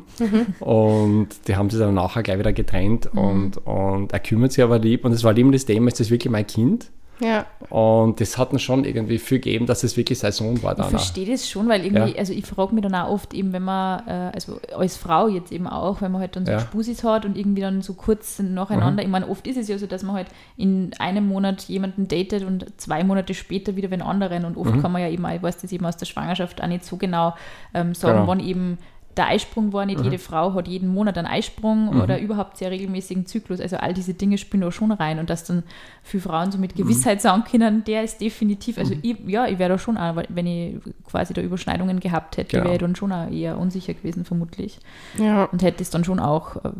Und 0.58 1.28
die 1.46 1.54
haben 1.54 1.70
sich 1.70 1.78
dann 1.78 1.94
nachher 1.94 2.24
gleich 2.24 2.40
wieder 2.40 2.52
getrennt 2.52 3.06
und, 3.14 3.58
und 3.58 4.12
er 4.12 4.18
kümmert 4.18 4.50
sich 4.50 4.64
aber 4.64 4.80
lieb. 4.80 5.04
Und 5.04 5.12
es 5.12 5.22
war 5.22 5.28
halt 5.28 5.38
immer 5.38 5.52
das 5.52 5.64
Thema, 5.64 5.86
ist 5.86 6.00
das 6.00 6.10
wirklich 6.10 6.32
mein 6.32 6.44
Kind? 6.48 6.90
Ja. 7.20 7.46
Und 7.70 8.20
das 8.20 8.36
hat 8.36 8.52
uns 8.52 8.62
schon 8.62 8.84
irgendwie 8.84 9.18
viel 9.18 9.38
gegeben, 9.38 9.66
dass 9.66 9.84
es 9.84 9.96
wirklich 9.96 10.18
sein 10.18 10.32
Sohn 10.32 10.60
war 10.62 10.72
Ich 10.72 10.76
dann. 10.78 10.86
auch. 10.86 10.90
verstehe 10.90 11.30
das 11.30 11.48
schon, 11.48 11.68
weil 11.68 11.84
irgendwie, 11.84 12.12
Ja. 12.12 12.18
also 12.18 12.32
ich 12.32 12.44
frage 12.44 12.74
mich 12.74 12.82
dann 12.82 12.94
auch 12.96 13.10
oft 13.10 13.32
eben, 13.32 13.52
wenn 13.52 13.62
man, 13.62 14.06
äh, 14.08 14.30
also 14.34 14.58
als 14.76 14.96
Frau 14.96 15.28
jetzt 15.28 15.52
eben 15.52 15.68
auch, 15.68 16.00
wenn 16.00 16.10
man 16.10 16.20
halt 16.20 16.34
dann 16.34 16.46
so 16.46 16.52
Ja. 16.52 16.58
Spusis 16.60 17.04
hat 17.04 17.24
und 17.24 17.36
irgendwie 17.38 17.60
dann 17.60 17.80
so 17.82 17.94
kurz 17.94 18.40
nacheinander, 18.40 19.02
ich 19.04 19.08
meine, 19.08 19.28
oft 19.28 19.46
ist 19.46 19.56
es 19.56 19.68
ja 19.68 19.78
so, 19.78 19.86
dass 19.86 20.02
man 20.02 20.16
halt 20.16 20.26
in 20.56 20.90
einem 20.98 21.28
Monat 21.28 21.62
jemanden 21.68 22.08
datet 22.08 22.42
und 22.44 22.66
zwei 22.80 23.04
Monate 23.04 23.34
später 23.34 23.76
wieder 23.76 23.88
den 23.88 24.02
anderen 24.02 24.44
und 24.44 24.56
oft 24.56 24.80
kann 24.80 24.90
man 24.90 25.00
ja 25.02 25.08
eben, 25.08 25.24
auch, 25.24 25.30
ich 25.32 25.42
weiß 25.42 25.58
das 25.58 25.70
eben 25.72 25.86
aus 25.86 25.96
der 25.96 26.06
Schwangerschaft 26.06 26.60
auch 26.62 26.66
nicht 26.66 26.84
so 26.84 26.96
genau 26.96 27.34
ähm, 27.72 27.94
sagen, 27.94 28.14
Genau. 28.18 28.26
wann 28.26 28.40
eben 28.40 28.78
der 29.16 29.28
Eisprung 29.28 29.72
war. 29.72 29.84
Nicht 29.86 30.00
jede 30.00 30.18
Frau 30.18 30.54
hat 30.54 30.68
jeden 30.68 30.88
Monat 30.88 31.18
einen 31.18 31.26
Eisprung 31.26 32.00
oder 32.00 32.18
überhaupt 32.20 32.56
sehr 32.56 32.70
regelmäßigen 32.70 33.26
Zyklus. 33.26 33.60
Also 33.60 33.76
all 33.76 33.92
diese 33.94 34.14
Dinge 34.14 34.38
spielen 34.38 34.62
da 34.62 34.72
schon 34.72 34.90
rein 34.92 35.18
und 35.18 35.28
dass 35.28 35.44
dann 35.44 35.62
viele 36.02 36.22
Frauen 36.22 36.50
so 36.50 36.58
mit 36.58 36.74
Gewissheit 36.76 37.20
sagen 37.20 37.44
können, 37.44 37.84
der 37.84 38.04
ist 38.04 38.20
definitiv, 38.20 38.78
also 38.78 38.94
ich, 39.02 39.16
ja, 39.26 39.46
ich 39.46 39.58
wäre 39.58 39.70
da 39.70 39.78
schon 39.78 39.96
auch, 39.98 40.16
wenn 40.28 40.46
ich 40.46 40.76
quasi 41.08 41.34
da 41.34 41.42
Überschneidungen 41.42 42.00
gehabt 42.00 42.36
hätte, 42.38 42.52
Genau. 42.56 42.64
wäre 42.64 42.74
ich 42.74 42.80
dann 42.80 42.96
schon 42.96 43.12
auch 43.12 43.30
eher 43.30 43.58
unsicher 43.58 43.94
gewesen 43.94 44.24
vermutlich 44.24 44.78
Ja. 45.18 45.44
und 45.44 45.62
hätte 45.62 45.82
es 45.82 45.90
dann 45.90 46.04
schon 46.04 46.18
auch 46.18 46.56
äh, 46.64 46.70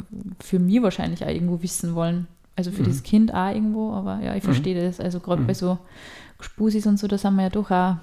für 0.41 0.59
mich 0.59 0.83
wahrscheinlich 0.83 1.25
auch 1.25 1.29
irgendwo 1.31 1.63
wissen 1.63 1.95
wollen. 1.95 2.27
Also 2.57 2.71
Mhm. 2.71 2.75
für 2.75 2.83
das 2.85 3.03
Kind 3.03 3.33
auch 3.35 3.49
irgendwo, 3.49 3.93
aber 3.93 4.21
ja, 4.23 4.35
ich 4.35 4.45
verstehe 4.45 4.81
das. 4.87 5.01
Also 5.01 5.21
gerade 5.21 5.43
bei 5.43 5.55
so 5.55 5.79
Spusis 6.41 6.87
und 6.87 6.99
so, 6.99 7.07
da 7.09 7.17
sind 7.19 7.37
wir 7.37 7.45
ja 7.45 7.51
doch 7.51 7.71
auch, 7.71 7.97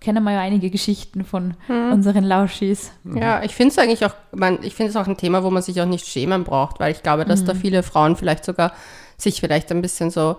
kennen 0.00 0.22
wir 0.24 0.32
ja 0.32 0.40
einige 0.40 0.70
Geschichten 0.70 1.24
von 1.24 1.54
Mhm. 1.68 1.92
unseren 1.92 2.24
Lauschis. 2.24 2.92
Ja, 3.04 3.42
ich 3.42 3.54
finde 3.54 3.72
es 3.72 3.78
eigentlich 3.78 4.04
auch, 4.04 4.14
man, 4.32 4.58
ich 4.62 4.74
finde 4.74 4.90
es 4.90 4.96
auch 4.96 5.06
ein 5.06 5.16
Thema, 5.16 5.42
wo 5.42 5.50
man 5.50 5.62
sich 5.62 5.80
auch 5.80 5.86
nicht 5.86 6.06
schämen 6.06 6.44
braucht, 6.44 6.80
weil 6.80 6.92
ich 6.92 7.02
glaube, 7.02 7.24
dass 7.24 7.44
da 7.44 7.54
viele 7.54 7.82
Frauen 7.82 8.16
vielleicht 8.16 8.44
sogar 8.44 8.72
sich 9.16 9.40
vielleicht 9.40 9.70
ein 9.72 9.82
bisschen 9.82 10.10
so 10.10 10.36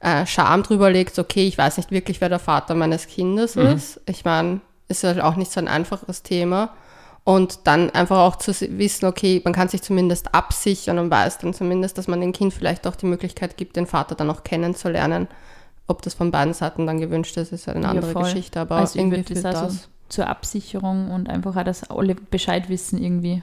äh, 0.00 0.26
Scham 0.26 0.62
drüber 0.62 0.90
legt, 0.90 1.18
okay, 1.18 1.46
ich 1.46 1.56
weiß 1.58 1.76
nicht 1.78 1.90
wirklich, 1.90 2.20
wer 2.20 2.28
der 2.28 2.38
Vater 2.38 2.74
meines 2.74 3.06
Kindes 3.06 3.56
ist. 3.56 4.00
Ich 4.06 4.24
meine, 4.24 4.60
ist 4.88 5.04
halt 5.04 5.20
auch 5.20 5.36
nicht 5.36 5.52
so 5.52 5.60
ein 5.60 5.68
einfaches 5.68 6.22
Thema. 6.22 6.70
Und 7.22 7.60
dann 7.64 7.90
einfach 7.90 8.18
auch 8.18 8.36
zu 8.36 8.52
wissen, 8.78 9.04
okay, 9.06 9.42
man 9.44 9.52
kann 9.52 9.68
sich 9.68 9.82
zumindest 9.82 10.34
absichern 10.34 10.98
und 10.98 11.10
weiß 11.10 11.38
dann 11.38 11.52
zumindest, 11.52 11.98
dass 11.98 12.08
man 12.08 12.20
dem 12.20 12.32
Kind 12.32 12.54
vielleicht 12.54 12.86
auch 12.86 12.96
die 12.96 13.04
Möglichkeit 13.06 13.56
gibt, 13.58 13.76
den 13.76 13.86
Vater 13.86 14.14
dann 14.14 14.30
auch 14.30 14.42
kennenzulernen. 14.42 15.28
Ob 15.90 16.02
das 16.02 16.14
von 16.14 16.30
beiden 16.30 16.54
Seiten 16.54 16.86
dann 16.86 17.00
gewünscht 17.00 17.36
ist, 17.36 17.52
ist 17.52 17.68
eine 17.68 17.82
Ja, 17.82 17.90
andere 17.90 18.12
voll. 18.12 18.22
Geschichte. 18.22 18.60
Aber 18.60 18.76
also 18.76 18.98
irgendwie 18.98 19.18
würde 19.18 19.34
das 19.34 19.42
für 19.42 19.48
auch 19.50 19.54
so 19.70 19.76
das. 19.76 19.88
zur 20.08 20.26
Absicherung 20.28 21.10
und 21.10 21.28
einfach 21.28 21.56
auch, 21.56 21.64
dass 21.64 21.90
alle 21.90 22.14
Bescheid 22.14 22.68
wissen 22.68 23.02
irgendwie. 23.02 23.42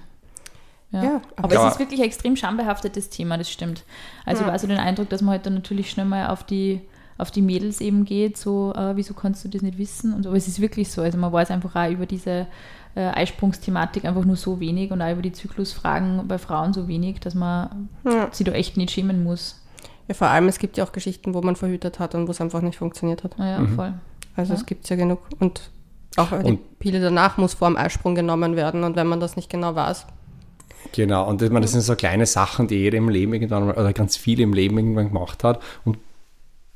Ja. 0.92 1.04
Ja, 1.04 1.22
aber 1.36 1.54
Ja. 1.54 1.68
es 1.68 1.74
ist 1.74 1.80
wirklich 1.80 2.00
ein 2.00 2.06
extrem 2.06 2.36
schambehaftetes 2.38 3.10
Thema, 3.10 3.38
das 3.38 3.50
stimmt. 3.52 3.84
Also 4.26 4.42
ich 4.44 4.48
habe 4.48 4.58
so 4.58 4.68
den 4.68 4.80
Eindruck, 4.80 5.10
dass 5.10 5.22
man 5.22 5.32
halt 5.34 5.46
dann 5.46 5.54
natürlich 5.56 5.92
schnell 5.92 6.06
mal 6.06 6.28
auf 6.28 6.46
die, 6.46 6.80
auf 7.18 7.30
die 7.32 7.42
Mädels 7.42 7.82
eben 7.82 8.06
geht, 8.06 8.38
so, 8.38 8.74
äh, 8.74 8.96
wieso 8.96 9.14
kannst 9.14 9.44
du 9.44 9.50
das 9.50 9.62
nicht 9.62 9.78
wissen? 9.78 10.14
Und 10.14 10.24
so, 10.24 10.30
aber 10.30 10.38
es 10.38 10.48
ist 10.48 10.62
wirklich 10.62 10.90
so. 10.90 11.02
Also 11.02 11.18
man 11.18 11.34
weiß 11.34 11.52
einfach 11.52 11.76
auch 11.76 11.90
über 11.92 12.06
diese 12.06 12.48
äh, 12.96 13.02
Eisprungsthematik 13.02 14.06
einfach 14.06 14.24
nur 14.24 14.38
so 14.38 14.60
wenig 14.62 14.92
und 14.92 15.02
auch 15.02 15.12
über 15.12 15.22
die 15.22 15.34
Zyklusfragen 15.34 16.26
bei 16.28 16.38
Frauen 16.38 16.72
so 16.74 16.88
wenig, 16.88 17.20
dass 17.20 17.36
man 17.36 17.90
Ja. 18.06 18.30
sich 18.32 18.46
da 18.46 18.54
echt 18.54 18.78
nicht 18.78 18.92
schämen 18.92 19.24
muss. 19.26 19.60
Ja, 20.08 20.14
vor 20.14 20.28
allem, 20.28 20.48
es 20.48 20.58
gibt 20.60 20.78
ja 20.78 20.84
auch 20.84 20.92
Geschichten, 20.92 21.34
wo 21.34 21.42
man 21.42 21.56
verhütet 21.56 22.00
hat 22.00 22.16
und 22.16 22.28
wo 22.28 22.32
es 22.32 22.40
einfach 22.42 22.62
nicht 22.62 22.78
funktioniert 22.78 23.24
hat. 23.24 23.38
Naja, 23.38 23.60
Mhm. 23.60 23.76
voll. 23.76 23.94
Also 24.36 24.54
Ja. 24.54 24.60
es 24.60 24.66
gibt 24.66 24.88
ja 24.90 24.96
genug. 24.96 25.20
Und 25.40 25.70
auch 26.16 26.30
die 26.40 26.46
Und- 26.52 26.80
Pille 26.80 27.00
danach 27.02 27.38
muss 27.38 27.54
vor 27.56 27.68
dem 27.68 27.78
Eisprung 27.78 28.16
genommen 28.16 28.56
werden. 28.56 28.84
Und 28.84 28.96
wenn 28.96 29.08
man 29.08 29.20
das 29.20 29.36
nicht 29.36 29.50
genau 29.50 29.76
weiß, 29.76 30.06
Genau, 30.94 31.28
und 31.28 31.42
das, 31.42 31.50
man, 31.50 31.62
das 31.62 31.72
sind 31.74 31.82
so 31.82 31.96
kleine 31.96 32.26
Sachen, 32.26 32.68
die 32.68 32.76
jeder 32.76 32.98
im 33.00 33.10
Leben 33.10 33.34
irgendwann 33.34 33.66
mal, 33.66 33.74
oder 33.76 33.92
ganz 33.92 34.16
viele 34.16 34.44
im 34.44 34.54
Leben 34.54 34.78
irgendwann 34.78 35.10
gemacht 35.10 35.44
hat. 35.44 35.62
Und 35.84 35.98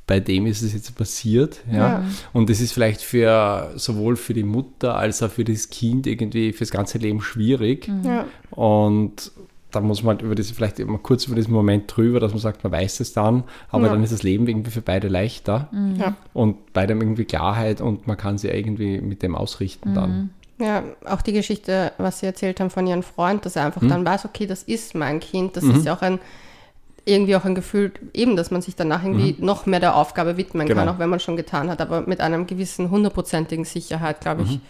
bei 0.06 0.20
dem 0.20 0.44
ist 0.46 0.60
es 0.60 0.74
jetzt 0.74 0.94
passiert. 0.96 1.60
Ja. 1.70 1.78
Ja. 1.78 2.04
Und 2.34 2.50
das 2.50 2.60
ist 2.60 2.72
vielleicht 2.74 3.00
für 3.00 3.70
sowohl 3.76 4.16
für 4.16 4.34
die 4.34 4.42
Mutter 4.42 4.96
als 4.96 5.22
auch 5.22 5.30
für 5.30 5.44
das 5.44 5.70
Kind 5.70 6.06
irgendwie 6.06 6.52
fürs 6.52 6.70
ganze 6.70 6.98
Leben 6.98 7.22
schwierig. 7.22 7.88
ja. 8.04 8.26
Und 8.50 9.32
da 9.72 9.80
muss 9.80 10.02
man 10.02 10.16
halt 10.16 10.22
über 10.22 10.34
das 10.34 10.50
vielleicht 10.50 10.78
immer 10.78 10.98
kurz 10.98 11.26
über 11.26 11.34
diesen 11.36 11.52
Moment 11.52 11.94
drüber, 11.96 12.20
dass 12.20 12.32
man 12.32 12.40
sagt, 12.40 12.62
man 12.62 12.72
weiß 12.72 13.00
es 13.00 13.12
dann, 13.12 13.42
aber 13.70 13.86
Ja. 13.86 13.92
dann 13.92 14.02
ist 14.04 14.12
das 14.12 14.22
Leben 14.22 14.46
irgendwie 14.46 14.70
für 14.70 14.82
beide 14.82 15.08
leichter 15.08 15.68
Ja. 15.98 16.14
und 16.34 16.72
beide 16.72 16.94
haben 16.94 17.00
irgendwie 17.00 17.24
Klarheit 17.24 17.80
und 17.80 18.06
man 18.06 18.16
kann 18.16 18.38
sie 18.38 18.48
irgendwie 18.48 19.00
mit 19.00 19.22
dem 19.22 19.34
ausrichten 19.34 19.94
dann. 19.94 20.30
ja, 20.58 20.84
auch 21.06 21.22
die 21.22 21.32
Geschichte, 21.32 21.90
was 21.98 22.20
Sie 22.20 22.26
erzählt 22.26 22.60
haben 22.60 22.70
von 22.70 22.86
Ihrem 22.86 23.02
Freund, 23.02 23.44
dass 23.44 23.56
er 23.56 23.62
Mhm. 23.62 23.66
einfach 23.66 23.86
dann 23.88 24.04
weiß, 24.06 24.24
okay, 24.26 24.46
das 24.46 24.62
ist 24.62 24.94
mein 24.94 25.18
Kind. 25.18 25.56
Das 25.56 25.64
ist 25.64 25.84
ja 25.86 25.94
auch 25.96 26.02
ein, 26.02 26.20
irgendwie 27.04 27.34
auch 27.34 27.44
ein 27.44 27.56
Gefühl, 27.56 27.90
eben, 28.14 28.36
dass 28.36 28.52
man 28.52 28.62
sich 28.62 28.76
danach 28.76 29.02
irgendwie 29.02 29.34
noch 29.40 29.66
mehr 29.66 29.80
der 29.80 29.96
Aufgabe 29.96 30.36
widmen 30.36 30.68
kann, 30.68 30.76
Genau. 30.76 30.92
auch 30.92 30.98
wenn 31.00 31.08
man 31.10 31.18
schon 31.18 31.36
getan 31.36 31.68
hat. 31.68 31.80
Aber 31.80 32.02
mit 32.02 32.20
einem 32.20 32.46
gewissen 32.46 32.90
hundertprozentigen 32.92 33.64
Sicherheit, 33.64 34.20
glaube 34.20 34.42
ich, 34.42 34.60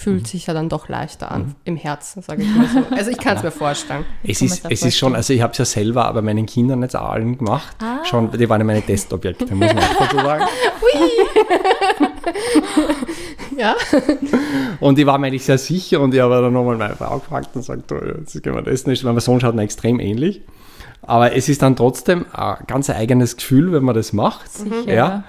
fühlt 0.00 0.26
sich 0.26 0.46
ja 0.46 0.54
dann 0.54 0.68
doch 0.68 0.88
leichter 0.88 1.30
an 1.30 1.54
im 1.64 1.76
Herzen, 1.76 2.22
sage 2.22 2.42
ich 2.42 2.48
mal 2.48 2.66
so. 2.66 2.82
Also 2.94 3.10
ich 3.10 3.18
kann 3.18 3.36
es 3.36 3.42
mir 3.44 3.50
vorstellen. 3.50 4.04
Es 4.24 4.40
ist, 4.40 4.64
es 4.68 4.82
ist 4.82 4.96
schon, 4.96 5.12
vorstellen. 5.12 5.14
also 5.16 5.32
ich 5.34 5.42
habe 5.42 5.52
es 5.52 5.58
ja 5.58 5.64
selber 5.64 6.12
bei 6.12 6.22
meinen 6.22 6.46
Kindern 6.46 6.82
jetzt 6.82 6.96
allen 6.96 7.36
gemacht. 7.38 7.76
Ah. 7.80 8.04
Schon, 8.04 8.30
die 8.32 8.48
waren 8.48 8.60
ja 8.60 8.64
meine 8.64 8.82
Testobjekte, 8.82 9.54
muss 9.54 9.74
man 9.74 9.78
auch 9.84 9.96
dazu 9.98 10.16
sagen. 10.16 10.44
Ja. 13.56 13.74
Und 14.80 14.98
ich 14.98 15.04
war 15.04 15.18
mir 15.18 15.26
eigentlich 15.26 15.44
sehr 15.44 15.58
sicher 15.58 16.00
und 16.00 16.14
ich 16.14 16.20
habe 16.20 16.40
dann 16.40 16.52
nochmal 16.52 16.76
meine 16.76 16.96
Frau 16.96 17.18
gefragt 17.18 17.50
und 17.54 17.60
gesagt, 17.60 17.90
du, 17.90 17.96
jetzt 17.96 18.42
können 18.42 18.56
wir 18.56 18.62
das 18.62 18.86
nicht, 18.86 19.04
weil 19.04 19.12
mein 19.12 19.20
Sohn 19.20 19.40
schaut 19.40 19.54
mir 19.54 19.62
extrem 19.62 20.00
ähnlich. 20.00 20.40
Aber 21.02 21.34
es 21.34 21.48
ist 21.48 21.60
dann 21.62 21.76
trotzdem 21.76 22.24
ein 22.32 22.56
ganz 22.66 22.88
eigenes 22.88 23.36
Gefühl, 23.36 23.72
wenn 23.72 23.82
man 23.82 23.94
das 23.94 24.12
macht. 24.12 24.50
Sicher, 24.50 24.94
Ja. 24.94 25.24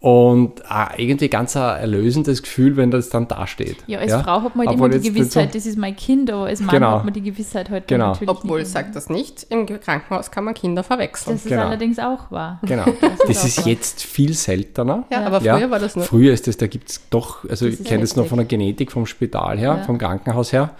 Ja. 0.00 0.08
Und 0.08 0.70
auch 0.70 0.88
irgendwie 0.96 1.28
ganz 1.28 1.56
ein 1.56 1.80
erlösendes 1.80 2.42
Gefühl, 2.42 2.76
wenn 2.76 2.90
das 2.90 3.08
dann 3.10 3.28
dasteht. 3.28 3.76
Ja, 3.86 3.98
als 4.00 4.12
Frau 4.12 4.42
hat 4.42 4.56
man 4.56 4.66
halt 4.66 4.76
Obwohl 4.76 4.92
immer 4.92 4.98
die 5.02 5.12
Gewissheit, 5.12 5.54
das 5.54 5.66
ist 5.66 5.76
mein 5.78 5.96
Kind, 5.96 6.30
aber 6.30 6.46
als 6.46 6.60
Mann 6.60 6.74
Genau. 6.74 6.90
hat 6.92 7.04
man 7.04 7.12
die 7.14 7.22
Gewissheit 7.22 7.70
halt 7.70 7.88
Genau. 7.88 8.08
natürlich 8.08 8.28
Obwohl, 8.30 8.60
nicht. 8.60 8.70
sagt 8.70 8.96
das 8.96 9.08
nicht, 9.10 9.46
im 9.50 9.66
Krankenhaus 9.66 10.30
kann 10.30 10.44
man 10.44 10.54
Kinder 10.54 10.82
verwechseln. 10.82 11.34
Das 11.36 11.44
ist 11.44 11.48
Genau. 11.50 11.62
allerdings 11.66 11.98
auch 11.98 12.30
wahr. 12.30 12.60
Genau. 12.64 12.84
ist 12.86 13.02
Das 13.28 13.38
auch 13.42 13.44
ist 13.46 13.58
wahr. 13.58 13.66
jetzt 13.68 14.02
viel 14.02 14.32
seltener. 14.34 15.04
ja, 15.10 15.20
Ja. 15.20 15.26
aber 15.26 15.40
früher 15.40 15.70
war 15.70 15.78
das 15.78 15.96
nur. 15.96 16.04
Früher 16.04 16.32
ist 16.32 16.46
das, 16.46 16.56
da 16.56 16.66
gibt 16.66 16.90
es 16.90 17.00
doch, 17.10 17.44
also 17.48 17.66
Das 17.66 17.74
ich 17.74 17.80
ist 17.80 17.86
kenne 17.88 18.00
das 18.02 18.16
noch 18.16 18.26
von 18.26 18.38
der 18.38 18.46
Genetik 18.46 18.92
vom 18.92 19.06
Spital 19.06 19.58
her, 19.58 19.76
Ja. 19.78 19.82
vom 19.84 19.98
Krankenhaus 19.98 20.52
her, 20.52 20.70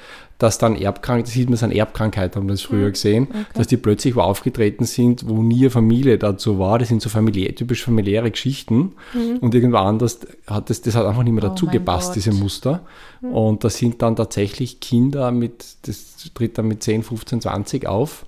dass 0.42 0.59
dann 0.59 0.74
Erbkrank, 0.74 1.24
das 1.24 1.35
sieht 1.35 1.48
man 1.48 1.59
an 1.61 1.70
Erbkrankheit, 1.70 2.35
haben 2.35 2.46
wir 2.46 2.55
das 2.55 2.62
früher 2.62 2.90
gesehen, 2.90 3.28
dass 3.55 3.68
die 3.68 3.76
plötzlich 3.76 4.16
wo 4.16 4.20
aufgetreten 4.20 4.85
sind, 4.85 5.28
wo 5.28 5.42
nie 5.42 5.61
eine 5.61 5.70
Familie 5.70 6.18
dazu 6.18 6.59
war. 6.59 6.81
Das 6.81 6.88
sind 6.88 7.00
so 7.00 7.09
familiär, 7.09 7.55
typisch 7.55 7.85
familiäre 7.85 8.31
Geschichten. 8.31 8.92
Und 9.40 9.55
irgendwo 9.55 9.78
anders 9.78 10.20
hat 10.48 10.68
das, 10.68 10.83
das 10.83 10.96
hat 10.96 11.07
einfach 11.07 11.22
nicht 11.22 11.33
mehr 11.33 11.44
Oh 11.44 11.48
dazu 11.48 11.66
mein 11.66 11.74
gepasst, 11.74 12.16
diese 12.16 12.33
Muster. 12.33 12.81
Und 13.20 13.62
das 13.62 13.76
sind 13.76 14.02
dann 14.02 14.16
tatsächlich 14.16 14.81
Kinder 14.81 15.31
mit, 15.31 15.76
das 15.83 16.16
tritt 16.35 16.59
dann 16.59 16.66
mit 16.66 16.83
10, 16.83 17.05
15, 17.05 17.40
20 17.42 17.87
auf, 17.87 18.26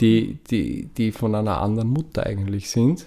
die, 0.00 0.38
die, 0.50 0.90
die 0.96 1.10
von 1.10 1.34
einer 1.34 1.62
anderen 1.62 1.88
Mutter 1.88 2.26
eigentlich 2.26 2.70
sind. 2.70 3.06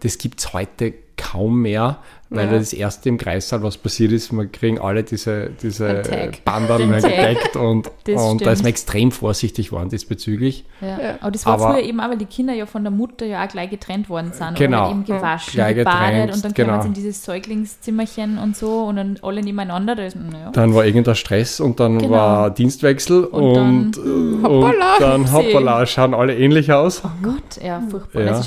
Das 0.00 0.18
gibt 0.18 0.40
es 0.40 0.52
heute 0.52 0.92
kaum 1.16 1.62
mehr, 1.62 1.98
weil 2.30 2.46
Ja. 2.46 2.58
das 2.58 2.72
erste 2.72 3.08
im 3.08 3.18
Kreissaal, 3.18 3.62
was 3.62 3.76
passiert 3.76 4.12
ist, 4.12 4.32
wir 4.32 4.46
kriegen 4.46 4.78
alle 4.78 5.02
diese, 5.02 5.50
diese 5.62 6.02
Tag. 6.02 6.44
gedeckt 6.44 7.56
und, 7.56 7.90
Das 8.04 8.22
und 8.22 8.44
da 8.46 8.52
ist 8.52 8.62
man 8.62 8.70
extrem 8.70 9.10
vorsichtig 9.12 9.68
geworden 9.70 9.88
diesbezüglich. 9.90 10.64
Ja. 10.80 10.88
Ja. 10.88 11.14
Aber 11.20 11.30
das 11.30 11.44
war 11.46 11.54
Aber- 11.54 11.74
früher 11.74 11.82
eben 11.82 12.00
auch, 12.00 12.08
weil 12.08 12.18
die 12.18 12.24
Kinder 12.26 12.54
ja 12.54 12.66
von 12.66 12.82
der 12.84 12.90
Mutter 12.92 13.26
ja 13.26 13.44
auch 13.44 13.48
gleich 13.48 13.68
getrennt 13.70 14.08
worden 14.08 14.32
sind. 14.32 14.54
Genau. 14.56 14.82
Oder 14.86 14.90
eben 14.92 15.04
gewaschen, 15.04 15.52
Gleich 15.52 15.76
gebadet 15.76 16.00
getrennt, 16.10 16.34
und 16.34 16.44
dann 16.44 16.54
genau. 16.54 16.68
kommen 16.70 16.82
sie 16.82 16.88
in 16.88 16.94
dieses 16.94 17.24
Säuglingszimmerchen 17.24 18.38
und 18.38 18.56
so 18.56 18.84
und 18.84 18.96
dann 18.96 19.18
alle 19.22 19.42
nebeneinander. 19.42 19.96
Da 19.96 20.06
ist, 20.06 20.16
naja. 20.16 20.50
Dann 20.52 20.74
war 20.74 20.84
irgendein 20.86 21.14
Stress 21.16 21.60
und 21.60 21.80
dann 21.80 21.98
Genau. 21.98 22.10
war 22.12 22.50
Dienstwechsel 22.50 23.24
Und 23.24 23.42
und, 23.42 23.54
dann- 23.56 23.92
und, 24.04 24.42
Hoppala. 24.44 24.96
dann 24.98 25.20
Upsi. 25.22 25.32
hoppala, 25.32 25.86
schauen 25.86 26.14
alle 26.14 26.36
ähnlich 26.36 26.72
aus. 26.72 27.02
Oh 27.04 27.08
Gott, 27.22 27.62
ja, 27.62 27.82
furchtbar. 27.90 28.22
Ja. 28.22 28.28
Das, 28.30 28.46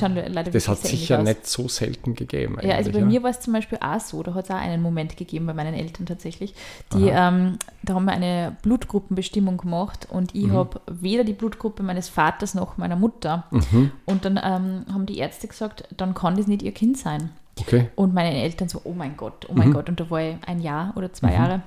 Das 0.51 0.67
hat 0.67 0.77
sicher 0.79 1.21
nicht 1.21 1.45
so 1.47 1.67
selten 1.67 2.15
gegeben. 2.15 2.57
Ja, 2.61 2.75
also 2.75 2.91
bei 2.91 3.01
mir 3.01 3.21
war 3.23 3.29
es 3.29 3.39
zum 3.41 3.53
Beispiel 3.53 3.72
auch 3.81 3.99
so, 3.99 4.21
da 4.23 4.33
hat 4.33 4.45
es 4.45 4.51
auch 4.51 4.55
einen 4.55 4.81
Moment 4.81 5.17
gegeben 5.17 5.45
bei 5.45 5.53
meinen 5.53 5.73
Eltern 5.73 6.05
tatsächlich. 6.05 6.53
Die, 6.93 7.07
ähm, 7.09 7.57
da 7.81 7.95
haben 7.95 8.05
wir 8.05 8.11
eine 8.13 8.55
Blutgruppenbestimmung 8.61 9.57
gemacht 9.57 10.07
und 10.09 10.33
Mhm. 10.35 10.45
ich 10.45 10.51
habe 10.51 10.81
weder 10.87 11.23
die 11.23 11.33
Blutgruppe 11.33 11.83
meines 11.83 12.09
Vaters 12.09 12.53
noch 12.53 12.77
meiner 12.77 12.95
Mutter. 12.95 13.45
Mhm. 13.51 13.91
Und 14.05 14.25
dann 14.25 14.37
ähm, 14.43 14.85
haben 14.93 15.05
die 15.05 15.17
Ärzte 15.17 15.47
gesagt, 15.47 15.85
dann 15.97 16.13
kann 16.13 16.35
das 16.37 16.47
nicht 16.47 16.61
ihr 16.61 16.71
Kind 16.73 16.97
sein. 16.97 17.29
Okay. 17.59 17.89
Und 17.95 18.13
meine 18.13 18.33
Eltern 18.33 18.67
so, 18.69 18.81
oh 18.83 18.93
mein 18.93 19.15
Gott, 19.15 19.47
oh 19.49 19.53
mein 19.53 19.69
Mhm. 19.69 19.73
Gott. 19.73 19.89
Und 19.89 19.99
da 19.99 20.09
war 20.09 20.21
ich 20.21 20.35
ein 20.47 20.59
Jahr 20.61 20.93
oder 20.95 21.13
zwei 21.13 21.33
Jahre. 21.33 21.61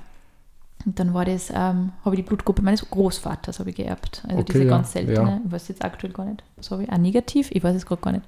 Und 0.85 1.01
dann 1.01 1.15
war 1.15 1.25
das, 1.25 1.51
ähm, 1.51 1.93
habe 2.05 2.15
ich 2.15 2.21
die 2.23 2.23
Blutgruppe 2.23 2.63
meines 2.63 2.89
Großvaters 2.89 3.59
habe 3.59 3.71
ich 3.71 3.77
geerbt. 3.77 4.23
Also 4.29 4.39
Okay, 4.41 4.53
diese 4.53 4.65
ja, 4.65 4.71
ganz 4.71 4.93
seltene, 4.93 5.15
ja. 5.31 5.41
ich 5.45 5.51
weiß 5.53 5.69
jetzt 5.69 5.85
aktuell 5.85 6.13
gar 6.13 6.27
nicht. 6.27 6.43
Was 6.57 6.71
habe 6.71 6.85
ich? 6.85 6.93
Auch 6.93 6.99
negativ? 6.99 7.51
Ich 7.51 7.65
weiß 7.65 7.75
es 7.75 7.87
gerade 7.87 8.03
gar 8.03 8.13
nicht. 8.13 8.25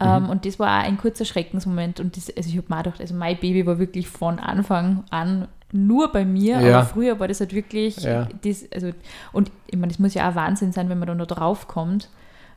Mhm. 0.00 0.06
Ähm, 0.06 0.30
und 0.30 0.44
das 0.46 0.58
war 0.58 0.78
auch 0.80 0.84
ein 0.84 0.96
kurzer 0.98 1.24
Schreckensmoment. 1.24 1.98
Und 2.00 2.16
das, 2.16 2.34
also 2.36 2.48
ich 2.48 2.56
habe 2.56 2.66
mir 2.68 2.76
auch 2.76 2.82
gedacht, 2.84 3.00
also 3.00 3.14
mein 3.14 3.38
Baby 3.38 3.66
war 3.66 3.78
wirklich 3.78 4.08
von 4.08 4.38
Anfang 4.38 5.04
an 5.10 5.48
nur 5.72 6.10
bei 6.12 6.24
mir, 6.24 6.60
Ja. 6.60 6.78
aber 6.78 6.86
früher 6.86 7.20
war 7.20 7.28
das 7.28 7.40
halt 7.40 7.52
wirklich, 7.52 7.96
Ja. 7.98 8.26
das, 8.42 8.64
also, 8.72 8.90
und 9.32 9.50
ich 9.66 9.76
meine, 9.76 9.88
das 9.88 9.98
muss 9.98 10.14
ja 10.14 10.30
auch 10.30 10.34
Wahnsinn 10.34 10.72
sein, 10.72 10.88
wenn 10.88 10.98
man 10.98 11.18
da 11.18 11.26
drauf 11.26 11.68
kommt. 11.68 12.08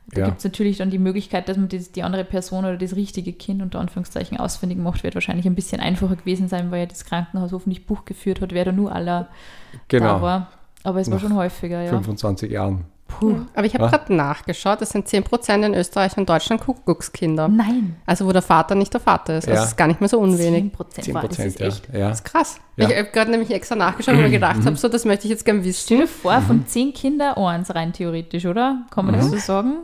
Da 0.08 0.20
Ja. 0.20 0.26
gibt 0.26 0.38
es 0.38 0.44
natürlich 0.44 0.78
dann 0.78 0.90
die 0.90 0.98
Möglichkeit, 0.98 1.48
dass 1.48 1.56
man 1.56 1.68
das, 1.68 1.92
die 1.92 2.02
andere 2.02 2.24
Person 2.24 2.64
oder 2.64 2.76
das 2.76 2.96
richtige 2.96 3.32
Kind 3.32 3.60
unter 3.62 3.80
Anführungszeichen 3.80 4.38
ausfindig 4.38 4.78
macht, 4.78 5.02
wird 5.04 5.14
wahrscheinlich 5.14 5.46
ein 5.46 5.54
bisschen 5.54 5.80
einfacher 5.80 6.16
gewesen 6.16 6.48
sein, 6.48 6.70
weil 6.70 6.80
ja 6.80 6.86
das 6.86 7.04
Krankenhaus 7.04 7.52
hoffentlich 7.52 7.86
Buch 7.86 8.04
geführt 8.04 8.40
hat, 8.40 8.52
wer 8.52 8.64
da 8.64 8.72
nur 8.72 8.92
aller 8.92 9.28
da 9.72 9.78
Genau. 9.98 10.22
war. 10.22 10.48
Aber 10.82 11.00
es 11.00 11.08
war 11.08 11.16
Nach 11.16 11.22
schon 11.22 11.36
häufiger, 11.36 11.82
ja. 11.82 11.90
25 11.90 12.50
Jahren. 12.50 12.86
Puh. 13.20 13.36
Aber 13.54 13.64
ich 13.66 13.74
habe 13.74 13.84
Ah. 13.84 13.88
gerade 13.90 14.14
nachgeschaut, 14.14 14.82
es 14.82 14.90
sind 14.90 15.06
10% 15.08 15.64
in 15.64 15.74
Österreich 15.74 16.16
und 16.16 16.28
Deutschland 16.28 16.60
Kuckuckskinder. 16.62 17.48
Nein, 17.48 17.96
Also 18.06 18.26
wo 18.26 18.32
der 18.32 18.42
Vater 18.42 18.74
nicht 18.74 18.92
der 18.92 19.00
Vater 19.00 19.38
ist. 19.38 19.44
Also 19.44 19.50
Ja. 19.54 19.60
das 19.60 19.68
ist 19.70 19.76
gar 19.76 19.86
nicht 19.86 20.00
mehr 20.00 20.08
so 20.08 20.18
unwenig. 20.18 20.62
10 20.64 20.70
Prozent. 20.72 21.04
10 21.04 21.14
Wow, 21.14 21.20
das 21.22 21.28
Prozent, 21.30 21.46
ist 21.48 21.60
ja. 21.60 21.66
echt. 21.66 21.88
ja. 21.94 22.08
Das 22.08 22.18
ist 22.18 22.24
krass. 22.24 22.56
Ja. 22.76 22.88
Ich 22.90 22.96
habe 22.96 23.08
gerade 23.10 23.30
nämlich 23.30 23.50
extra 23.50 23.74
nachgeschaut, 23.76 24.14
weil 24.14 24.20
ich 24.20 24.26
mir 24.26 24.32
gedacht 24.38 24.64
habe, 24.64 24.76
so, 24.76 24.88
das 24.88 25.04
möchte 25.04 25.26
ich 25.26 25.30
jetzt 25.30 25.44
gerne 25.44 25.62
wissen. 25.64 25.82
Stell 25.84 25.98
dir 25.98 26.08
vor, 26.08 26.38
Mhm. 26.40 26.42
von 26.46 26.66
10 26.66 26.92
Kindern 26.94 27.34
eins 27.34 27.74
rein 27.74 27.92
theoretisch, 27.92 28.46
oder? 28.46 28.82
Kann 28.90 29.06
man 29.06 29.14
das 29.16 29.30
so 29.30 29.36
sagen? 29.36 29.78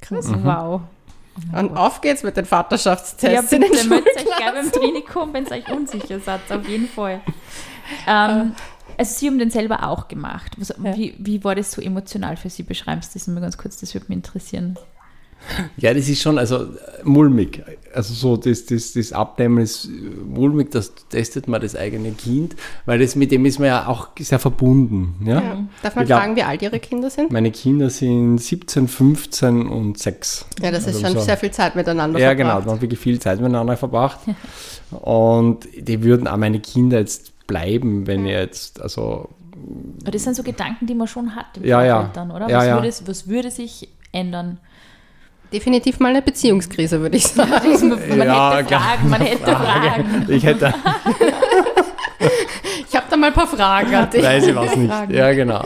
Krass. 0.00 0.28
Mhm. 0.28 0.44
Wow. 0.44 0.80
Und 1.58 1.76
auf 1.76 2.00
geht's 2.00 2.22
mit 2.22 2.36
den 2.36 2.44
Ja, 2.44 2.48
Vaterschaftstests 2.50 3.52
in 3.52 3.62
den 3.62 3.70
bitte 3.70 3.90
euch 3.92 4.36
gerne 4.38 4.60
beim 4.62 4.70
Trinikum, 4.70 5.32
wenn 5.32 5.44
ihr 5.46 5.52
euch 5.52 5.68
unsicher 5.68 6.20
seid, 6.20 6.40
auf 6.50 6.68
jeden 6.68 6.86
Fall. 6.88 7.20
Ähm, 8.06 8.52
also 8.98 9.12
Sie 9.18 9.26
haben 9.26 9.38
den 9.38 9.50
selber 9.50 9.88
auch 9.88 10.08
gemacht. 10.08 10.52
Was, 10.58 10.68
Ja. 10.82 10.96
wie, 10.96 11.14
wie 11.18 11.42
war 11.44 11.54
das 11.54 11.72
so 11.72 11.80
emotional 11.82 12.36
für 12.36 12.50
Sie? 12.50 12.62
Beschreibst 12.62 13.14
du 13.14 13.18
das 13.18 13.26
mal 13.28 13.40
ganz 13.40 13.56
kurz, 13.58 13.78
das 13.80 13.94
würde 13.94 14.06
mich 14.08 14.16
interessieren. 14.16 14.76
Ja, 15.76 15.92
das 15.92 16.08
ist 16.08 16.22
schon 16.22 16.38
also 16.38 16.68
mulmig. 17.02 17.62
Also 17.92 18.14
so 18.14 18.36
das, 18.38 18.64
das, 18.64 18.94
das 18.94 19.12
Abnehmen 19.12 19.58
ist 19.58 19.90
mulmig, 20.26 20.70
das 20.70 20.92
testet 21.10 21.48
man 21.48 21.60
das 21.60 21.76
eigene 21.76 22.12
Kind, 22.12 22.56
weil 22.86 22.98
das 22.98 23.14
mit 23.14 23.30
dem 23.30 23.44
ist 23.44 23.58
man 23.58 23.68
ja 23.68 23.86
auch 23.86 24.08
sehr 24.18 24.38
verbunden. 24.38 25.16
Ja? 25.26 25.42
Ja. 25.42 25.58
Darf 25.82 25.96
man 25.96 26.04
Ich 26.04 26.08
glaub- 26.08 26.20
fragen, 26.20 26.36
wie 26.36 26.42
alt 26.44 26.62
Ihre 26.62 26.80
Kinder 26.80 27.10
sind? 27.10 27.30
Meine 27.30 27.50
Kinder 27.50 27.90
sind 27.90 28.38
17, 28.38 28.88
15 28.88 29.66
und 29.66 29.98
6. 29.98 30.46
Ja, 30.62 30.70
das 30.70 30.86
ist 30.86 30.94
Also 30.94 31.00
schon 31.08 31.12
so- 31.18 31.20
sehr 31.20 31.36
viel 31.36 31.50
Zeit 31.50 31.76
miteinander 31.76 32.18
Ja, 32.18 32.32
genau, 32.32 32.48
verbracht. 32.48 32.66
da 32.66 32.70
haben 32.72 32.80
wirklich 32.80 33.00
viel 33.00 33.18
Zeit 33.20 33.38
miteinander 33.38 33.76
verbracht. 33.76 34.20
Und 34.90 35.66
die 35.76 36.02
würden 36.02 36.26
auch 36.28 36.36
meine 36.36 36.60
Kinder 36.60 37.00
jetzt 37.00 37.32
bleiben, 37.46 38.06
wenn 38.06 38.24
ich 38.26 38.32
jetzt, 38.32 38.80
also 38.80 39.28
Aber 40.02 40.10
das 40.10 40.24
sind 40.24 40.34
so 40.36 40.42
Gedanken, 40.42 40.86
die 40.86 40.94
man 40.94 41.06
schon 41.06 41.34
hat 41.36 41.56
im 41.56 41.64
Ja, 41.64 41.84
ja. 41.84 42.10
Dann, 42.14 42.30
oder? 42.30 42.48
Ja, 42.48 42.58
was, 42.58 42.66
ja. 42.66 42.74
Würde, 42.82 42.94
was 43.06 43.28
würde 43.28 43.50
sich 43.50 43.88
ändern? 44.12 44.58
Definitiv 45.52 46.00
mal 46.00 46.08
eine 46.08 46.22
Beziehungskrise, 46.22 47.00
würde 47.00 47.16
ich 47.16 47.26
sagen. 47.28 47.88
Man 48.08 48.18
Ja, 48.26 48.54
hätte 48.56 48.64
klar. 48.68 48.80
Fragen, 48.80 49.08
man 49.10 49.20
hätte 49.20 49.44
Fragen. 49.44 50.26
ich 50.28 50.44
hätte, 50.44 50.74
Ich 52.88 52.96
habe 52.96 53.06
da 53.10 53.16
mal 53.16 53.26
ein 53.28 53.32
paar 53.32 53.46
Fragen 53.46 53.94
an 53.94 54.10
dich. 54.10 54.22
weiß 54.22 54.46
ich 54.46 54.54
was 54.54 54.76
nicht. 54.76 54.90
Fragen. 54.90 55.12
Ja, 55.14 55.32
genau. 55.32 55.64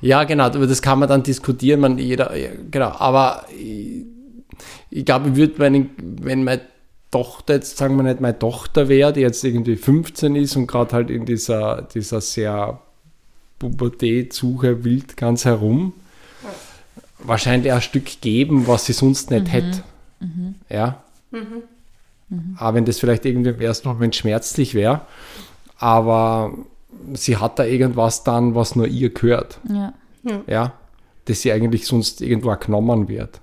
Ja, 0.00 0.24
genau, 0.24 0.44
aber 0.44 0.66
das 0.66 0.80
kann 0.80 0.98
man 0.98 1.08
dann 1.08 1.22
diskutieren, 1.22 1.80
man, 1.80 1.98
jeder, 1.98 2.34
ja, 2.34 2.48
genau, 2.70 2.92
aber 2.98 3.44
ich, 3.50 4.04
ich 4.90 5.04
glaube, 5.04 5.28
ich 5.30 5.36
würde 5.36 5.54
meinen, 5.58 5.90
wenn 6.22 6.44
meine 6.44 6.62
Tochter, 7.10 7.54
jetzt 7.54 7.76
sagen 7.76 7.96
wir 7.96 8.02
nicht 8.02 8.20
meine 8.20 8.38
Tochter 8.38 8.88
wäre, 8.88 9.12
die 9.12 9.20
jetzt 9.20 9.44
irgendwie 9.44 9.76
15 9.76 10.36
ist 10.36 10.56
und 10.56 10.66
gerade 10.66 10.92
halt 10.92 11.10
in 11.10 11.24
dieser, 11.24 11.82
dieser 11.82 12.20
sehr 12.20 12.80
Pubertät-Suche 13.58 14.84
wild 14.84 15.16
ganz 15.16 15.44
herum, 15.44 15.92
wahrscheinlich 17.18 17.72
ein 17.72 17.80
Stück 17.80 18.20
geben, 18.20 18.66
was 18.66 18.86
sie 18.86 18.92
sonst 18.92 19.30
nicht 19.30 19.52
hätte. 19.52 19.82
Ja. 20.68 21.02
Aber 22.56 22.74
wenn 22.74 22.84
das 22.84 22.98
vielleicht 22.98 23.24
irgendwie 23.24 23.50
im 23.50 23.60
ersten 23.60 23.88
Moment 23.88 24.16
schmerzlich 24.16 24.74
wäre, 24.74 25.02
aber 25.78 26.52
sie 27.14 27.36
hat 27.36 27.58
da 27.58 27.64
irgendwas 27.64 28.24
dann, 28.24 28.54
was 28.54 28.74
nur 28.76 28.88
ihr 28.88 29.10
gehört. 29.10 29.60
Ja. 29.68 29.92
Ja. 30.46 30.72
Das 31.26 31.42
sie 31.42 31.52
eigentlich 31.52 31.86
sonst 31.86 32.20
irgendwo 32.20 32.50
auch 32.50 32.60
genommen 32.60 33.08
wird. 33.08 33.40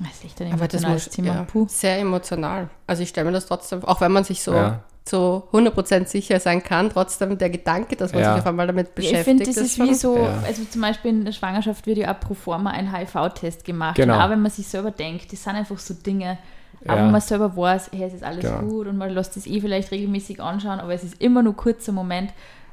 Das 0.00 0.08
ist 0.14 0.24
echt 0.24 0.40
ein 0.42 0.52
Aber 0.52 0.68
das 0.68 0.82
muss 0.86 1.08
Thema. 1.08 1.28
ja, 1.34 1.42
Puh. 1.44 1.66
sehr 1.68 1.98
emotional. 1.98 2.68
Also 2.86 3.02
ich 3.02 3.08
stelle 3.08 3.26
mir 3.26 3.32
das 3.32 3.46
trotzdem, 3.46 3.82
auch 3.84 4.00
wenn 4.00 4.12
man 4.12 4.22
sich 4.24 4.42
so 4.42 4.52
Ja. 4.54 4.80
zu 5.04 5.42
100% 5.52 6.08
sicher 6.08 6.38
sein 6.38 6.62
kann, 6.62 6.90
trotzdem 6.90 7.36
der 7.38 7.50
Gedanke, 7.50 7.96
dass 7.96 8.12
man 8.12 8.22
Ja. 8.22 8.32
sich 8.34 8.42
auf 8.42 8.46
einmal 8.46 8.66
damit 8.66 8.94
beschäftigt. 8.94 9.20
ich 9.20 9.24
finde, 9.24 9.44
das 9.46 9.56
ist 9.56 9.78
wie 9.78 9.86
schon- 9.86 9.94
so, 9.94 10.16
Ja. 10.18 10.42
also 10.46 10.62
zum 10.64 10.80
Beispiel 10.82 11.10
in 11.10 11.24
der 11.24 11.32
Schwangerschaft 11.32 11.86
wird 11.86 11.98
ja 11.98 12.14
auch 12.14 12.20
pro 12.20 12.34
forma 12.34 12.70
ein 12.70 12.92
HIV-Test 12.94 13.64
gemacht. 13.64 13.96
Genau. 13.96 14.14
Und 14.16 14.20
auch 14.22 14.30
wenn 14.30 14.42
man 14.42 14.50
sich 14.52 14.66
selber 14.68 14.90
denkt, 14.90 15.32
das 15.32 15.42
sind 15.42 15.56
einfach 15.56 15.78
so 15.78 15.94
Dinge, 15.94 16.38
auch 16.86 16.90
Ja. 16.90 16.96
wenn 16.96 17.10
man 17.10 17.20
selber 17.20 17.56
weiß, 17.56 17.90
hey, 17.92 18.04
es 18.04 18.12
ist 18.14 18.22
alles 18.22 18.44
Genau. 18.44 18.60
gut 18.60 18.86
und 18.86 18.98
man 18.98 19.10
lässt 19.10 19.34
das 19.36 19.46
eh 19.46 19.60
vielleicht 19.60 19.90
regelmäßig 19.90 20.40
anschauen, 20.40 20.78
aber 20.78 20.92
es 20.94 21.02
ist 21.02 21.20
immer 21.20 21.42
nur 21.42 21.56
kurzer 21.56 21.90
Moment. 21.92 22.30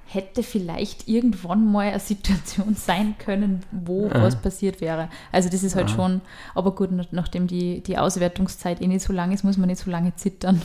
Hätte 0.07 0.43
vielleicht 0.43 1.07
irgendwann 1.07 1.71
mal 1.71 1.87
eine 1.89 1.99
Situation 1.99 2.75
sein 2.79 3.15
können, 3.17 3.63
wo 3.71 4.07
Ja. 4.07 4.21
was 4.21 4.35
passiert 4.35 4.79
wäre. 4.79 5.09
Also 5.31 5.49
das 5.49 5.63
ist 5.63 5.75
halt 5.75 5.89
schon, 5.89 6.21
aber 6.53 6.71
gut, 6.75 6.91
nach- 6.91 7.07
nachdem 7.11 7.47
die, 7.47 7.81
die 7.81 7.97
Auswertungszeit 7.97 8.81
eh 8.81 8.87
nicht 8.87 9.03
so 9.05 9.11
lang 9.13 9.31
ist, 9.31 9.43
muss 9.43 9.57
man 9.57 9.67
nicht 9.67 9.81
so 9.83 9.89
lange 9.89 10.15
zittern. 10.15 10.61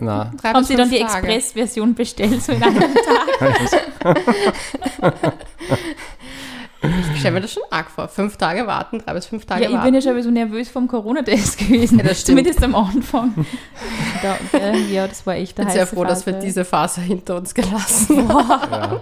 Na, 0.00 0.30
Haben 0.44 0.64
Sie 0.64 0.76
dann 0.76 0.90
die. 0.90 1.00
Express-Version 1.00 1.94
bestellt, 1.94 2.42
so 2.42 2.52
in 2.52 2.62
einem 2.62 2.94
Tag? 4.00 5.34
Ich 7.24 7.28
stelle 7.28 7.34
mir 7.36 7.40
das 7.40 7.52
schon 7.54 7.62
arg 7.70 7.90
vor. 7.90 8.08
Fünf 8.08 8.36
Tage 8.36 8.66
warten, 8.66 8.98
drei 8.98 9.14
bis 9.14 9.24
fünf 9.26 9.46
Tage 9.46 9.62
Ja, 9.62 9.68
ich 9.68 9.74
warten. 9.74 9.86
bin 9.86 9.94
ja 9.94 10.00
schon 10.02 10.22
so 10.22 10.30
nervös 10.30 10.68
vom 10.68 10.86
Corona-Test 10.88 11.56
gewesen. 11.68 11.98
Ja, 11.98 12.04
das 12.04 12.20
stimmt. 12.20 12.38
Zumindest 12.40 12.62
am 12.62 12.74
Anfang. 12.74 13.46
da, 14.22 14.58
äh, 14.58 14.78
ja, 14.92 15.08
das 15.08 15.26
war 15.26 15.34
echt 15.36 15.52
ich 15.52 15.58
eine 15.58 15.66
bin 15.66 15.74
sehr 15.74 15.86
froh, 15.86 16.04
dass 16.04 16.26
wir 16.26 16.34
Phase. 16.34 16.46
diese 16.46 16.64
Phase 16.66 17.00
hinter 17.00 17.36
uns 17.36 17.54
gelassen 17.54 18.28
haben. 18.28 18.70
ja. 18.70 19.00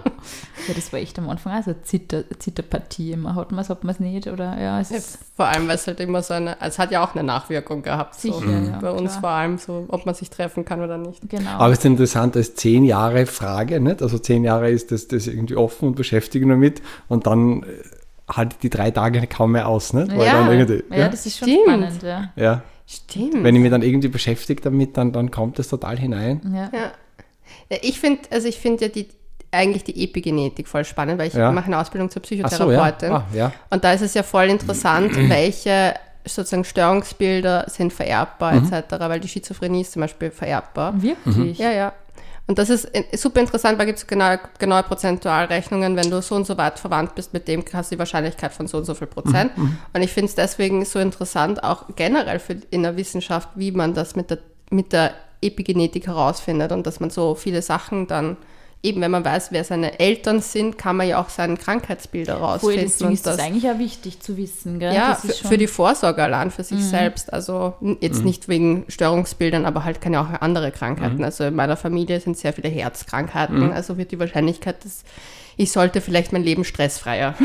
Ja, 0.67 0.73
das 0.73 0.93
war 0.93 0.99
echt 1.01 1.19
am 1.19 1.29
Anfang 1.29 1.61
so 1.61 1.71
eine 1.71 1.81
Zitter, 1.83 2.23
Zitterpartie. 2.39 3.11
Immer 3.11 3.35
hat 3.35 3.51
man 3.51 3.59
es, 3.59 3.69
hat 3.69 3.83
man 3.83 3.93
es 3.93 3.99
nicht. 3.99 4.27
Oder, 4.27 4.57
ja, 4.57 4.79
es 4.79 4.91
ist 4.91 5.19
Vor 5.35 5.45
allem, 5.47 5.67
weil 5.67 5.75
es 5.75 5.85
halt 5.85 5.99
immer 5.99 6.23
so 6.23 6.33
eine, 6.35 6.55
es 6.61 6.79
hat 6.79 6.89
ja 6.91 7.03
auch 7.03 7.13
eine 7.15 7.23
Nachwirkung 7.25 7.81
gehabt. 7.83 8.15
So. 8.17 8.31
sicher. 8.39 8.49
Ja, 8.71 8.79
Bei 8.79 8.91
uns 8.91 9.11
klar. 9.11 9.19
vor 9.21 9.29
allem 9.31 9.57
so, 9.57 9.85
ob 9.89 10.05
man 10.05 10.15
sich 10.15 10.29
treffen 10.29 10.63
kann 10.63 10.81
oder 10.81 10.97
nicht. 10.97 11.27
Genau. 11.29 11.49
Aber 11.57 11.73
es 11.73 11.79
ist 11.79 11.85
interessant, 11.85 12.37
als 12.37 12.55
zehn 12.55 12.85
Jahre 12.85 13.25
Frage, 13.25 13.81
nicht? 13.81 14.01
Also 14.01 14.17
zehn 14.17 14.45
Jahre 14.45 14.69
ist 14.69 14.91
das, 14.93 15.09
das 15.09 15.27
irgendwie 15.27 15.57
offen 15.57 15.89
und 15.89 15.95
beschäftigen 15.95 16.47
damit 16.47 16.81
und 17.09 17.27
dann 17.27 17.65
äh, 18.29 18.33
halt 18.33 18.63
die 18.63 18.69
drei 18.69 18.91
Tage 18.91 19.25
kaum 19.27 19.51
mehr 19.53 19.67
aus, 19.67 19.93
nicht? 19.93 20.15
Weil 20.15 20.25
Ja. 20.27 20.33
dann 20.45 20.51
irgendwie, 20.51 20.83
ja, 20.91 20.99
ja, 21.03 21.09
das 21.09 21.25
ist 21.25 21.37
schon 21.39 21.47
Stimmt. 21.49 21.63
spannend. 21.67 22.03
Ja. 22.03 22.31
ja. 22.35 22.61
Stimmt. 22.85 23.43
Wenn 23.43 23.55
ich 23.55 23.61
mich 23.61 23.71
dann 23.71 23.81
irgendwie 23.81 24.09
beschäftige 24.09 24.61
damit, 24.61 24.97
dann, 24.97 25.11
dann 25.13 25.31
kommt 25.31 25.57
das 25.57 25.67
total 25.69 25.97
hinein. 25.97 26.41
Ja. 26.53 26.69
Ja. 26.77 26.91
ja 27.69 27.77
ich 27.81 27.99
finde, 27.99 28.21
also 28.31 28.47
ich 28.47 28.57
finde 28.59 28.85
ja 28.85 28.91
die, 28.91 29.07
eigentlich 29.51 29.83
die 29.83 30.03
Epigenetik 30.03 30.67
voll 30.67 30.83
spannend, 30.83 31.17
weil 31.19 31.27
ich 31.27 31.33
Ja. 31.33 31.51
mache 31.51 31.67
eine 31.67 31.79
Ausbildung 31.79 32.09
zur 32.09 32.21
Ach 32.21 32.27
so, 32.27 32.35
ja. 32.35 32.47
Psychotherapeutin. 32.47 33.11
Ah, 33.11 33.25
ja. 33.33 33.51
Und 33.69 33.83
da 33.83 33.93
ist 33.93 34.01
es 34.01 34.13
ja 34.15 34.23
voll 34.23 34.45
interessant, 34.45 35.11
welche 35.29 35.93
sozusagen 36.25 36.63
Störungsbilder 36.63 37.65
sind 37.67 37.91
vererbbar 37.93 38.53
Mhm. 38.55 38.71
etc., 38.73 38.91
weil 38.99 39.19
die 39.19 39.27
Schizophrenie 39.27 39.81
ist 39.81 39.91
zum 39.93 40.01
Beispiel 40.01 40.31
vererbbar. 40.31 40.93
Wirklich? 41.01 41.57
Ja, 41.57 41.71
ja. 41.71 41.93
Und 42.45 42.59
das 42.59 42.69
ist 42.69 42.89
super 43.15 43.39
interessant, 43.39 43.79
weil 43.79 43.85
gibt 43.85 43.99
es 43.99 44.07
genaue, 44.07 44.39
genaue 44.59 44.83
Prozentualrechnungen. 44.83 45.95
Wenn 45.95 46.11
du 46.11 46.21
so 46.21 46.35
und 46.35 46.45
so 46.45 46.57
weit 46.57 46.77
verwandt 46.77 47.15
bist 47.15 47.33
mit 47.33 47.47
dem, 47.47 47.63
hast 47.71 47.91
du 47.91 47.95
die 47.95 47.99
Wahrscheinlichkeit 47.99 48.51
von 48.51 48.67
so 48.67 48.77
und 48.77 48.85
so 48.85 48.95
viel 48.95 49.07
Prozent. 49.07 49.57
Mhm, 49.57 49.77
Und 49.93 50.01
ich 50.01 50.11
finde 50.11 50.27
es 50.27 50.35
deswegen 50.35 50.83
so 50.83 50.99
interessant, 50.99 51.63
auch 51.63 51.95
generell 51.95 52.39
für, 52.39 52.57
in 52.69 52.83
der 52.83 52.97
Wissenschaft, 52.97 53.49
wie 53.55 53.71
man 53.71 53.93
das 53.93 54.17
mit 54.17 54.29
der, 54.29 54.39
mit 54.69 54.91
der 54.91 55.13
Epigenetik 55.41 56.07
herausfindet 56.07 56.71
und 56.73 56.85
dass 56.85 56.99
man 56.99 57.09
so 57.09 57.35
viele 57.35 57.61
Sachen 57.61 58.07
dann, 58.07 58.35
eben 58.83 59.01
wenn 59.01 59.11
man 59.11 59.23
weiß, 59.23 59.47
wer 59.51 59.63
seine 59.63 59.99
Eltern 59.99 60.41
sind, 60.41 60.77
kann 60.77 60.97
man 60.97 61.07
ja 61.07 61.21
auch 61.21 61.29
seine 61.29 61.55
Krankheitsbilder 61.55 62.35
rausfinden. 62.35 62.81
deswegen 62.81 63.07
und 63.07 63.13
ist 63.13 63.25
das 63.25 63.39
eigentlich 63.39 63.69
auch 63.69 63.79
wichtig 63.79 64.19
zu 64.19 64.35
wissen. 64.37 64.79
Gell? 64.79 64.93
ja, 64.93 65.11
das 65.11 65.21
für, 65.21 65.27
ist 65.29 65.37
schon, 65.39 65.47
Mhm. 65.47 65.51
für 65.53 65.57
die 65.57 65.67
Vorsorge 65.67 66.21
allein, 66.21 66.51
für 66.51 66.63
sich 66.63 66.83
selbst. 66.83 67.31
Also 67.31 67.73
jetzt 68.01 68.23
nicht 68.25 68.47
wegen 68.49 68.83
Störungsbildern, 68.89 69.65
aber 69.65 69.85
halt 69.85 70.01
kann 70.01 70.13
ja 70.13 70.21
auch 70.21 70.41
andere 70.41 70.71
Krankheiten. 70.71 71.17
Mhm. 71.17 71.23
Also 71.23 71.45
in 71.45 71.55
meiner 71.55 71.77
Familie 71.77 72.19
sind 72.19 72.37
sehr 72.37 72.51
viele 72.53 72.69
Herzkrankheiten. 72.69 73.71
Also 73.71 73.97
wird 73.97 74.11
die 74.11 74.19
Wahrscheinlichkeit, 74.19 74.83
dass 74.83 75.03
ich 75.55 75.71
sollte 75.71 76.01
vielleicht 76.01 76.33
mein 76.33 76.43
Leben 76.43 76.63
stressfreier. 76.63 77.35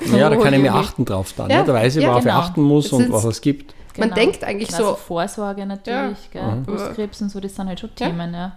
Ja, 0.16 0.30
da 0.30 0.36
kann 0.36 0.54
ich 0.54 0.60
mir 0.60 0.74
achten 0.74 1.04
drauf 1.04 1.34
dann. 1.36 1.50
Ja, 1.50 1.58
ne? 1.60 1.64
Da 1.66 1.74
weiß 1.74 1.96
ich, 1.96 2.02
ja, 2.02 2.08
worauf 2.08 2.22
genau. 2.24 2.38
ich 2.38 2.44
achten 2.44 2.62
muss 2.62 2.86
Es 2.86 2.92
und 2.92 3.12
was 3.12 3.24
es 3.24 3.40
gibt. 3.42 3.74
Man 3.98 4.10
denkt 4.12 4.44
eigentlich 4.44 4.72
also 4.72 4.90
so- 4.90 4.94
Vorsorge 4.94 5.66
natürlich, 5.66 6.18
Ja. 6.32 6.52
gell? 6.54 6.62
Brustkrebs 6.64 7.20
und 7.22 7.28
so, 7.30 7.40
das 7.40 7.54
sind 7.56 7.68
halt 7.68 7.80
schon 7.80 7.90
Ja. 7.98 8.06
Themen. 8.08 8.32
Ja. 8.34 8.52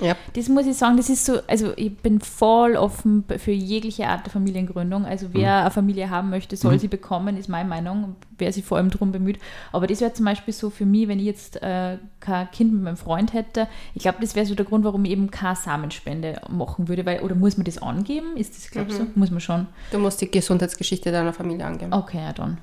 Ja. 0.00 0.16
Das 0.34 0.48
muss 0.48 0.66
ich 0.66 0.76
sagen, 0.76 0.96
das 0.96 1.08
ist 1.10 1.24
so, 1.24 1.40
also 1.46 1.72
ich 1.76 1.96
bin 1.98 2.20
voll 2.20 2.76
offen 2.76 3.24
für 3.38 3.50
jegliche 3.52 4.06
Art 4.08 4.24
der 4.26 4.32
Familiengründung. 4.32 5.04
Also 5.04 5.28
wer 5.32 5.60
eine 5.60 5.70
Familie 5.70 6.10
haben 6.10 6.30
möchte, 6.30 6.56
soll 6.56 6.78
sie 6.78 6.88
bekommen, 6.88 7.36
ist 7.36 7.48
meine 7.48 7.68
Meinung, 7.68 8.16
wer 8.38 8.52
sich 8.52 8.64
vor 8.64 8.78
allem 8.78 8.90
darum 8.90 9.12
bemüht. 9.12 9.38
Aber 9.72 9.86
das 9.86 10.00
wäre 10.00 10.12
zum 10.12 10.24
Beispiel 10.24 10.54
so 10.54 10.70
für 10.70 10.86
mich, 10.86 11.08
wenn 11.08 11.18
ich 11.18 11.26
jetzt 11.26 11.62
äh, 11.62 11.98
kein 12.20 12.50
Kind 12.50 12.72
mit 12.72 12.82
meinem 12.82 12.96
Freund 12.96 13.32
hätte, 13.32 13.68
ich 13.94 14.02
glaube, 14.02 14.18
das 14.20 14.34
wäre 14.34 14.46
so 14.46 14.54
der 14.54 14.64
Grund, 14.64 14.84
warum 14.84 15.04
ich 15.04 15.10
eben 15.12 15.30
keine 15.30 15.56
Samenspende 15.56 16.40
machen 16.48 16.88
würde, 16.88 17.04
weil, 17.06 17.20
oder 17.20 17.34
muss 17.34 17.56
man 17.56 17.64
das 17.64 17.78
angeben? 17.78 18.36
Ist 18.36 18.56
das, 18.56 18.70
glaubst 18.70 18.98
du? 18.98 19.06
Muss 19.14 19.30
man 19.30 19.40
schon. 19.40 19.66
Du 19.90 19.98
musst 19.98 20.20
die 20.20 20.30
Gesundheitsgeschichte 20.30 21.10
deiner 21.12 21.32
Familie 21.32 21.66
angeben. 21.66 21.92
Okay, 21.92 22.18
ja 22.24 22.32
dann. 22.32 22.58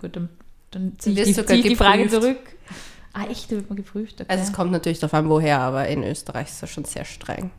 Gut, 0.00 0.16
dann, 0.16 0.28
dann 0.70 0.98
ziehe 0.98 1.16
Wird 1.16 1.26
ich, 1.28 1.34
die, 1.34 1.40
sogar 1.40 1.54
zieh 1.56 1.60
ich 1.62 1.68
die 1.68 1.76
Frage 1.76 2.04
geprüft. 2.04 2.22
zurück. 2.22 2.38
Ah, 3.12 3.24
echt? 3.30 3.50
Da 3.50 3.56
wird 3.56 3.68
man 3.70 3.76
geprüft? 3.76 4.20
Okay. 4.20 4.26
Also 4.28 4.44
es 4.44 4.52
kommt 4.52 4.72
natürlich 4.72 4.98
darauf 4.98 5.14
an, 5.14 5.28
woher, 5.28 5.60
aber 5.60 5.88
in 5.88 6.02
Österreich 6.02 6.48
ist 6.48 6.62
das 6.62 6.70
schon 6.70 6.84
sehr 6.84 7.04
streng. 7.04 7.50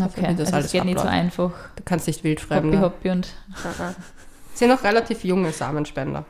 okay. 0.00 0.28
wie 0.28 0.34
das 0.34 0.40
also 0.48 0.54
alles 0.54 0.66
es 0.66 0.72
geht 0.72 0.84
nicht 0.84 0.98
so 0.98 1.04
abläuft. 1.04 1.18
einfach. 1.24 1.52
Du 1.76 1.82
kannst 1.84 2.06
nicht 2.06 2.18
Hoppi, 2.18 2.28
wildfremden. 2.28 2.80
hoppi 2.80 3.10
und... 3.10 3.28
Sind 4.54 4.72
auch 4.72 4.82
relativ 4.82 5.24
junge 5.24 5.52
Samenspender. 5.52 6.24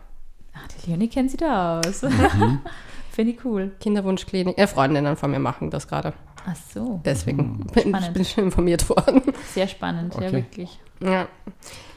Ah, 0.53 0.59
die 0.85 0.91
Leonie 0.91 1.09
kennt 1.09 1.31
sich 1.31 1.41
da 1.41 1.81
aus. 1.81 2.03
Mhm. 2.03 2.61
Finde 3.11 3.33
ich 3.33 3.45
cool. 3.45 3.73
Kinderwunschklinik, 3.81 4.57
äh, 4.59 4.67
Freundinnen 4.67 5.17
von 5.17 5.31
mir 5.31 5.41
machen 5.41 5.71
das 5.71 5.89
gerade. 5.89 6.13
Ach 6.51 6.57
so, 6.75 7.01
Deswegen 7.05 7.67
bin 7.75 7.95
ich 7.95 8.09
bin 8.13 8.25
schon 8.25 8.45
informiert 8.45 8.89
worden. 8.89 9.23
sehr 9.55 9.69
spannend, 9.69 10.15
ja 10.15 10.21
Okay. 10.21 10.33
wirklich. 10.33 10.79
Ja. 11.01 11.29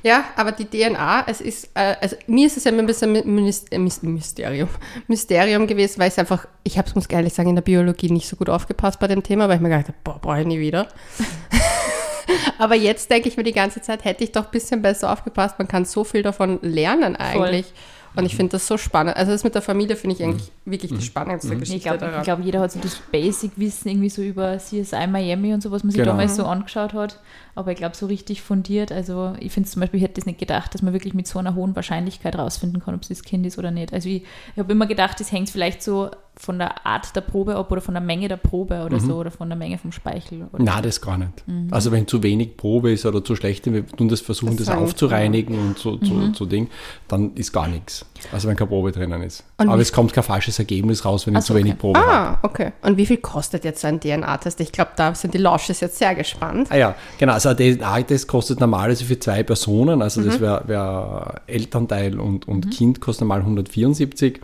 ja, 0.03 0.25
aber 0.35 0.51
die 0.51 0.65
DNA, 0.65 1.23
es 1.27 1.41
ist, 1.41 1.71
äh, 1.73 1.95
also 1.99 2.15
mir 2.27 2.45
ist 2.45 2.57
es 2.57 2.65
ja 2.65 2.71
immer 2.71 2.81
ein 2.83 2.85
bisschen 2.85 3.15
äh, 3.15 3.21
Mys- 3.21 4.05
Mysterium, 4.05 4.69
Mysterium 5.07 5.65
gewesen, 5.65 5.99
weil 5.99 6.07
ich 6.09 6.13
es 6.13 6.19
einfach, 6.19 6.45
ich 6.63 6.77
habe 6.77 6.87
es, 6.87 6.93
muss 6.93 7.05
ich 7.07 7.13
ehrlich 7.13 7.33
sagen, 7.33 7.49
in 7.49 7.55
der 7.55 7.63
Biologie 7.63 8.11
nicht 8.11 8.27
so 8.27 8.35
gut 8.35 8.49
aufgepasst 8.49 8.99
bei 8.99 9.07
dem 9.07 9.23
Thema, 9.23 9.47
weil 9.49 9.55
ich 9.55 9.61
mir 9.61 9.69
gedacht 9.69 9.87
habe, 9.87 9.97
boah, 10.03 10.19
brauche 10.19 10.41
ich 10.41 10.45
nie 10.47 10.59
wieder. 10.59 10.87
aber 12.59 12.75
jetzt 12.75 13.09
denke 13.09 13.27
ich 13.29 13.37
mir 13.37 13.43
die 13.43 13.53
ganze 13.53 13.81
Zeit, 13.81 14.03
hätte 14.05 14.23
ich 14.23 14.31
doch 14.31 14.45
ein 14.45 14.51
bisschen 14.51 14.81
besser 14.81 15.11
aufgepasst, 15.11 15.55
man 15.57 15.67
kann 15.67 15.85
so 15.85 16.03
viel 16.03 16.21
davon 16.23 16.59
lernen 16.61 17.15
eigentlich. 17.15 17.73
Und 18.15 18.25
ich 18.25 18.35
finde 18.35 18.51
das 18.51 18.67
so 18.67 18.77
spannend. 18.77 19.15
Also 19.15 19.31
das 19.31 19.43
mit 19.43 19.55
der 19.55 19.61
Familie 19.61 19.95
finde 19.95 20.15
ich 20.17 20.23
eigentlich 20.23 20.51
wirklich 20.65 20.91
die 20.93 21.01
spannendste 21.01 21.55
Geschichte 21.55 21.77
Ich 21.77 21.83
glaube, 21.83 22.21
glaub, 22.23 22.39
jeder 22.43 22.59
hat 22.59 22.71
so 22.71 22.79
das 22.79 22.97
Basic-Wissen 23.11 23.89
irgendwie 23.89 24.09
so 24.09 24.21
über 24.21 24.57
CSI 24.57 25.07
Miami 25.07 25.53
und 25.53 25.61
so, 25.63 25.71
was 25.71 25.83
man 25.83 25.91
sich 25.91 25.99
Genau. 25.99 26.11
damals 26.11 26.35
so 26.35 26.45
angeschaut 26.45 26.93
hat. 26.93 27.19
Aber 27.55 27.71
ich 27.71 27.77
glaube, 27.77 27.95
so 27.95 28.05
richtig 28.07 28.41
fundiert, 28.41 28.91
also 28.91 29.33
ich 29.39 29.51
finde 29.51 29.69
zum 29.69 29.79
Beispiel, 29.81 29.97
ich 29.99 30.03
hätte 30.03 30.15
das 30.15 30.25
nicht 30.25 30.39
gedacht, 30.39 30.73
dass 30.73 30.81
man 30.81 30.93
wirklich 30.93 31.13
mit 31.13 31.27
so 31.27 31.39
einer 31.39 31.55
hohen 31.55 31.75
Wahrscheinlichkeit 31.75 32.37
rausfinden 32.37 32.81
kann, 32.81 32.95
ob 32.95 33.01
es 33.01 33.09
das 33.09 33.23
Kind 33.23 33.45
ist 33.45 33.57
oder 33.57 33.71
nicht. 33.71 33.93
Also 33.93 34.09
ich, 34.09 34.23
ich 34.23 34.57
habe 34.59 34.71
immer 34.71 34.87
gedacht, 34.87 35.19
das 35.19 35.31
hängt 35.31 35.49
vielleicht 35.49 35.81
so 35.83 36.09
von 36.41 36.57
der 36.57 36.85
Art 36.87 37.15
der 37.15 37.21
Probe 37.21 37.55
ab 37.55 37.71
oder 37.71 37.81
von 37.81 37.93
der 37.93 38.01
Menge 38.01 38.27
der 38.27 38.37
Probe 38.37 38.83
oder 38.83 38.99
so 38.99 39.17
oder 39.17 39.29
von 39.29 39.47
der 39.47 39.57
Menge 39.57 39.77
vom 39.77 39.91
Speichel. 39.91 40.47
Oder 40.51 40.63
Na, 40.63 40.81
das 40.81 40.99
gar 40.99 41.17
nicht. 41.17 41.43
Also 41.69 41.91
wenn 41.91 42.07
zu 42.07 42.23
wenig 42.23 42.57
Probe 42.57 42.91
ist 42.91 43.05
oder 43.05 43.23
zu 43.23 43.35
schlecht, 43.35 43.71
wir 43.71 43.85
tun 43.85 44.09
das 44.09 44.21
versuchen, 44.21 44.57
Das 44.57 44.65
das, 44.65 44.75
aufzureinigen 44.75 45.57
und 45.57 45.77
so, 45.77 45.99
so, 46.01 46.33
so 46.33 46.45
Ding, 46.45 46.67
dann 47.07 47.33
ist 47.35 47.51
gar 47.53 47.67
nichts. 47.67 48.05
Also 48.31 48.47
wenn 48.47 48.55
keine 48.55 48.69
Probe 48.69 48.91
drinnen 48.91 49.21
ist. 49.21 49.43
Und 49.57 49.69
Aber 49.69 49.81
es 49.81 49.93
kommt 49.93 50.13
kein 50.13 50.23
falsches 50.23 50.57
Ergebnis 50.57 51.05
raus, 51.05 51.27
wenn 51.27 51.35
ich 51.35 51.41
zu 51.43 51.53
wenig 51.53 51.73
okay. 51.73 51.79
Probe 51.79 51.99
habe. 51.99 52.11
Ah, 52.11 52.39
okay. 52.41 52.71
Und 52.81 52.97
wie 52.97 53.05
viel 53.05 53.17
kostet 53.17 53.63
jetzt 53.63 53.81
so 53.81 53.87
ein 53.87 53.99
DNA-Test? 53.99 54.59
Ich 54.61 54.71
glaube, 54.71 54.91
da 54.95 55.13
sind 55.13 55.33
die 55.35 55.37
Lausches 55.37 55.79
jetzt 55.79 55.97
sehr 55.99 56.15
gespannt. 56.15 56.67
Ah 56.71 56.77
ja, 56.77 56.95
genau. 57.19 57.33
Also 57.33 57.49
ein 57.49 57.55
DNA-Test 57.57 58.27
kostet 58.27 58.59
normalerweise 58.59 59.05
für 59.05 59.19
zwei 59.19 59.43
Personen, 59.43 60.01
also 60.01 60.21
Mhm. 60.21 60.25
das 60.25 60.39
wäre 60.39 60.63
wär 60.67 61.41
Elternteil 61.47 62.19
und, 62.19 62.47
und 62.47 62.71
Kind 62.71 62.99
kostet 62.99 63.21
normal 63.21 63.41
174. 63.41 64.39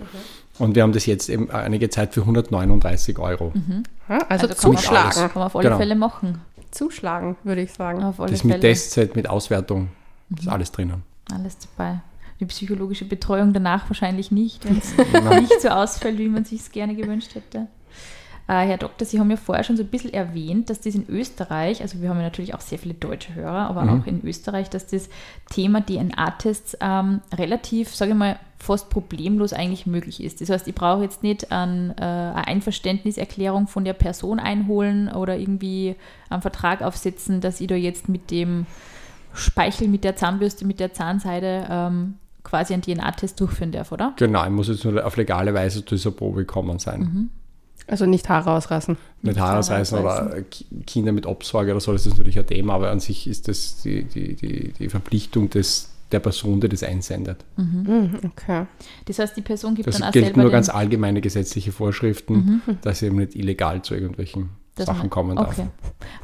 Und 0.59 0.75
wir 0.75 0.83
haben 0.83 0.93
das 0.93 1.05
jetzt 1.05 1.29
eben 1.29 1.49
einige 1.51 1.89
Zeit 1.89 2.13
für 2.13 2.21
139 2.21 3.19
Euro. 3.19 3.53
Ja, 4.09 4.17
also, 4.29 4.47
kann 4.47 4.71
man, 4.71 4.77
zuschlagen. 4.77 5.11
kann 5.11 5.31
man 5.35 5.43
auf 5.43 5.55
alle 5.55 5.65
Genau. 5.65 5.77
Fälle 5.77 5.95
machen. 5.95 6.41
Zuschlagen, 6.71 7.35
würde 7.43 7.61
ich 7.61 7.71
sagen. 7.73 8.03
Auf 8.03 8.19
alle 8.19 8.31
Das 8.31 8.41
Fälle. 8.41 8.53
mit 8.53 8.61
Testset, 8.61 9.15
mit 9.15 9.29
Auswertung, 9.29 9.89
Mhm. 10.29 10.37
ist 10.39 10.47
alles 10.47 10.71
drinnen. 10.71 11.03
Alles 11.31 11.57
dabei. 11.59 11.99
Die 12.39 12.45
psychologische 12.45 13.05
Betreuung 13.05 13.53
danach 13.53 13.89
wahrscheinlich 13.89 14.31
nicht, 14.31 14.65
wenn 14.67 14.77
es 14.77 14.93
nicht 15.41 15.61
so 15.61 15.69
ausfällt, 15.69 16.17
wie 16.19 16.27
man 16.29 16.45
sich 16.45 16.61
es 16.61 16.71
gerne 16.71 16.95
gewünscht 16.95 17.33
hätte. 17.35 17.67
Äh, 18.47 18.65
Herr 18.65 18.77
Doktor, 18.77 19.05
Sie 19.05 19.19
haben 19.19 19.29
ja 19.29 19.35
vorher 19.35 19.63
schon 19.63 19.75
so 19.75 19.83
ein 19.83 19.89
bisschen 19.89 20.13
erwähnt, 20.13 20.69
dass 20.69 20.79
das 20.79 20.95
in 20.95 21.07
Österreich, 21.09 21.81
also 21.81 22.01
wir 22.01 22.09
haben 22.09 22.17
ja 22.17 22.23
natürlich 22.23 22.53
auch 22.53 22.61
sehr 22.61 22.79
viele 22.79 22.93
deutsche 22.93 23.35
Hörer, 23.35 23.69
aber 23.69 23.83
auch 23.91 24.07
in 24.07 24.25
Österreich, 24.25 24.69
dass 24.69 24.87
das 24.87 25.09
Thema 25.49 25.85
DNA-Tests 25.85 26.77
ähm, 26.79 27.19
relativ, 27.35 27.93
sage 27.93 28.11
ich 28.11 28.17
mal, 28.17 28.39
fast 28.57 28.89
problemlos 28.89 29.53
eigentlich 29.53 29.85
möglich 29.85 30.23
ist. 30.23 30.41
Das 30.41 30.49
heißt, 30.49 30.67
ich 30.67 30.75
brauche 30.75 31.03
jetzt 31.03 31.23
nicht 31.23 31.51
ein, 31.51 31.91
äh, 31.97 32.01
eine 32.01 32.47
Einverständniserklärung 32.47 33.67
von 33.67 33.85
der 33.85 33.93
Person 33.93 34.39
einholen 34.39 35.09
oder 35.09 35.37
irgendwie 35.37 35.95
einen 36.29 36.41
Vertrag 36.41 36.81
aufsetzen, 36.81 37.41
dass 37.41 37.61
ich 37.61 37.67
da 37.67 37.75
jetzt 37.75 38.09
mit 38.09 38.31
dem 38.31 38.65
Speichel, 39.33 39.89
mit 39.89 40.03
der 40.03 40.15
Zahnbürste, 40.15 40.65
mit 40.65 40.79
der 40.79 40.93
Zahnseide 40.93 41.67
ähm, 41.69 42.15
quasi 42.43 42.73
einen 42.73 42.81
DNA-Test 42.81 43.39
durchführen 43.39 43.73
darf, 43.73 43.91
oder? 43.91 44.13
Genau, 44.15 44.43
ich 44.43 44.49
muss 44.49 44.69
jetzt 44.69 44.85
nur 44.85 45.05
auf 45.05 45.17
legale 45.17 45.53
Weise 45.53 45.83
zu 45.83 45.95
dieser 45.95 46.11
Probe 46.11 46.39
gekommen 46.39 46.79
sein. 46.79 46.99
Mhm. 47.01 47.29
Also 47.87 48.05
nicht 48.05 48.27
Haare 48.27 48.51
ausreißen. 48.51 48.97
Nicht 49.21 49.39
Haare 49.39 49.49
Haarausreißen 49.51 49.99
oder 49.99 50.41
Ki- 50.43 50.65
Kinder 50.85 51.11
mit 51.13 51.25
Obsorge 51.25 51.71
oder 51.71 51.79
so, 51.79 51.93
das 51.93 52.05
ist 52.05 52.13
natürlich 52.17 52.37
ein 52.37 52.45
Thema, 52.45 52.73
aber 52.73 52.91
an 52.91 52.99
sich 52.99 53.27
ist 53.27 53.47
das 53.47 53.81
die, 53.81 54.03
die, 54.03 54.35
die, 54.35 54.73
die 54.73 54.89
Verpflichtung 54.89 55.49
des, 55.49 55.89
der 56.11 56.19
Person, 56.19 56.59
die 56.59 56.67
das 56.69 56.83
einsendet. 56.83 57.43
Mhm, 57.55 58.09
okay. 58.25 58.65
Das 59.05 59.19
heißt, 59.19 59.37
die 59.37 59.41
Person 59.41 59.73
gibt 59.75 59.87
Das 59.87 59.99
dann 59.99 60.09
auch 60.09 60.11
gilt 60.11 60.25
selber 60.25 60.41
nur 60.41 60.51
ganz 60.51 60.67
allgemeine 60.69 61.21
gesetzliche 61.21 61.71
Vorschriften, 61.71 62.61
dass 62.81 62.99
sie 62.99 63.05
eben 63.07 63.17
nicht 63.17 63.35
illegal 63.35 63.81
zu 63.81 63.95
irgendwelchen 63.95 64.49
Sachen 64.77 64.97
man, 64.99 65.09
kommen 65.09 65.35
darf. 65.37 65.57
Okay. 65.57 65.67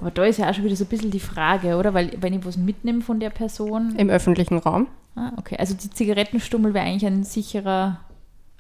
Aber 0.01 0.11
da 0.11 0.25
ist 0.25 0.37
ja 0.39 0.49
auch 0.49 0.53
schon 0.53 0.63
wieder 0.65 0.75
so 0.75 0.83
ein 0.83 0.87
bisschen 0.87 1.11
die 1.11 1.19
Frage, 1.19 1.75
oder? 1.77 1.93
Weil 1.93 2.11
wenn 2.21 2.33
ich 2.33 2.45
was 2.45 2.57
mitnehme 2.57 3.01
von 3.01 3.19
der 3.19 3.29
Person. 3.29 3.95
Im 3.97 4.09
öffentlichen 4.09 4.57
Raum. 4.59 4.87
Ah, 5.15 5.31
okay. 5.37 5.55
Also 5.57 5.73
die 5.75 5.89
Zigarettenstummel 5.89 6.73
wäre 6.73 6.85
eigentlich 6.85 7.05
ein 7.05 7.23
sicherer, 7.23 7.99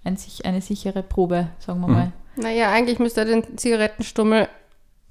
ein, 0.03 0.17
eine 0.43 0.61
sichere 0.61 1.03
Probe, 1.03 1.49
sagen 1.59 1.81
wir 1.81 1.87
Mhm. 1.89 2.11
Naja, 2.35 2.71
eigentlich 2.71 2.99
müsste 2.99 3.21
er 3.21 3.25
den 3.25 3.57
Zigarettenstummel 3.57 4.47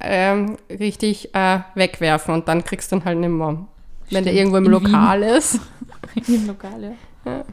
ähm, 0.00 0.56
richtig 0.68 1.34
äh, 1.34 1.60
wegwerfen 1.74 2.34
und 2.34 2.48
dann 2.48 2.64
kriegst 2.64 2.90
du 2.90 2.96
ihn 2.96 3.04
halt 3.04 3.18
nicht 3.18 3.28
mehr. 3.28 3.66
Wenn 4.10 4.24
der 4.24 4.34
irgendwo 4.34 4.56
im 4.56 4.66
In 4.66 4.70
Lokal 4.72 5.22
ist. 5.22 5.60
Im 6.28 6.46
Lokal, 6.46 6.82
ja. 6.82 7.44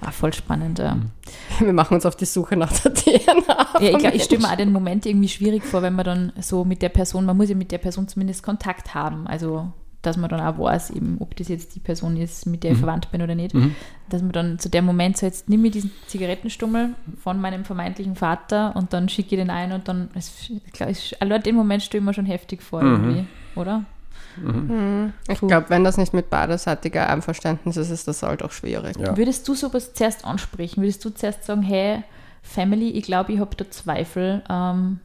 Ah, 0.00 0.12
voll 0.12 0.32
spannend, 0.32 0.78
ja. 0.78 0.96
Wir 1.58 1.72
machen 1.72 1.94
uns 1.94 2.06
auf 2.06 2.16
die 2.16 2.24
Suche 2.24 2.56
nach 2.56 2.72
der 2.72 2.94
DNA. 2.94 3.80
Ja, 3.80 3.90
ich, 3.90 3.98
glaub, 3.98 4.14
ich 4.14 4.22
stelle 4.22 4.42
mir 4.42 4.52
auch 4.52 4.56
den 4.56 4.72
Moment 4.72 5.04
irgendwie 5.04 5.28
schwierig 5.28 5.64
vor, 5.64 5.82
wenn 5.82 5.94
man 5.94 6.04
dann 6.04 6.32
so 6.40 6.64
mit 6.64 6.80
der 6.80 6.90
Person, 6.90 7.24
man 7.24 7.36
muss 7.36 7.48
ja 7.48 7.56
mit 7.56 7.72
der 7.72 7.78
Person 7.78 8.06
zumindest 8.06 8.42
Kontakt 8.42 8.94
haben. 8.94 9.26
Also, 9.26 9.72
dass 10.06 10.16
man 10.16 10.30
dann 10.30 10.40
auch 10.40 10.58
weiß, 10.58 10.90
eben, 10.90 11.16
ob 11.20 11.36
das 11.36 11.48
jetzt 11.48 11.74
die 11.74 11.80
Person 11.80 12.16
ist, 12.16 12.46
mit 12.46 12.62
der 12.62 12.72
ich 12.72 12.78
verwandt 12.78 13.10
bin 13.10 13.22
oder 13.22 13.34
nicht. 13.34 13.54
Dass 14.08 14.22
man 14.22 14.32
dann 14.32 14.58
zu 14.58 14.68
dem 14.68 14.84
Moment 14.84 15.16
so, 15.16 15.26
jetzt 15.26 15.48
nehme 15.48 15.66
ich 15.66 15.72
diesen 15.72 15.90
Zigarettenstummel 16.06 16.94
von 17.20 17.40
meinem 17.40 17.64
vermeintlichen 17.64 18.14
Vater 18.14 18.74
und 18.76 18.92
dann 18.92 19.08
schicke 19.08 19.34
ich 19.34 19.40
den 19.40 19.50
ein 19.50 19.72
und 19.72 19.88
dann, 19.88 20.08
ich 20.14 20.62
glaub, 20.72 20.88
ich, 20.88 21.20
allein 21.20 21.42
den 21.42 21.56
Moment 21.56 21.82
stelle 21.82 22.00
ich 22.00 22.06
mir 22.06 22.14
schon 22.14 22.26
heftig 22.26 22.62
vor, 22.62 22.82
irgendwie, 22.82 23.26
oder? 23.56 23.84
Ich 25.28 25.40
glaube, 25.40 25.70
wenn 25.70 25.82
das 25.82 25.96
nicht 25.96 26.12
mit 26.12 26.28
beiderseitiger 26.30 27.08
Einverständnis 27.08 27.76
ist, 27.76 27.90
ist 27.90 28.06
das 28.06 28.22
halt 28.22 28.42
auch 28.42 28.52
schwierig. 28.52 28.96
Ja. 28.98 29.16
Würdest 29.16 29.48
du 29.48 29.54
sowas 29.54 29.94
zuerst 29.94 30.24
ansprechen? 30.24 30.82
Würdest 30.82 31.04
du 31.04 31.10
zuerst 31.10 31.44
sagen, 31.44 31.62
hey, 31.62 32.02
Family, 32.42 32.90
ich 32.90 33.04
glaube, 33.04 33.32
ich 33.32 33.40
habe 33.40 33.56
da 33.56 33.68
Zweifel. 33.70 34.42
Ähm, 34.48 35.00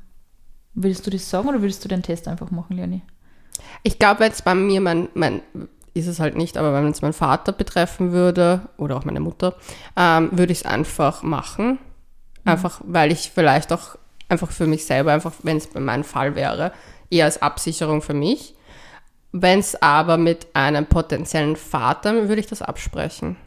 würdest 0.74 1.08
du 1.08 1.12
das 1.12 1.30
sagen 1.30 1.48
oder 1.48 1.62
würdest 1.62 1.84
du 1.84 1.90
den 1.90 2.04
Test 2.04 2.28
einfach 2.28 2.52
machen, 2.52 2.76
Leonie? 2.76 3.02
Ich 3.84 4.00
glaube, 4.00 4.24
jetzt 4.24 4.44
bei 4.44 4.56
mir, 4.56 4.82
mein, 4.82 5.10
mein, 5.14 5.42
ist 5.94 6.08
es 6.08 6.20
halt 6.20 6.36
nicht, 6.36 6.58
aber 6.58 6.74
wenn 6.74 6.88
es 6.88 7.02
meinen 7.02 7.14
Vater 7.14 7.52
betreffen 7.52 8.12
würde 8.12 8.62
oder 8.78 8.96
auch 8.96 9.06
meine 9.06 9.20
Mutter, 9.20 9.56
ähm, 9.98 10.30
würde 10.32 10.52
ich 10.52 10.60
es 10.60 10.66
einfach 10.66 11.24
machen. 11.24 11.80
Einfach, 12.44 12.82
weil 12.84 13.12
ich 13.12 13.32
vielleicht 13.34 13.72
auch 13.72 13.98
einfach 14.28 14.50
für 14.50 14.66
mich 14.66 14.86
selber, 14.86 15.14
einfach, 15.14 15.34
wenn 15.44 15.58
es 15.58 15.68
bei 15.68 15.80
meinem 15.80 16.04
Fall 16.04 16.36
wäre, 16.36 16.72
eher 17.10 17.26
als 17.26 17.42
Absicherung 17.42 18.02
für 18.02 18.16
mich. 18.16 18.56
Wenn 19.32 19.60
es 19.60 19.82
aber 19.82 20.18
mit 20.18 20.48
einem 20.54 20.86
potenziellen 20.88 21.56
Vater, 21.56 22.28
würde 22.28 22.42
ich 22.42 22.48
das 22.48 22.62
absprechen. 22.62 23.38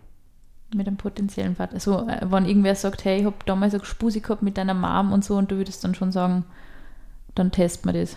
Mit 0.75 0.87
einem 0.87 0.97
potenziellen 0.97 1.57
Vater. 1.57 1.75
Also, 1.75 2.07
wenn 2.07 2.47
irgendwer 2.47 2.75
sagt, 2.75 3.05
hey, 3.05 3.21
ich 3.21 3.25
habe 3.25 3.37
damals 3.47 3.75
eine 3.75 3.81
Gespusi 3.81 4.21
gehabt 4.21 4.43
mit 4.43 4.57
deiner 4.57 4.75
Mom 4.75 5.13
und 5.13 5.25
so, 5.25 5.37
und 5.37 5.51
du 5.51 5.57
würdest 5.57 5.83
dann 5.85 5.95
schon 5.95 6.13
sagen, 6.13 6.45
dann 7.35 7.51
testen 7.51 7.93
wir 7.93 8.01
das. 8.01 8.17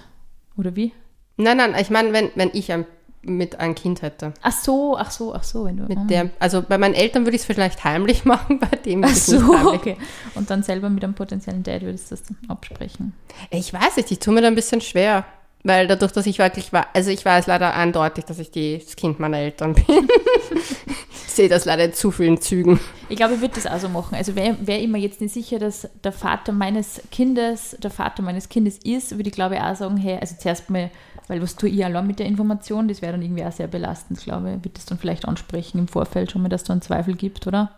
Oder 0.57 0.75
wie? 0.75 0.93
Nein, 1.37 1.57
nein, 1.57 1.75
ich 1.79 1.89
meine, 1.89 2.13
wenn, 2.13 2.31
wenn 2.35 2.49
ich 2.53 2.71
ein, 2.71 2.85
mit 3.21 3.59
ein 3.59 3.75
Kind 3.75 4.01
hätte. 4.01 4.33
Ach 4.41 4.51
so, 4.51 4.97
ach 4.97 5.11
so, 5.11 5.33
ach 5.33 5.43
so. 5.43 5.65
Wenn 5.65 5.77
du, 5.77 5.83
Mit 5.83 5.97
ah. 5.97 6.05
der, 6.09 6.29
also 6.39 6.61
bei 6.61 6.77
meinen 6.77 6.95
Eltern 6.95 7.25
würde 7.25 7.35
ich 7.35 7.41
es 7.41 7.45
vielleicht 7.45 7.83
heimlich 7.83 8.25
machen, 8.25 8.59
bei 8.59 8.75
dem 8.77 9.03
Ach 9.03 9.15
so, 9.15 9.37
okay. 9.73 9.97
Und 10.35 10.49
dann 10.49 10.63
selber 10.63 10.89
mit 10.89 11.03
einem 11.03 11.13
potenziellen 11.13 11.63
Dad 11.63 11.81
würdest 11.81 12.11
du 12.11 12.15
das 12.15 12.23
dann 12.23 12.37
absprechen. 12.49 13.13
Ich 13.51 13.73
weiß 13.73 13.97
nicht, 13.97 14.11
ich 14.11 14.19
tue 14.19 14.33
mir 14.33 14.41
da 14.41 14.47
ein 14.47 14.55
bisschen 14.55 14.81
schwer. 14.81 15.25
Weil 15.63 15.87
dadurch, 15.87 16.13
dass 16.13 16.25
ich 16.25 16.37
wirklich 16.37 16.71
war, 16.71 16.87
also 16.93 17.09
ich 17.09 17.25
weiß 17.25 17.47
leider 17.47 17.73
eindeutig, 17.73 18.23
dass 18.25 18.39
ich 18.39 18.51
die, 18.51 18.79
das 18.81 18.95
Kind 18.95 19.19
meiner 19.19 19.39
Eltern 19.39 19.73
bin. 19.87 20.07
ich 20.51 21.33
sehe 21.33 21.49
das 21.49 21.65
leider 21.65 21.83
in 21.83 21.93
zu 21.93 22.11
vielen 22.11 22.39
Zügen. 22.39 22.79
Ich 23.09 23.17
glaube, 23.17 23.33
ich 23.33 23.41
würde 23.41 23.55
das 23.55 23.65
auch 23.65 23.79
so 23.79 23.89
machen. 23.89 24.15
Also 24.15 24.35
wäre 24.35 24.55
wär 24.61 24.79
ich 24.79 24.87
mir 24.87 24.99
jetzt 24.99 25.19
nicht 25.19 25.33
sicher, 25.33 25.59
dass 25.59 25.89
der 26.03 26.13
Vater 26.13 26.53
meines 26.53 27.01
Kindes 27.11 27.75
der 27.81 27.91
Vater 27.91 28.21
meines 28.21 28.47
Kindes 28.47 28.77
ist, 28.77 29.17
würde 29.17 29.29
ich 29.29 29.35
glaube 29.35 29.55
ich 29.55 29.61
auch 29.61 29.75
sagen, 29.75 29.97
hey, 29.97 30.17
also 30.21 30.35
zuerst 30.39 30.69
mal, 30.69 30.89
weil 31.27 31.41
was 31.41 31.55
tue 31.55 31.69
ich 31.69 31.83
allein 31.83 32.07
mit 32.07 32.19
der 32.19 32.25
Information, 32.25 32.87
das 32.87 33.01
wäre 33.01 33.13
dann 33.13 33.21
irgendwie 33.21 33.45
auch 33.45 33.51
sehr 33.51 33.67
belastend, 33.67 34.19
glaube 34.21 34.49
ich. 34.49 34.55
Würde 34.55 34.71
das 34.75 34.85
dann 34.85 34.97
vielleicht 34.97 35.25
ansprechen 35.25 35.79
im 35.79 35.87
Vorfeld 35.87 36.31
schon 36.31 36.41
mal, 36.41 36.49
dass 36.49 36.63
da 36.63 36.73
einen 36.73 36.81
Zweifel 36.81 37.15
gibt, 37.15 37.47
oder? 37.47 37.71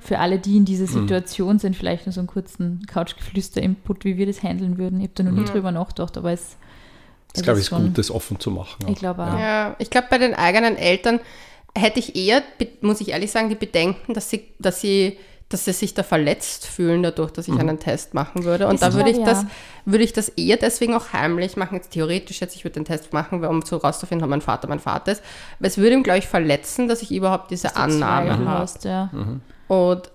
Für 0.00 0.18
alle, 0.18 0.38
die 0.38 0.58
in 0.58 0.66
dieser 0.66 0.86
Situation 0.86 1.58
sind, 1.58 1.74
vielleicht 1.74 2.04
nur 2.04 2.12
so 2.12 2.20
einen 2.20 2.26
kurzen 2.26 2.84
Couchgeflüster-Input, 2.86 4.04
wie 4.04 4.18
wir 4.18 4.26
das 4.26 4.42
handeln 4.42 4.76
würden. 4.76 5.00
Ich 5.00 5.04
habe 5.04 5.14
da 5.14 5.22
noch 5.22 5.32
nie 5.32 5.46
drüber 5.46 5.72
nachgedacht, 5.72 6.18
aber 6.18 6.32
es 6.32 6.56
Das 7.32 7.42
glaube 7.42 7.60
ich 7.60 7.64
ist 7.64 7.70
gut, 7.70 7.96
das 7.96 8.10
offen 8.10 8.38
zu 8.38 8.50
machen. 8.50 8.86
Ich 8.88 8.96
glaube 8.96 9.22
auch. 9.22 9.38
Ja, 9.38 9.74
ich 9.78 9.88
glaube, 9.88 10.08
bei 10.10 10.18
den 10.18 10.34
eigenen 10.34 10.76
Eltern 10.76 11.18
hätte 11.74 11.98
ich 11.98 12.14
eher, 12.14 12.42
muss 12.82 13.00
ich 13.00 13.08
ehrlich 13.08 13.30
sagen, 13.30 13.48
die 13.48 13.54
Bedenken, 13.54 14.12
dass 14.12 14.28
sie, 14.28 14.44
dass 14.58 14.82
sie, 14.82 15.16
dass 15.54 15.64
sie 15.64 15.72
sich 15.72 15.94
da 15.94 16.02
verletzt 16.02 16.66
fühlen 16.66 17.02
dadurch, 17.02 17.30
dass 17.30 17.48
ich 17.48 17.58
einen 17.58 17.78
Test 17.78 18.12
machen 18.12 18.44
würde. 18.44 18.66
Und 18.66 18.82
Das 18.82 18.90
da 18.90 18.96
würde 18.96 19.10
ich 19.10 19.18
ich 19.18 19.24
das, 19.24 19.46
würde 19.84 20.04
ich 20.04 20.12
das 20.12 20.28
eher 20.30 20.56
deswegen 20.56 20.94
auch 20.94 21.12
heimlich 21.12 21.56
machen. 21.56 21.76
Jetzt 21.76 21.92
theoretisch 21.92 22.40
jetzt, 22.40 22.56
ich 22.56 22.64
würde 22.64 22.74
den 22.74 22.84
Test 22.84 23.12
machen, 23.12 23.44
um 23.44 23.62
so 23.62 23.76
rauszufinden, 23.76 24.24
ob 24.24 24.30
mein 24.30 24.40
Vater 24.40 24.68
mein 24.68 24.80
Vater 24.80 25.12
ist. 25.12 25.22
Weil 25.60 25.68
es 25.68 25.78
würde 25.78 25.94
ihm, 25.94 26.02
glaube 26.02 26.18
ich, 26.18 26.26
verletzen, 26.26 26.88
dass 26.88 27.02
ich 27.02 27.12
überhaupt 27.14 27.50
diese 27.50 27.76
Annahme 27.76 28.32
habe. 28.32 28.58
hast, 28.58 28.84
ja. 28.84 29.10
Und 29.68 30.10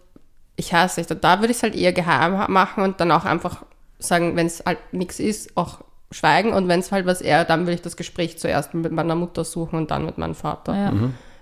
ich 0.57 0.73
hasse 0.73 0.99
nicht. 0.99 1.23
Da 1.23 1.39
würde 1.39 1.51
ich 1.51 1.57
es 1.57 1.63
halt 1.63 1.75
eher 1.75 1.93
geheim 1.93 2.51
machen 2.51 2.83
und 2.83 2.99
dann 2.99 3.11
auch 3.11 3.25
einfach 3.25 3.63
sagen, 3.97 4.35
wenn 4.35 4.47
es 4.47 4.63
halt 4.65 4.79
nichts 4.91 5.19
ist, 5.19 5.55
auch 5.55 5.79
schweigen. 6.11 6.53
Und 6.53 6.67
wenn 6.67 6.81
es 6.81 6.91
halt 6.91 7.05
was 7.05 7.21
eher, 7.21 7.45
dann 7.45 7.61
würde 7.61 7.73
ich 7.73 7.81
das 7.81 7.95
Gespräch 7.95 8.37
zuerst 8.37 8.73
mit 8.73 8.91
meiner 8.91 9.15
Mutter 9.15 9.45
suchen 9.45 9.77
und 9.77 9.91
dann 9.91 10.05
mit 10.05 10.17
meinem 10.17 10.35
Vater. 10.35 10.75
Ja. 10.75 10.93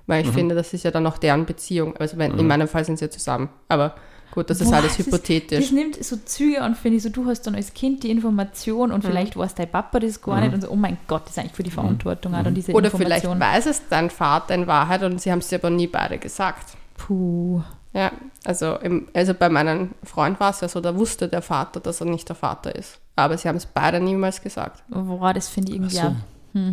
Weil 0.07 0.25
ich 0.25 0.31
finde, 0.31 0.55
das 0.55 0.73
ist 0.73 0.83
ja 0.83 0.91
dann 0.91 1.05
auch 1.05 1.17
deren 1.17 1.45
Beziehung. 1.45 1.95
Also 1.97 2.17
wenn, 2.17 2.37
in 2.39 2.47
meinem 2.47 2.67
Fall 2.67 2.85
sind 2.85 2.97
sie 2.97 3.05
ja 3.05 3.11
zusammen. 3.11 3.49
Aber 3.67 3.93
gut, 4.31 4.49
das 4.49 4.61
ist 4.61 4.69
Boah, 4.69 4.77
alles 4.77 4.95
das 4.97 5.05
hypothetisch. 5.05 5.59
Das 5.65 5.71
nimmt 5.71 6.01
so 6.03 6.15
Züge 6.15 6.61
an, 6.61 6.75
finde 6.75 6.97
ich. 6.97 7.03
So, 7.03 7.09
du 7.09 7.25
hast 7.25 7.41
dann 7.41 7.55
als 7.55 7.73
Kind 7.73 8.03
die 8.03 8.09
Information 8.11 8.89
Mhm. 8.89 8.95
und 8.95 9.03
vielleicht 9.03 9.35
weiß 9.35 9.55
dein 9.55 9.69
Papa 9.69 9.99
das 9.99 10.21
gar 10.21 10.39
nicht 10.41 10.53
und 10.53 10.61
so, 10.61 10.69
oh 10.69 10.75
mein 10.77 10.97
Gott, 11.07 11.23
das 11.25 11.31
ist 11.31 11.39
eigentlich 11.39 11.53
für 11.53 11.63
die 11.63 11.71
Verantwortung 11.71 12.33
auch 12.35 12.43
dann 12.43 12.55
diese 12.55 12.71
Oder 12.71 12.89
vielleicht 12.89 13.27
weiß 13.27 13.65
es 13.65 13.81
dein 13.89 14.09
Vater 14.09 14.55
in 14.55 14.65
Wahrheit 14.65 15.03
und 15.03 15.19
sie 15.21 15.31
haben 15.31 15.39
es 15.39 15.49
dir 15.49 15.59
aber 15.59 15.69
nie 15.69 15.87
beide 15.87 16.17
gesagt. 16.17 16.77
Puh. 16.95 17.61
Ja, 17.93 18.11
also, 18.45 18.75
im, 18.75 19.07
also 19.13 19.33
bei 19.33 19.49
meinem 19.49 19.91
Freund 20.03 20.39
war 20.39 20.51
es 20.51 20.61
ja 20.61 20.67
so, 20.69 20.79
da 20.81 20.95
wusste 20.97 21.27
der 21.27 21.41
Vater, 21.41 21.79
dass 21.79 21.99
er 21.99 22.05
nicht 22.05 22.29
der 22.29 22.35
Vater 22.35 22.75
ist. 22.75 22.99
Aber 23.15 23.37
sie 23.37 23.47
haben 23.47 23.55
es 23.55 23.65
beide 23.65 23.99
niemals 23.99 24.41
gesagt. 24.41 24.83
Boah, 24.87 25.33
das 25.33 25.49
finde 25.49 25.71
ich 25.71 25.77
irgendwie 25.77 25.95
so. 25.95 26.15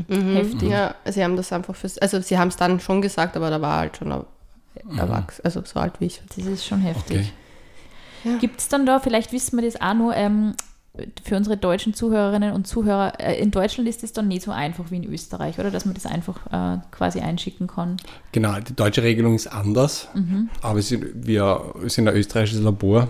Auch 0.08 0.14
hm, 0.14 0.36
heftig. 0.36 0.68
Ja, 0.68 0.94
sie 1.04 1.22
haben 1.22 1.36
das 1.36 1.52
einfach 1.52 1.74
fürs, 1.74 1.98
also 1.98 2.20
sie 2.20 2.38
haben 2.38 2.48
es 2.48 2.56
dann 2.56 2.80
schon 2.80 3.02
gesagt, 3.02 3.36
aber 3.36 3.50
da 3.50 3.60
war 3.60 3.76
er 3.76 3.80
halt 3.80 3.96
schon 3.96 4.10
er- 4.10 4.26
erwachsen, 4.96 5.42
also 5.44 5.62
so 5.64 5.80
alt 5.80 6.00
wie 6.00 6.06
ich. 6.06 6.22
Das 6.36 6.46
ist 6.46 6.66
schon 6.66 6.80
heftig. 6.80 7.18
Okay. 7.18 8.30
Ja. 8.30 8.38
Gibt 8.38 8.60
es 8.60 8.68
dann 8.68 8.86
da, 8.86 9.00
vielleicht 9.00 9.32
wissen 9.32 9.58
wir 9.58 9.64
das 9.64 9.80
auch 9.80 9.94
noch, 9.94 10.12
ähm, 10.14 10.54
für 11.24 11.36
unsere 11.36 11.56
deutschen 11.56 11.92
Zuhörerinnen 11.92 12.52
und 12.52 12.68
Zuhörer, 12.68 13.18
äh, 13.18 13.40
in 13.40 13.50
Deutschland 13.50 13.88
ist 13.88 14.04
es 14.04 14.12
dann 14.12 14.28
nicht 14.28 14.42
so 14.42 14.52
einfach 14.52 14.92
wie 14.92 14.96
in 14.96 15.04
Österreich, 15.04 15.58
oder? 15.58 15.72
Dass 15.72 15.84
man 15.84 15.94
das 15.94 16.06
einfach 16.06 16.46
äh, 16.52 16.78
quasi 16.92 17.18
einschicken 17.18 17.66
kann. 17.66 17.96
Genau, 18.30 18.60
die 18.60 18.76
deutsche 18.76 19.02
Regelung 19.02 19.34
ist 19.34 19.48
anders, 19.48 20.08
aber 20.62 20.78
es 20.78 20.88
sind, 20.88 21.26
wir 21.26 21.74
sind 21.86 22.06
ein 22.06 22.14
österreichisches 22.14 22.62
Labor 22.62 23.08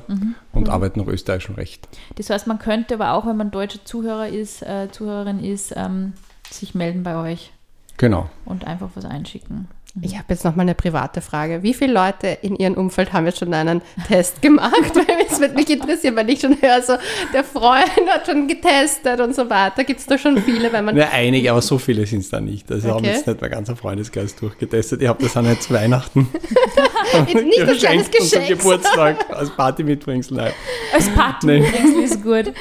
und 0.53 0.71
arbeiten 0.71 1.01
nach 1.01 1.09
österreichischem 1.09 1.57
Recht. 1.57 1.87
Das 2.15 2.31
heißt, 2.31 2.47
man 2.47 2.59
könnte 2.59 2.95
aber 2.95 3.13
auch, 3.13 3.27
wenn 3.27 3.37
man 3.37 3.51
deutscher 3.51 3.85
Zuhörer 3.85 4.29
ist, 4.29 4.63
äh, 4.63 4.89
Zuhörerin 4.91 5.45
ist, 5.45 5.75
ähm, 5.77 6.15
sich 6.59 6.75
melden 6.75 7.03
bei 7.03 7.17
euch 7.17 7.53
Genau. 7.97 8.29
und 8.45 8.67
einfach 8.67 8.89
was 8.95 9.05
einschicken. 9.05 9.69
Ich 10.03 10.15
habe 10.15 10.25
jetzt 10.31 10.45
noch 10.45 10.57
mal 10.57 10.63
eine 10.63 10.75
private 10.75 11.21
Frage. 11.21 11.63
Wie 11.63 11.73
viele 11.73 11.93
Leute 11.93 12.27
in 12.27 12.57
Ihrem 12.57 12.75
Umfeld 12.75 13.13
haben 13.13 13.27
jetzt 13.27 13.39
schon 13.39 13.55
einen 13.55 13.81
Test 14.09 14.43
gemacht? 14.43 14.73
Weil 14.95 15.24
es 15.35 15.41
wird 15.41 15.55
mich 15.55 15.69
interessieren, 15.71 16.17
weil 16.17 16.29
ich 16.31 16.41
schon 16.41 16.57
höre, 16.61 16.83
so 16.83 16.95
der 17.33 17.45
Freund 17.45 17.91
hat 18.09 18.27
schon 18.27 18.47
getestet 18.49 19.21
und 19.21 19.35
so 19.35 19.49
weiter. 19.51 19.85
Gibt 19.85 20.01
es 20.01 20.07
da 20.07 20.17
schon 20.19 20.43
viele, 20.43 20.73
wenn 20.73 20.85
man 20.85 20.97
Ja, 20.97 21.09
einige, 21.13 21.51
aber 21.51 21.63
so 21.63 21.79
viele 21.79 22.07
sind 22.07 22.21
es 22.21 22.31
da 22.31 22.41
nicht. 22.41 22.71
Also 22.71 22.89
haben 22.89 22.99
Okay. 22.99 23.13
jetzt 23.15 23.27
nicht 23.27 23.41
mein 23.41 23.51
ganzer 23.51 23.77
Freundeskreis 23.77 24.35
durchgetestet. 24.37 25.03
Ich 25.03 25.09
habe 25.09 25.23
das 25.23 25.35
nicht 25.35 25.63
zu 25.63 25.73
Weihnachten. 25.75 26.29
nicht 27.45 27.61
als 27.61 27.79
kleines 27.79 28.11
Geschenk. 28.11 28.49
Geburtstag 28.49 29.17
als 29.31 29.51
Party 29.51 29.83
mitbringst. 29.85 30.31
Nein. 30.31 30.53
Als 30.93 31.09
Party 31.11 31.47
Nee. 31.47 31.59
übrigens 31.59 32.11
ist 32.13 32.23
gut. 32.23 32.53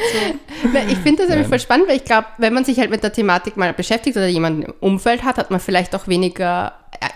Weil 0.72 0.92
Ich 0.92 0.98
finde 1.00 1.22
das 1.24 1.30
nämlich 1.30 1.48
voll 1.48 1.60
spannend, 1.60 1.88
weil 1.88 1.98
ich 1.98 2.06
glaube, 2.06 2.28
wenn 2.38 2.54
man 2.54 2.66
sich 2.66 2.78
halt 2.80 2.90
mit 2.90 3.04
der 3.04 3.14
Thematik 3.14 3.58
mal 3.58 3.74
beschäftigt 3.74 4.18
oder 4.18 4.28
jemanden 4.28 4.64
im 4.64 4.74
Umfeld 4.80 5.24
hat, 5.24 5.38
hat 5.38 5.52
man 5.52 5.60
vielleicht 5.60 5.96
auch 5.96 6.08
weniger 6.08 6.74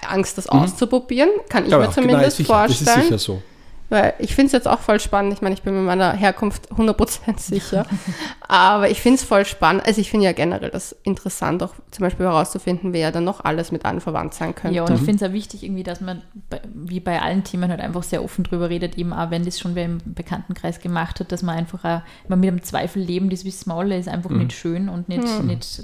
Angst, 0.09 0.37
das 0.37 0.47
auszuprobieren. 0.47 1.29
Kann 1.49 1.65
ich 1.65 1.71
Ja, 1.71 1.77
mir 1.77 1.83
genau, 1.83 1.93
zumindest 1.93 2.37
sicher, 2.37 2.63
Das 2.67 2.71
ist 2.71 2.77
vorstellen. 2.85 3.03
sicher 3.05 3.17
so. 3.17 3.41
Weil 3.89 4.15
ich 4.19 4.35
finde 4.35 4.47
es 4.47 4.51
jetzt 4.51 4.67
auch 4.67 4.79
voll 4.79 4.99
spannend. 4.99 5.33
Ich 5.33 5.41
meine, 5.41 5.55
ich 5.55 5.61
bin 5.61 5.73
mit 5.73 5.85
meiner 5.85 6.11
Herkunft 6.11 6.71
100% 6.73 7.39
sicher. 7.39 7.85
Aber 8.47 8.89
ich 8.89 9.01
finde 9.01 9.15
es 9.15 9.23
voll 9.23 9.45
spannend. 9.45 9.85
Also 9.87 10.01
ich 10.01 10.11
finde 10.11 10.25
ja 10.25 10.33
generell 10.33 10.69
das 10.69 10.93
interessant, 11.03 11.63
auch 11.63 11.73
zum 11.91 12.03
Beispiel 12.03 12.25
herauszufinden, 12.25 12.91
wer 12.91 13.13
dann 13.13 13.23
noch 13.23 13.45
alles 13.45 13.71
mit 13.71 13.85
einem 13.85 14.01
verwandt 14.01 14.33
sein 14.33 14.53
könnte. 14.55 14.75
Ja, 14.75 14.83
und 14.83 14.93
ich 14.93 15.01
finde 15.01 15.23
es 15.23 15.29
auch 15.29 15.33
wichtig, 15.33 15.63
irgendwie, 15.63 15.83
dass 15.83 16.01
man, 16.01 16.21
bei, 16.49 16.59
wie 16.73 16.99
bei 16.99 17.21
allen 17.21 17.45
Themen, 17.45 17.69
halt 17.69 17.79
einfach 17.79 18.03
sehr 18.03 18.23
offen 18.23 18.43
drüber 18.43 18.69
redet, 18.69 18.97
eben 18.97 19.13
auch 19.13 19.31
wenn 19.31 19.45
das 19.45 19.57
schon 19.59 19.75
wer 19.75 19.85
im 19.85 19.99
Bekanntenkreis 20.03 20.81
gemacht 20.81 21.21
hat, 21.21 21.31
dass 21.31 21.41
man 21.41 21.55
einfach 21.55 21.85
auch, 21.85 22.01
immer 22.27 22.35
mit 22.35 22.49
einem 22.49 22.63
Zweifel 22.63 23.01
leben, 23.01 23.29
das 23.29 23.45
wissen 23.45 23.69
wir 23.69 23.75
alle, 23.75 23.97
ist 23.97 24.09
einfach 24.09 24.31
nicht 24.31 24.51
schön 24.51 24.89
und 24.89 25.07
nicht, 25.07 25.43
nicht 25.43 25.83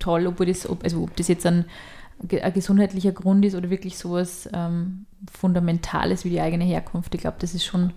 toll, 0.00 0.26
obwohl 0.26 0.46
das, 0.46 0.68
ob, 0.68 0.82
also 0.82 1.02
ob 1.02 1.16
das 1.16 1.28
jetzt 1.28 1.46
ein, 1.46 1.66
ein 2.30 2.52
gesundheitlicher 2.52 3.12
Grund 3.12 3.44
ist 3.44 3.54
oder 3.54 3.70
wirklich 3.70 3.98
sowas 3.98 4.48
ähm, 4.52 5.06
Fundamentales 5.32 6.24
wie 6.24 6.30
die 6.30 6.40
eigene 6.40 6.64
Herkunft. 6.64 7.14
Ich 7.14 7.20
glaube, 7.20 7.36
das 7.40 7.54
ist 7.54 7.64
schon, 7.64 7.92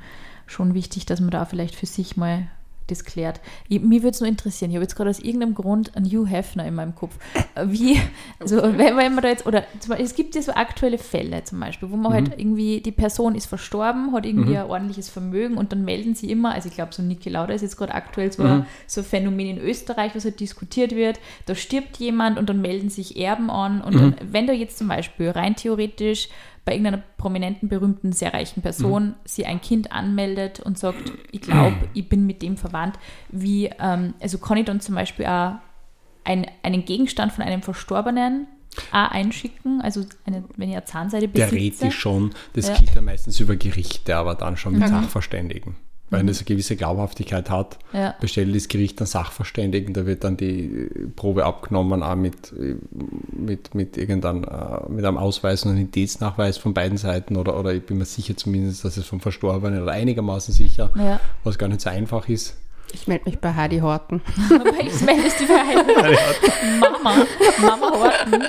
schon 0.46 0.74
wichtig, 0.74 1.06
dass 1.06 1.20
man 1.20 1.30
da 1.30 1.46
vielleicht 1.46 1.76
für 1.76 1.86
sich 1.86 2.18
mal 2.18 2.48
das 2.88 3.04
klärt. 3.04 3.40
Ich, 3.68 3.82
mich 3.82 4.02
würde 4.02 4.16
es 4.16 4.20
nur 4.20 4.30
interessieren, 4.30 4.72
ich 4.72 4.76
habe 4.76 4.84
jetzt 4.84 4.96
gerade 4.96 5.10
aus 5.10 5.20
irgendeinem 5.20 5.56
Grund 5.56 5.96
einen 5.96 6.06
Hugh 6.06 6.26
Hefner 6.26 6.66
in 6.66 6.76
meinem 6.76 6.96
Kopf. 6.96 7.18
Wie, 7.66 8.00
also 8.40 8.62
wenn, 8.62 8.98
wenn 8.98 9.14
man 9.14 9.22
da 9.22 9.30
jetzt, 9.30 9.46
oder 9.46 9.64
es 10.00 10.16
gibt 10.16 10.36
ja 10.36 10.42
so 10.42 10.54
aktuelle 10.54 10.98
Fälle 10.98 11.44
zum 11.44 11.60
Beispiel, 11.60 11.92
wo 11.92 11.98
man 11.98 12.14
halt 12.14 12.40
irgendwie, 12.40 12.82
die 12.82 12.92
Person 12.92 13.36
ist 13.36 13.46
verstorben, 13.46 14.14
hat 14.14 14.26
irgendwie 14.26 14.58
ein 14.58 14.66
ordentliches 14.66 15.10
Vermögen 15.10 15.58
und 15.58 15.72
dann 15.72 15.86
melden 15.86 16.16
sie 16.16 16.32
immer, 16.32 16.54
also 16.54 16.70
ich 16.70 16.76
glaube 16.76 16.94
so 16.94 17.04
Niki 17.04 17.30
Lauda 17.30 17.54
ist 17.54 17.62
jetzt 17.62 17.78
gerade 17.78 17.94
aktuell 17.94 18.32
so, 18.32 18.44
ein, 18.44 18.66
so 18.88 19.02
ein 19.02 19.06
Phänomen 19.06 19.48
in 19.48 19.58
Österreich, 19.60 20.16
was 20.16 20.26
halt 20.26 20.40
diskutiert 20.40 20.96
wird, 20.96 21.20
da 21.46 21.56
stirbt 21.56 21.98
jemand 21.98 22.38
und 22.38 22.50
dann 22.50 22.62
melden 22.62 22.90
sich 22.90 23.18
Erben 23.18 23.50
an 23.50 23.82
und 23.82 23.96
dann, 23.96 24.16
wenn 24.32 24.48
da 24.48 24.54
jetzt 24.54 24.78
zum 24.78 24.88
Beispiel 24.88 25.30
rein 25.30 25.56
theoretisch 25.56 26.30
bei 26.68 26.74
irgendeiner 26.74 27.02
prominenten, 27.16 27.70
berühmten, 27.70 28.12
sehr 28.12 28.34
reichen 28.34 28.62
Person 28.62 29.16
sie 29.24 29.46
ein 29.46 29.62
Kind 29.62 29.94
anmeldet 29.94 30.60
und 30.60 30.78
sagt, 30.78 31.14
ich 31.32 31.40
glaube, 31.40 31.78
ich 31.94 32.10
bin 32.10 32.26
mit 32.26 32.42
dem 32.42 32.58
verwandt, 32.58 33.00
wie, 33.30 33.70
ähm, 33.80 34.16
also 34.20 34.38
kann 34.38 34.58
ich 34.58 34.66
dann 34.66 34.82
zum 34.82 34.94
Beispiel 34.94 35.28
auch 35.28 35.54
ein, 36.26 36.46
einen 36.64 36.84
Gegenstand 36.84 37.32
von 37.32 37.46
einem 37.46 37.62
Verstorbenen 37.62 38.48
auch 38.92 39.12
einschicken, 39.12 39.80
also 39.80 40.04
eine, 40.26 40.44
wenn 40.58 40.70
eine 40.70 40.84
Zahnseide 40.84 41.30
besitze. 41.30 41.56
Theoretisch 41.56 41.98
schon. 41.98 42.34
Das 42.52 42.68
Ja. 42.68 42.76
geht 42.76 42.94
ja 42.94 43.02
meistens 43.02 43.40
über 43.40 43.56
Gerichte, 43.56 44.18
aber 44.18 44.36
dann 44.36 44.58
schon 44.58 44.74
mit 44.78 44.90
Sachverständigen. 44.90 45.78
Weil 46.10 46.26
das 46.26 46.38
eine 46.40 46.46
gewisse 46.46 46.78
Glaubhaftigkeit 46.78 47.50
hat, 47.50 47.78
Ja. 47.92 48.16
bestellt 48.22 48.56
das 48.56 48.70
Gericht 48.70 49.00
einen 49.02 49.08
Sachverständigen, 49.08 49.94
da 49.94 50.06
wird 50.06 50.24
dann 50.24 50.38
die 50.38 50.62
äh, 50.66 51.08
Probe 51.16 51.46
abgenommen, 51.46 52.02
auch 52.02 52.16
mit, 52.16 52.54
äh, 52.54 52.76
mit, 53.36 53.76
mit, 53.76 53.98
irgendeinem, 53.98 54.44
äh, 54.46 54.90
mit 54.90 55.04
einem 55.04 55.18
Ausweis 55.18 55.64
und 55.64 55.72
einem 55.72 55.80
Identitätsnachweis 55.80 56.58
von 56.58 56.74
beiden 56.74 56.98
Seiten 56.98 57.36
oder, 57.36 57.60
oder 57.60 57.74
ich 57.74 57.84
bin 57.84 57.98
mir 57.98 58.06
sicher 58.06 58.38
zumindest, 58.38 58.86
dass 58.86 58.96
es 58.96 59.06
vom 59.06 59.20
Verstorbenen 59.20 59.84
oder 59.84 59.92
einigermaßen 59.92 60.54
sicher, 60.54 60.92
Ja. 60.96 61.20
was 61.44 61.58
gar 61.58 61.68
nicht 61.68 61.82
so 61.82 61.90
einfach 61.90 62.30
ist. 62.30 62.56
Ich 62.94 63.08
melde 63.08 63.26
mich 63.26 63.40
bei 63.40 63.54
Heidi 63.54 63.80
Horten. 63.80 64.22
Ich 64.80 65.02
meldest 65.02 65.40
die 65.40 65.50
Wahrheit. 65.50 65.86
Mama, 66.80 67.26
Mama 67.62 67.92
Horten. 67.92 68.44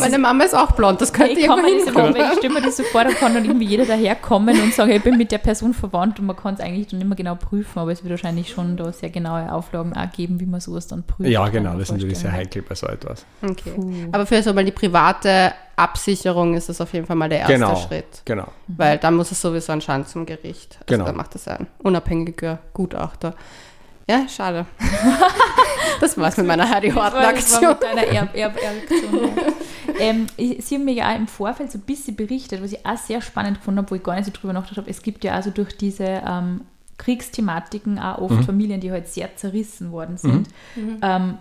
Meine 0.00 0.18
Mama 0.18 0.44
ist 0.44 0.54
auch 0.54 0.72
blond, 0.72 1.00
das 1.00 1.12
könnte 1.12 1.38
Ich 1.38 1.46
kann 1.46 1.60
das, 1.62 1.94
weil 1.94 2.16
ich 2.16 2.38
stelle 2.38 2.54
mir 2.54 2.62
das 2.62 2.76
so 2.76 2.82
vor, 2.84 3.04
da 3.04 3.10
kann 3.10 3.34
dann 3.34 3.44
irgendwie 3.44 3.66
jeder 3.66 3.84
daherkommen 3.84 4.60
und 4.60 4.72
sagen, 4.72 4.90
ich 4.92 5.02
bin 5.02 5.16
mit 5.16 5.30
der 5.32 5.38
Person 5.38 5.74
verwandt 5.74 6.18
und 6.18 6.26
man 6.26 6.36
kann 6.36 6.54
es 6.54 6.60
eigentlich 6.60 6.88
dann 6.88 7.00
immer 7.00 7.14
genau 7.14 7.34
prüfen, 7.34 7.78
aber 7.78 7.92
es 7.92 8.02
wird 8.02 8.10
wahrscheinlich 8.10 8.48
schon 8.50 8.76
da 8.76 8.92
sehr 8.92 9.10
genaue 9.10 9.52
Auflagen 9.52 9.94
auch 9.94 10.10
geben, 10.12 10.40
wie 10.40 10.46
man 10.46 10.60
sowas 10.60 10.86
dann 10.86 11.02
prüft. 11.02 11.28
Ja, 11.28 11.48
genau, 11.48 11.70
man 11.70 11.78
das 11.78 11.88
ist 11.88 11.94
natürlich 11.94 12.18
sehr 12.18 12.32
heikel 12.32 12.62
bei 12.62 12.74
so 12.74 12.86
etwas. 12.86 13.24
Okay. 13.42 13.72
Aber 14.12 14.26
für 14.26 14.42
so 14.42 14.52
mal 14.54 14.64
die 14.64 14.72
private 14.72 15.52
Absicherung 15.78 16.54
ist 16.54 16.68
das 16.68 16.80
auf 16.80 16.92
jeden 16.92 17.06
Fall 17.06 17.16
mal 17.16 17.28
der 17.28 17.38
erste 17.40 17.54
Genau, 17.54 17.76
Schritt. 17.76 18.22
genau. 18.24 18.48
Weil 18.66 18.98
dann 18.98 19.14
muss 19.16 19.30
es 19.32 19.40
sowieso 19.40 19.72
anscheinend 19.72 20.08
zum 20.08 20.26
Gericht. 20.26 20.76
Also 20.80 20.86
Genau. 20.86 21.04
Da 21.06 21.12
macht 21.12 21.34
das 21.34 21.46
ein 21.48 21.66
unabhängiger 21.82 22.58
Gutachter. 22.74 23.34
Ja, 24.10 24.26
schade. 24.28 24.64
das 26.00 26.16
war's 26.16 26.36
mit 26.38 26.46
meiner 26.46 26.68
Heidi 26.68 26.88
Das 26.88 26.96
war- 26.96 27.12
Horten 27.12 27.20
das 27.34 27.52
war 27.52 27.70
Aktion. 27.70 27.70
mit 27.70 27.82
deiner 27.82 28.02
Erb 28.06 28.34
Erb 28.34 28.56
Erbaktion, 28.62 29.30
ja. 29.36 29.98
ähm, 30.00 30.26
Sie 30.36 30.74
haben 30.74 30.84
mir 30.84 30.94
ja 30.94 31.10
auch 31.12 31.16
im 31.16 31.26
Vorfeld 31.28 31.70
so 31.72 31.78
ein 31.78 31.82
bisschen 31.82 32.16
berichtet, 32.16 32.62
was 32.62 32.72
ich 32.72 32.84
auch 32.86 32.96
sehr 32.96 33.20
spannend 33.20 33.58
gefunden 33.58 33.78
habe, 33.78 33.90
wo 33.90 33.94
ich 33.96 34.02
gar 34.02 34.14
nicht 34.16 34.24
so 34.24 34.30
drüber 34.32 34.52
nachgedacht 34.52 34.78
habe. 34.78 34.90
Es 34.90 35.02
gibt 35.02 35.24
ja 35.24 35.32
also 35.34 35.50
durch 35.50 35.76
diese 35.76 36.04
ähm, 36.26 36.62
Kriegsthematiken 36.96 37.98
auch 37.98 38.18
oft 38.18 38.44
Familien, 38.44 38.80
die 38.80 38.90
halt 38.90 39.08
sehr 39.08 39.34
zerrissen 39.36 39.92
worden 39.92 40.16
sind. 40.16 40.48
Ähm, 41.02 41.38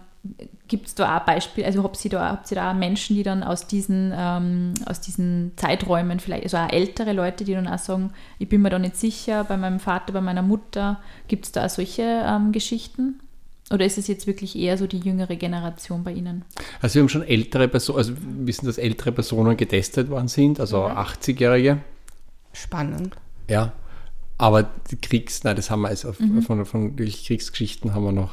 Gibt 0.67 0.87
es 0.87 0.95
da 0.95 1.17
auch 1.17 1.25
Beispiele, 1.25 1.65
also 1.65 1.83
habt 1.83 2.03
ihr 2.03 2.11
da, 2.11 2.29
habt 2.29 2.51
ihr 2.51 2.55
da 2.55 2.71
auch 2.71 2.75
Menschen, 2.75 3.15
die 3.15 3.23
dann 3.23 3.43
aus 3.43 3.67
diesen, 3.67 4.13
ähm, 4.15 4.73
aus 4.85 4.99
diesen 4.99 5.53
Zeiträumen 5.55 6.19
vielleicht, 6.19 6.43
also 6.43 6.57
auch 6.57 6.69
ältere 6.71 7.13
Leute, 7.13 7.45
die 7.45 7.53
dann 7.53 7.67
auch 7.67 7.79
sagen, 7.79 8.11
ich 8.39 8.49
bin 8.49 8.61
mir 8.61 8.69
da 8.69 8.79
nicht 8.79 8.97
sicher, 8.97 9.43
bei 9.43 9.57
meinem 9.57 9.79
Vater, 9.79 10.13
bei 10.13 10.21
meiner 10.21 10.41
Mutter, 10.41 10.99
gibt 11.27 11.45
es 11.45 11.51
da 11.51 11.65
auch 11.65 11.69
solche 11.69 12.03
ähm, 12.03 12.51
Geschichten? 12.51 13.19
Oder 13.71 13.85
ist 13.85 13.97
es 13.97 14.07
jetzt 14.07 14.27
wirklich 14.27 14.57
eher 14.57 14.77
so 14.77 14.87
die 14.87 14.99
jüngere 14.99 15.35
Generation 15.35 16.03
bei 16.03 16.13
Ihnen? 16.13 16.45
Also 16.81 16.95
wir 16.95 17.01
haben 17.01 17.09
schon 17.09 17.23
ältere 17.23 17.67
Personen, 17.67 17.97
also 17.97 18.13
wir 18.15 18.47
wissen, 18.47 18.65
dass 18.65 18.77
ältere 18.77 19.11
Personen 19.11 19.57
getestet 19.57 20.09
worden 20.09 20.29
sind, 20.29 20.59
also 20.59 20.85
80-Jährige. 20.85 21.79
Spannend. 22.53 23.15
Ja. 23.49 23.73
Aber 24.37 24.63
die 24.91 24.97
Kriegs, 24.97 25.43
nein, 25.43 25.55
das 25.55 25.69
haben 25.69 25.81
wir 25.81 25.89
also 25.89 26.13
Mhm. 26.17 26.41
von, 26.43 26.65
von 26.65 26.95
die 26.95 27.11
Kriegsgeschichten 27.11 27.93
haben 27.93 28.03
wir 28.03 28.11
noch. 28.11 28.31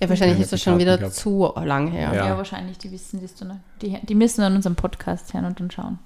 Ja, 0.00 0.08
wahrscheinlich 0.08 0.40
ist 0.40 0.52
das 0.52 0.62
schon 0.62 0.78
wieder 0.78 0.96
gehabt. 0.96 1.14
zu 1.14 1.52
lang 1.62 1.88
her. 1.88 2.12
Ja. 2.14 2.26
Ja, 2.28 2.36
wahrscheinlich, 2.36 2.78
die 2.78 2.90
wissen 2.90 3.20
das 3.20 3.34
dann. 3.34 3.60
Die, 3.82 3.98
die 4.02 4.14
müssen 4.14 4.42
an 4.42 4.56
unserem 4.56 4.76
Podcast 4.76 5.34
hören 5.34 5.44
und 5.44 5.60
dann 5.60 5.70
schauen. 5.70 5.98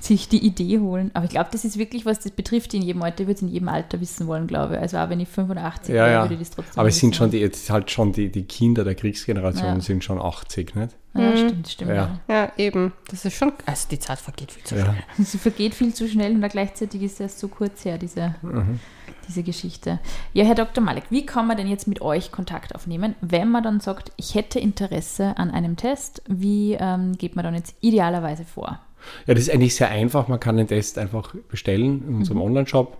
Sich 0.00 0.28
die 0.28 0.38
Idee 0.46 0.78
holen. 0.78 1.10
Aber 1.12 1.24
ich 1.24 1.30
glaube, 1.32 1.48
das 1.52 1.64
ist 1.66 1.76
wirklich 1.76 2.06
was, 2.06 2.20
das 2.20 2.32
betrifft 2.32 2.72
in 2.72 2.80
jedem 2.82 3.02
Alter, 3.02 3.24
würde 3.24 3.32
es 3.34 3.42
in 3.42 3.48
jedem 3.48 3.68
Alter 3.68 4.00
wissen 4.00 4.26
wollen, 4.26 4.46
glaube 4.46 4.76
ich. 4.76 4.80
Also 4.80 4.96
auch 4.98 5.10
wenn 5.10 5.20
ich 5.20 5.28
85 5.28 5.94
Ja, 5.94 6.02
wäre, 6.04 6.12
ja. 6.12 6.22
würde 6.22 6.34
ich 6.34 6.40
das 6.40 6.50
trotzdem 6.50 6.78
Aber 6.80 6.88
es 6.88 6.98
sind 6.98 7.14
schon 7.14 7.30
die, 7.30 7.38
jetzt 7.38 7.68
halt 7.68 7.90
schon 7.90 8.12
die, 8.12 8.30
die 8.30 8.44
Kinder 8.44 8.84
der 8.84 8.94
Kriegsgeneration 8.94 9.66
Ja. 9.66 9.80
sind 9.80 10.02
schon 10.04 10.18
80, 10.20 10.74
nicht? 10.76 10.96
Ja, 11.14 11.36
stimmt, 11.36 11.68
stimmt. 11.68 11.90
Ja. 11.90 12.20
Ja. 12.28 12.52
Eben. 12.56 12.92
Das 13.10 13.24
ist 13.24 13.34
schon. 13.36 13.52
Also 13.66 13.88
die 13.90 13.98
Zeit 13.98 14.18
vergeht 14.18 14.52
viel 14.52 14.62
zu 14.64 14.76
Ja. 14.76 14.84
schnell. 14.84 14.96
Es 15.18 15.36
vergeht 15.36 15.74
viel 15.74 15.92
zu 15.92 16.08
schnell 16.08 16.32
und 16.32 16.48
gleichzeitig 16.48 17.02
ist 17.02 17.14
es 17.14 17.20
erst 17.20 17.38
so 17.40 17.48
kurz 17.48 17.84
her, 17.84 17.98
diese, 17.98 18.34
Mhm. 18.40 18.78
diese 19.26 19.42
Geschichte. 19.42 19.98
Ja, 20.32 20.44
Herr 20.44 20.54
Dr. 20.54 20.82
Malik, 20.82 21.04
wie 21.10 21.26
kann 21.26 21.46
man 21.46 21.56
denn 21.56 21.66
jetzt 21.68 21.88
mit 21.88 22.00
euch 22.00 22.30
Kontakt 22.30 22.74
aufnehmen, 22.74 23.14
wenn 23.20 23.50
man 23.50 23.62
dann 23.64 23.80
sagt, 23.80 24.12
ich 24.16 24.34
hätte 24.36 24.58
Interesse 24.60 25.36
an 25.36 25.50
einem 25.50 25.76
Test? 25.76 26.22
Wie 26.28 26.74
ähm, 26.80 27.18
geht 27.18 27.34
man 27.36 27.44
dann 27.44 27.54
jetzt 27.54 27.74
idealerweise 27.80 28.44
vor? 28.44 28.78
Ja, 29.26 29.34
das 29.34 29.44
ist 29.44 29.50
eigentlich 29.50 29.74
sehr 29.74 29.90
einfach. 29.90 30.28
Man 30.28 30.40
kann 30.40 30.56
den 30.56 30.66
Test 30.66 30.98
einfach 30.98 31.34
bestellen 31.50 32.02
in 32.08 32.14
unserem 32.16 32.40
Online-Shop 32.40 32.96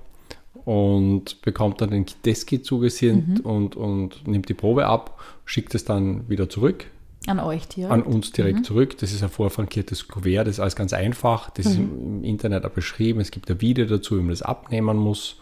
und 0.65 1.41
bekommt 1.43 1.81
dann 1.81 1.91
den 1.91 2.07
Testkit 2.07 2.65
zugesendet 2.67 3.41
und, 3.45 3.77
und 3.77 4.27
nimmt 4.27 4.49
die 4.49 4.55
Probe 4.55 4.87
ab, 4.87 5.19
schickt 5.45 5.75
es 5.75 5.85
dann 5.85 6.29
wieder 6.29 6.49
zurück 6.51 6.87
An 7.27 7.41
euch 7.41 7.67
direkt? 7.69 7.93
an 7.93 8.03
uns 8.03 8.33
direkt 8.33 8.67
zurück. 8.67 8.99
Das 8.99 9.13
ist 9.13 9.23
ein 9.23 9.31
vorfrankiertes 9.31 10.09
Kuvert, 10.09 10.47
das 10.47 10.57
ist 10.57 10.61
alles 10.61 10.77
ganz 10.77 10.93
einfach. 10.93 11.51
Das 11.51 11.67
ist 11.67 11.77
im 11.79 12.23
Internet 12.25 12.65
auch 12.67 12.71
beschrieben. 12.71 13.21
Es 13.21 13.31
gibt 13.31 13.51
ein 13.51 13.61
Video 13.61 13.87
dazu, 13.87 14.17
wie 14.17 14.21
man 14.21 14.31
das 14.31 14.43
abnehmen 14.43 14.97
muss. 14.99 15.37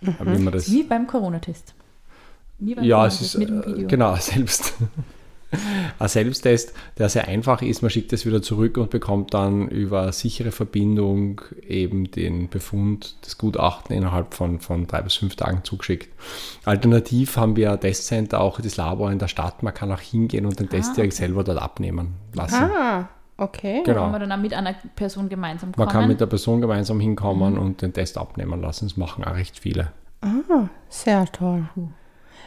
Wie 0.00 0.38
man 0.38 0.52
das, 0.52 0.70
Wie 0.70 0.82
beim 0.82 1.06
Corona-Test. 1.06 1.74
Ja, 2.60 3.06
es 3.06 3.20
ist 3.20 3.38
mit 3.38 3.48
dem 3.48 3.62
äh, 3.62 3.66
Video. 3.66 3.88
genau 3.88 4.16
selbst. 4.20 4.74
Ein 5.98 6.08
Selbsttest, 6.08 6.72
der 6.98 7.08
sehr 7.08 7.26
einfach 7.28 7.60
ist. 7.62 7.82
Man 7.82 7.90
schickt 7.90 8.12
es 8.12 8.24
wieder 8.24 8.40
zurück 8.40 8.76
und 8.78 8.90
bekommt 8.90 9.34
dann 9.34 9.68
über 9.68 10.12
sichere 10.12 10.52
Verbindung 10.52 11.40
eben 11.66 12.10
den 12.10 12.48
Befund, 12.48 13.16
das 13.22 13.36
Gutachten 13.36 13.94
innerhalb 13.96 14.34
von, 14.34 14.60
von 14.60 14.86
drei 14.86 15.02
bis 15.02 15.14
fünf 15.14 15.36
Tagen 15.36 15.64
zugeschickt. 15.64 16.08
Alternativ 16.64 17.36
haben 17.36 17.56
wir 17.56 17.72
ein 17.72 17.80
Testcenter, 17.80 18.40
auch 18.40 18.60
das 18.60 18.76
Labor 18.76 19.10
in 19.10 19.18
der 19.18 19.28
Stadt. 19.28 19.62
Man 19.62 19.74
kann 19.74 19.90
auch 19.92 20.00
hingehen 20.00 20.46
und 20.46 20.60
den 20.60 20.68
Test 20.68 20.96
direkt 20.96 21.14
selber 21.14 21.42
dort 21.44 21.60
abnehmen 21.60 22.14
lassen. 22.32 22.54
Ah, 22.64 23.08
okay. 23.36 23.82
Kann 23.84 23.94
Genau. 23.94 24.08
man 24.10 24.20
dann 24.20 24.32
auch 24.32 24.36
mit 24.38 24.54
einer 24.54 24.74
Person 24.94 25.28
gemeinsam 25.28 25.72
kommen. 25.72 25.84
Man 25.86 25.92
kann 25.92 26.08
mit 26.08 26.20
der 26.20 26.26
Person 26.26 26.60
gemeinsam 26.60 27.00
hinkommen 27.00 27.58
und 27.58 27.82
den 27.82 27.92
Test 27.92 28.16
abnehmen 28.18 28.60
lassen. 28.60 28.86
Das 28.86 28.96
machen 28.96 29.24
auch 29.24 29.34
recht 29.34 29.58
viele. 29.58 29.92
Sehr 30.88 31.24
toll. 31.26 31.68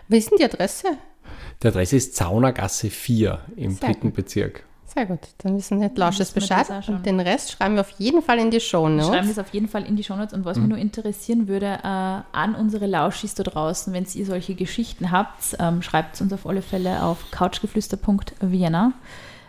Wie 0.08 0.18
ist 0.18 0.30
denn 0.30 0.38
die 0.38 0.45
Adresse? 0.45 0.88
Die 1.64 1.68
Adresse 1.68 1.95
ist 1.95 2.16
Zaunergasse 2.16 2.89
4 2.89 3.39
im 3.55 3.72
Sehr 3.72 3.88
dritten 3.89 4.07
gut. 4.09 4.16
Bezirk. 4.16 4.64
Sehr 4.86 5.05
gut. 5.07 5.22
Dann 5.39 5.57
wissen 5.57 5.82
jetzt 5.82 5.97
Lausches 5.97 6.36
wir 6.36 6.41
Bescheid. 6.41 6.68
Und 6.88 7.05
den 7.05 7.20
Rest 7.20 7.53
schreiben 7.53 7.76
wir 7.76 7.82
auf 7.82 7.89
jeden 7.97 8.22
Fall 8.22 8.38
in 8.38 8.51
die 8.51 8.59
Show 8.59 8.86
Wir 8.88 9.01
schreiben 9.01 9.16
Notes. 9.28 9.36
das 9.36 9.39
auf 9.47 9.53
jeden 9.53 9.68
Fall 9.68 9.86
in 9.86 9.95
die 9.95 10.03
Shownotes. 10.03 10.34
Und 10.34 10.45
was 10.45 10.57
Mhm. 10.57 10.64
mich 10.64 10.70
nur 10.72 10.78
interessieren 10.78 11.47
würde, 11.47 11.66
äh, 11.66 11.88
an 12.38 12.53
unsere 12.59 12.86
Lauschis 12.86 13.34
da 13.34 13.43
draußen, 13.43 13.91
wenn 13.93 14.05
ihr 14.14 14.26
solche 14.26 14.53
Geschichten 14.55 15.09
habt, 15.09 15.55
ähm, 15.57 15.82
schreibt 15.82 16.16
es 16.16 16.22
uns 16.22 16.32
auf 16.34 16.45
alle 16.45 16.61
Fälle 16.61 17.01
auf 17.01 17.32
couchgeflüster.vienna. 17.32 18.91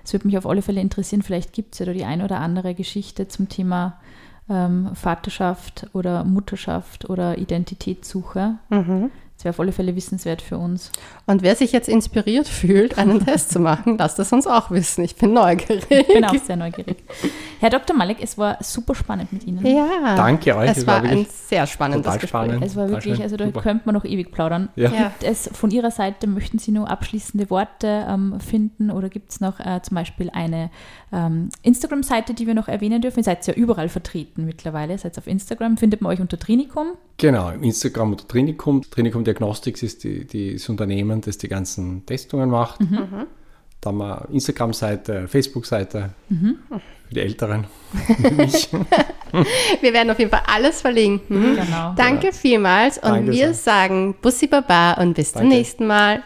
Es 0.05 0.12
würde 0.12 0.27
mich 0.27 0.39
auf 0.39 0.47
alle 0.47 0.62
Fälle 0.62 0.81
interessieren, 0.81 1.23
vielleicht 1.23 1.53
gibt 1.53 1.75
es 1.75 1.79
ja 1.81 1.87
da 1.87 1.93
die 1.93 2.05
ein 2.05 2.23
oder 2.23 2.39
andere 2.41 2.75
Geschichte 2.75 3.27
zum 3.29 3.49
Thema 3.49 3.99
ähm, 4.49 4.91
Vaterschaft 4.95 5.87
oder 5.95 6.25
Mutterschaft 6.25 7.09
oder 7.09 7.39
Identitätssuche. 7.39 8.57
Mhm. 8.69 9.11
Das 9.45 9.49
wäre 9.49 9.55
auf 9.57 9.61
alle 9.61 9.73
Fälle 9.73 9.95
wissenswert 9.95 10.41
für 10.41 10.57
uns. 10.57 10.91
Und 11.27 11.43
wer 11.43 11.55
sich 11.55 11.71
jetzt 11.73 11.87
inspiriert 11.87 12.49
fühlt, 12.49 12.97
einen 12.97 13.21
Test 13.27 13.51
zu 13.51 13.61
machen, 13.61 13.99
lasst 13.99 14.19
es 14.19 14.33
uns 14.33 14.47
auch 14.47 14.71
wissen. 14.71 15.05
Ich 15.05 15.17
bin 15.17 15.35
neugierig. 15.35 15.85
Ich 15.91 16.07
bin 16.07 16.25
auch 16.25 16.35
sehr 16.35 16.57
neugierig. 16.57 16.97
Herr 17.61 17.69
Dr. 17.69 17.95
Malek, 17.95 18.17
es 18.23 18.39
war 18.39 18.57
super 18.63 18.95
spannend 18.95 19.35
mit 19.35 19.45
Ihnen. 19.47 19.65
Ja. 19.67 20.17
Danke 20.17 20.57
euch, 20.57 20.71
Es 20.71 20.79
es 20.79 20.87
war 20.87 21.03
war 21.03 21.03
ein 21.03 21.19
wirklich 21.19 21.29
sehr 21.29 21.67
spannendes 21.67 22.05
total 22.07 22.19
Gespräch. 22.21 22.29
spannend. 22.45 22.65
Es 22.65 22.75
war 22.75 22.89
wirklich, 22.89 23.21
also 23.23 23.37
da 23.37 23.45
Super. 23.45 23.61
könnte 23.61 23.83
man 23.85 23.95
noch 23.95 24.07
ewig 24.07 24.33
plaudern. 24.33 24.71
Ja. 24.77 24.91
Ja. 24.91 25.09
Gibt 25.09 25.25
es 25.31 25.51
von 25.53 25.71
Ihrer 25.71 25.91
Seite, 25.91 26.27
möchten 26.27 26.59
Sie 26.59 26.73
nur 26.73 26.89
abschließende 26.91 27.51
Worte 27.51 28.07
ähm, 28.09 28.41
finden 28.41 28.91
oder 28.91 29.11
gibt 29.11 29.31
es 29.31 29.41
noch 29.43 29.61
äh, 29.61 29.83
zum 29.83 29.95
Beispiel 29.95 30.31
eine 30.31 30.71
ähm, 31.13 31.51
Instagram-Seite, 31.63 32.33
die 32.33 32.47
wir 32.47 32.55
noch 32.55 32.69
erwähnen 32.69 33.03
dürfen? 33.03 33.19
Ihr 33.21 33.25
seid 33.25 33.47
ja 33.47 33.53
überall 33.53 33.91
vertreten 33.91 34.47
mittlerweile, 34.47 34.97
seid 34.97 35.19
auf 35.19 35.27
Instagram, 35.27 35.77
findet 35.77 36.01
man 36.01 36.13
euch 36.13 36.21
unter 36.21 36.39
Trinikum. 36.39 36.93
Genau, 37.19 37.51
im 37.51 37.63
Instagram 37.63 38.13
oder 38.15 38.27
Trinikum. 38.27 38.83
Trinikum 38.83 39.23
Diagnostics 39.35 39.82
ist 39.82 40.05
die, 40.05 40.26
die, 40.26 40.53
das 40.55 40.68
Unternehmen, 40.68 41.20
das 41.20 41.39
die 41.39 41.49
ganzen 41.49 42.07
Testungen 42.07 42.51
macht. 42.51 42.80
Mhm. 42.80 43.26
Da 43.80 43.89
haben 43.91 43.99
wir 43.99 44.28
Instagram-Seite, 44.32 45.28
Facebook-Seite 45.28 46.11
Mhm. 46.28 46.59
für 47.09 47.14
die 47.14 47.20
Älteren. 47.20 47.66
wir 49.80 49.93
werden 49.93 50.11
auf 50.11 50.18
jeden 50.18 50.30
Fall 50.30 50.43
alles 50.47 50.80
verlinken. 50.80 51.57
Genau. 51.57 51.95
Danke 51.97 52.32
vielmals 52.32 52.97
und 52.99 53.05
Danke 53.11 53.32
wir 53.32 53.53
sehr. 53.53 53.55
sagen 53.55 54.14
Bussi 54.22 54.47
Baba 54.47 54.95
und 54.95 55.14
bis 55.14 55.32
zum 55.32 55.43
Danke. 55.43 55.57
nächsten 55.57 55.87
Mal. 55.87 56.22